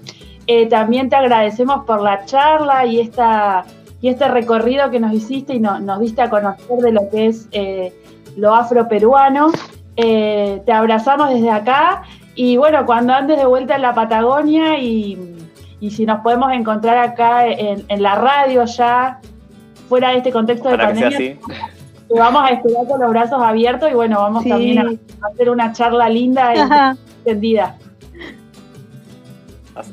Eh, 0.47 0.65
también 0.65 1.07
te 1.09 1.15
agradecemos 1.15 1.85
por 1.85 2.01
la 2.01 2.25
charla 2.25 2.85
y 2.85 2.99
esta 2.99 3.63
y 4.01 4.07
este 4.09 4.27
recorrido 4.27 4.89
que 4.89 4.99
nos 4.99 5.13
hiciste 5.13 5.53
y 5.53 5.59
no- 5.59 5.79
nos 5.79 5.99
diste 5.99 6.21
a 6.21 6.29
conocer 6.29 6.77
de 6.79 6.91
lo 6.91 7.09
que 7.11 7.27
es 7.27 7.47
eh, 7.51 7.93
lo 8.35 8.55
afroperuano. 8.55 9.51
Eh, 9.95 10.61
te 10.65 10.71
abrazamos 10.71 11.29
desde 11.29 11.51
acá 11.51 12.01
y 12.33 12.57
bueno, 12.57 12.85
cuando 12.85 13.13
andes 13.13 13.37
de 13.37 13.45
vuelta 13.45 13.75
en 13.75 13.81
la 13.83 13.93
Patagonia 13.93 14.79
y, 14.79 15.17
y 15.81 15.91
si 15.91 16.05
nos 16.05 16.21
podemos 16.21 16.51
encontrar 16.53 16.97
acá 16.97 17.45
en, 17.45 17.83
en 17.87 18.01
la 18.01 18.15
radio 18.15 18.63
ya, 18.65 19.19
fuera 19.89 20.09
de 20.11 20.17
este 20.17 20.31
contexto 20.31 20.69
de 20.69 20.77
Para 20.77 20.93
que 20.93 20.99
sea 20.99 21.09
pandemia, 21.09 21.37
vamos 22.17 22.43
a 22.43 22.53
esperar 22.53 22.87
con 22.87 22.99
los 22.99 23.09
brazos 23.09 23.41
abiertos 23.41 23.89
y 23.91 23.93
bueno, 23.93 24.19
vamos 24.19 24.43
Sí. 24.43 24.49
también 24.49 24.79
a 24.79 25.27
hacer 25.31 25.49
una 25.49 25.71
charla 25.73 26.09
linda 26.09 26.55
y 26.55 26.59
Ajá. 26.59 26.97
extendida. 27.17 27.77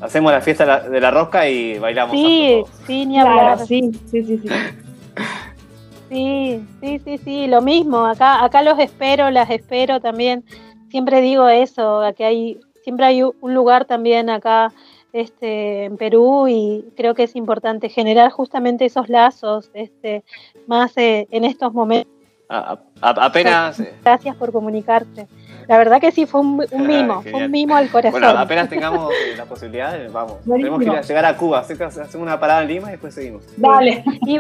Hacemos 0.01 0.33
la 0.33 0.41
fiesta 0.41 0.81
de 0.81 1.01
la- 1.01 1.11
rosca 1.13 1.49
y 1.49 1.79
bailamos. 1.79 2.17
Sí, 2.17 2.63
sí, 2.87 3.07
ni 3.07 3.21
hablar. 3.21 3.37
Claro, 3.57 3.67
sí, 3.67 3.91
sí, 4.11 4.25
sí, 4.25 4.39
sí. 4.39 4.49
Sí, 6.09 6.61
sí, 6.81 7.01
sí, 7.05 7.19
sí, 7.19 7.47
lo 7.47 7.63
mismo. 7.63 8.07
Acá, 8.07 8.45
acá 8.45 8.63
los 8.63 8.79
espero, 8.79 9.31
las 9.31 9.51
espero 9.51 10.01
también. 10.01 10.45
Siempre 10.91 11.21
digo 11.21 11.49
eso, 11.49 12.03
que 12.17 12.25
hay, 12.25 12.61
siempre 12.83 13.07
hay 13.07 13.23
un 13.23 13.55
lugar 13.55 13.85
también 13.85 14.31
acá, 14.31 14.73
este, 15.21 15.85
en 15.85 15.97
Perú 15.97 16.47
y 16.49 16.85
creo 16.97 17.15
que 17.15 17.25
es 17.25 17.35
importante 17.37 17.89
generar 17.89 18.31
justamente 18.31 18.85
esos 18.85 19.09
lazos, 19.09 19.71
este, 19.75 20.23
más 20.67 20.97
eh, 20.97 21.27
en 21.31 21.45
estos 21.45 21.73
momentos. 21.73 22.13
A- 22.49 22.79
a- 23.01 23.25
apenas. 23.27 23.81
eh, 23.81 23.93
Gracias 24.05 24.37
por 24.37 24.53
comunicarte. 24.53 25.27
La 25.67 25.79
verdad 25.79 26.01
que 26.01 26.13
sí 26.13 26.27
fue 26.27 26.41
un, 26.43 26.65
un 26.71 26.87
mimo, 26.87 27.23
fue 27.23 27.45
un 27.45 27.51
mimo 27.51 27.75
al 27.75 27.91
corazón. 27.91 28.21
Bueno, 28.21 28.39
apenas 28.39 28.69
tengamos 28.69 29.11
eh, 29.13 29.37
la 29.37 29.47
posibilidad, 29.47 29.99
vamos. 30.13 30.35
Buenísimo. 30.45 30.79
Tenemos 30.79 30.79
que 30.79 30.85
ir 30.85 30.99
a 30.99 31.03
llegar 31.03 31.25
a 31.25 31.37
Cuba. 31.37 31.59
Hacemos 31.59 32.15
una 32.15 32.39
parada 32.39 32.63
en 32.63 32.69
Lima 32.69 32.89
y 32.89 32.91
después 32.93 33.15
seguimos. 33.15 33.43
Dale. 33.57 34.05
Y, 34.27 34.39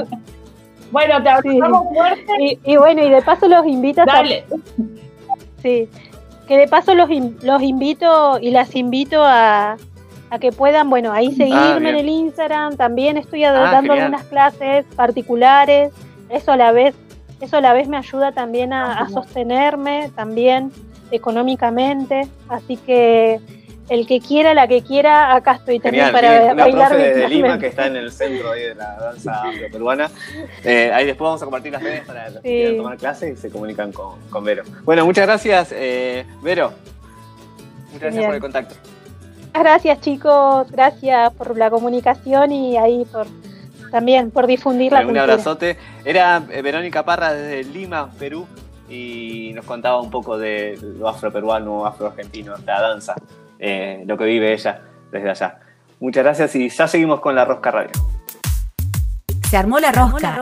Bueno, 0.92 1.20
te 1.20 1.28
abrazamos 1.28 1.86
fuerte. 1.92 2.32
y- 2.38 2.58
y 2.64 2.76
bueno, 2.76 3.02
y 3.04 3.10
de 3.10 3.22
paso 3.22 3.48
los 3.48 3.66
invito 3.66 4.02
a 4.02 4.04
Dale. 4.04 4.44
Sí, 5.62 5.88
que 6.46 6.56
de 6.58 6.68
paso 6.68 6.94
los, 6.94 7.08
los 7.42 7.60
invito 7.62 8.38
y 8.40 8.50
las 8.52 8.76
invito 8.76 9.20
a, 9.24 9.76
a 10.30 10.38
que 10.38 10.50
puedan, 10.52 10.90
bueno, 10.90 11.12
ahí 11.12 11.34
seguirme 11.34 11.90
en 11.90 11.96
el 11.96 12.08
Instagram, 12.08 12.76
también 12.76 13.16
estoy 13.16 13.44
Ah, 13.44 13.52
dando 13.52 13.92
genial. 13.92 14.06
algunas 14.14 14.24
clases 14.26 14.84
particulares, 14.96 15.92
eso 16.30 16.52
a 16.52 16.56
la 16.56 16.72
vez, 16.72 16.94
eso 17.40 17.56
a 17.58 17.60
la 17.60 17.72
vez 17.72 17.86
me 17.88 17.96
ayuda 17.96 18.32
también 18.32 18.72
a, 18.72 18.98
a 19.00 19.08
sostenerme 19.08 20.10
también 20.16 20.72
económicamente, 21.12 22.26
así 22.48 22.76
que 22.76 23.40
el 23.88 24.04
que 24.08 24.20
quiera, 24.20 24.52
la 24.52 24.66
que 24.66 24.82
quiera, 24.82 25.32
acá 25.36 25.52
estoy 25.52 25.78
también 25.78 26.06
Genial. 26.06 26.12
para 26.44 26.52
una 26.54 26.64
bailar 26.64 26.88
profe 26.88 27.02
desde 27.04 27.20
virtualmente. 27.20 27.34
Lima 27.36 27.58
que 27.60 27.66
está 27.68 27.86
en 27.86 27.94
el 27.96 28.10
centro 28.10 28.50
ahí 28.50 28.62
de 28.62 28.74
la 28.74 28.96
danza 28.96 29.42
afroperuana. 29.44 30.10
Eh, 30.64 30.90
ahí 30.92 31.06
después 31.06 31.24
vamos 31.26 31.40
a 31.42 31.44
compartir 31.44 31.70
las 31.72 31.82
redes 31.84 32.00
para 32.04 32.30
los 32.30 32.42
que 32.42 32.48
quieran 32.48 32.76
tomar 32.78 32.96
clases 32.96 33.38
y 33.38 33.40
se 33.40 33.48
comunican 33.48 33.92
con, 33.92 34.18
con 34.28 34.42
Vero. 34.42 34.64
Bueno, 34.84 35.04
muchas 35.04 35.24
gracias, 35.26 35.72
eh, 35.72 36.24
Vero. 36.42 36.72
Muchas 37.92 38.00
gracias 38.00 38.24
por 38.24 38.34
el 38.34 38.40
contacto. 38.40 38.74
Gracias 39.58 40.00
chicos, 40.00 40.70
gracias 40.70 41.32
por 41.34 41.56
la 41.56 41.70
comunicación 41.70 42.52
y 42.52 42.76
ahí 42.76 43.04
por 43.10 43.26
también 43.90 44.30
por 44.30 44.46
difundir 44.46 44.92
la 44.92 44.98
un 45.00 45.06
cultura. 45.06 45.22
abrazote. 45.22 45.78
Era 46.04 46.42
eh, 46.50 46.60
Verónica 46.62 47.04
Parra 47.04 47.32
desde 47.32 47.64
Lima, 47.70 48.10
Perú. 48.18 48.46
y 48.88 49.52
nos 49.54 49.64
contaba 49.64 50.00
un 50.00 50.10
poco 50.10 50.38
de 50.38 50.78
lo 50.98 51.08
afroperuano, 51.08 51.86
afroargentino, 51.86 52.54
la 52.64 52.80
danza, 52.80 53.14
eh, 53.58 54.04
lo 54.06 54.16
que 54.16 54.24
vive 54.24 54.52
ella 54.52 54.80
desde 55.10 55.30
allá. 55.30 55.58
Muchas 55.98 56.22
gracias 56.24 56.54
y 56.56 56.68
ya 56.68 56.86
seguimos 56.86 57.20
con 57.20 57.34
la 57.34 57.44
Rosca 57.44 57.70
Radio. 57.70 57.90
Se 59.48 59.56
armó 59.56 59.78
la 59.80 59.92
rosca. 59.92 60.40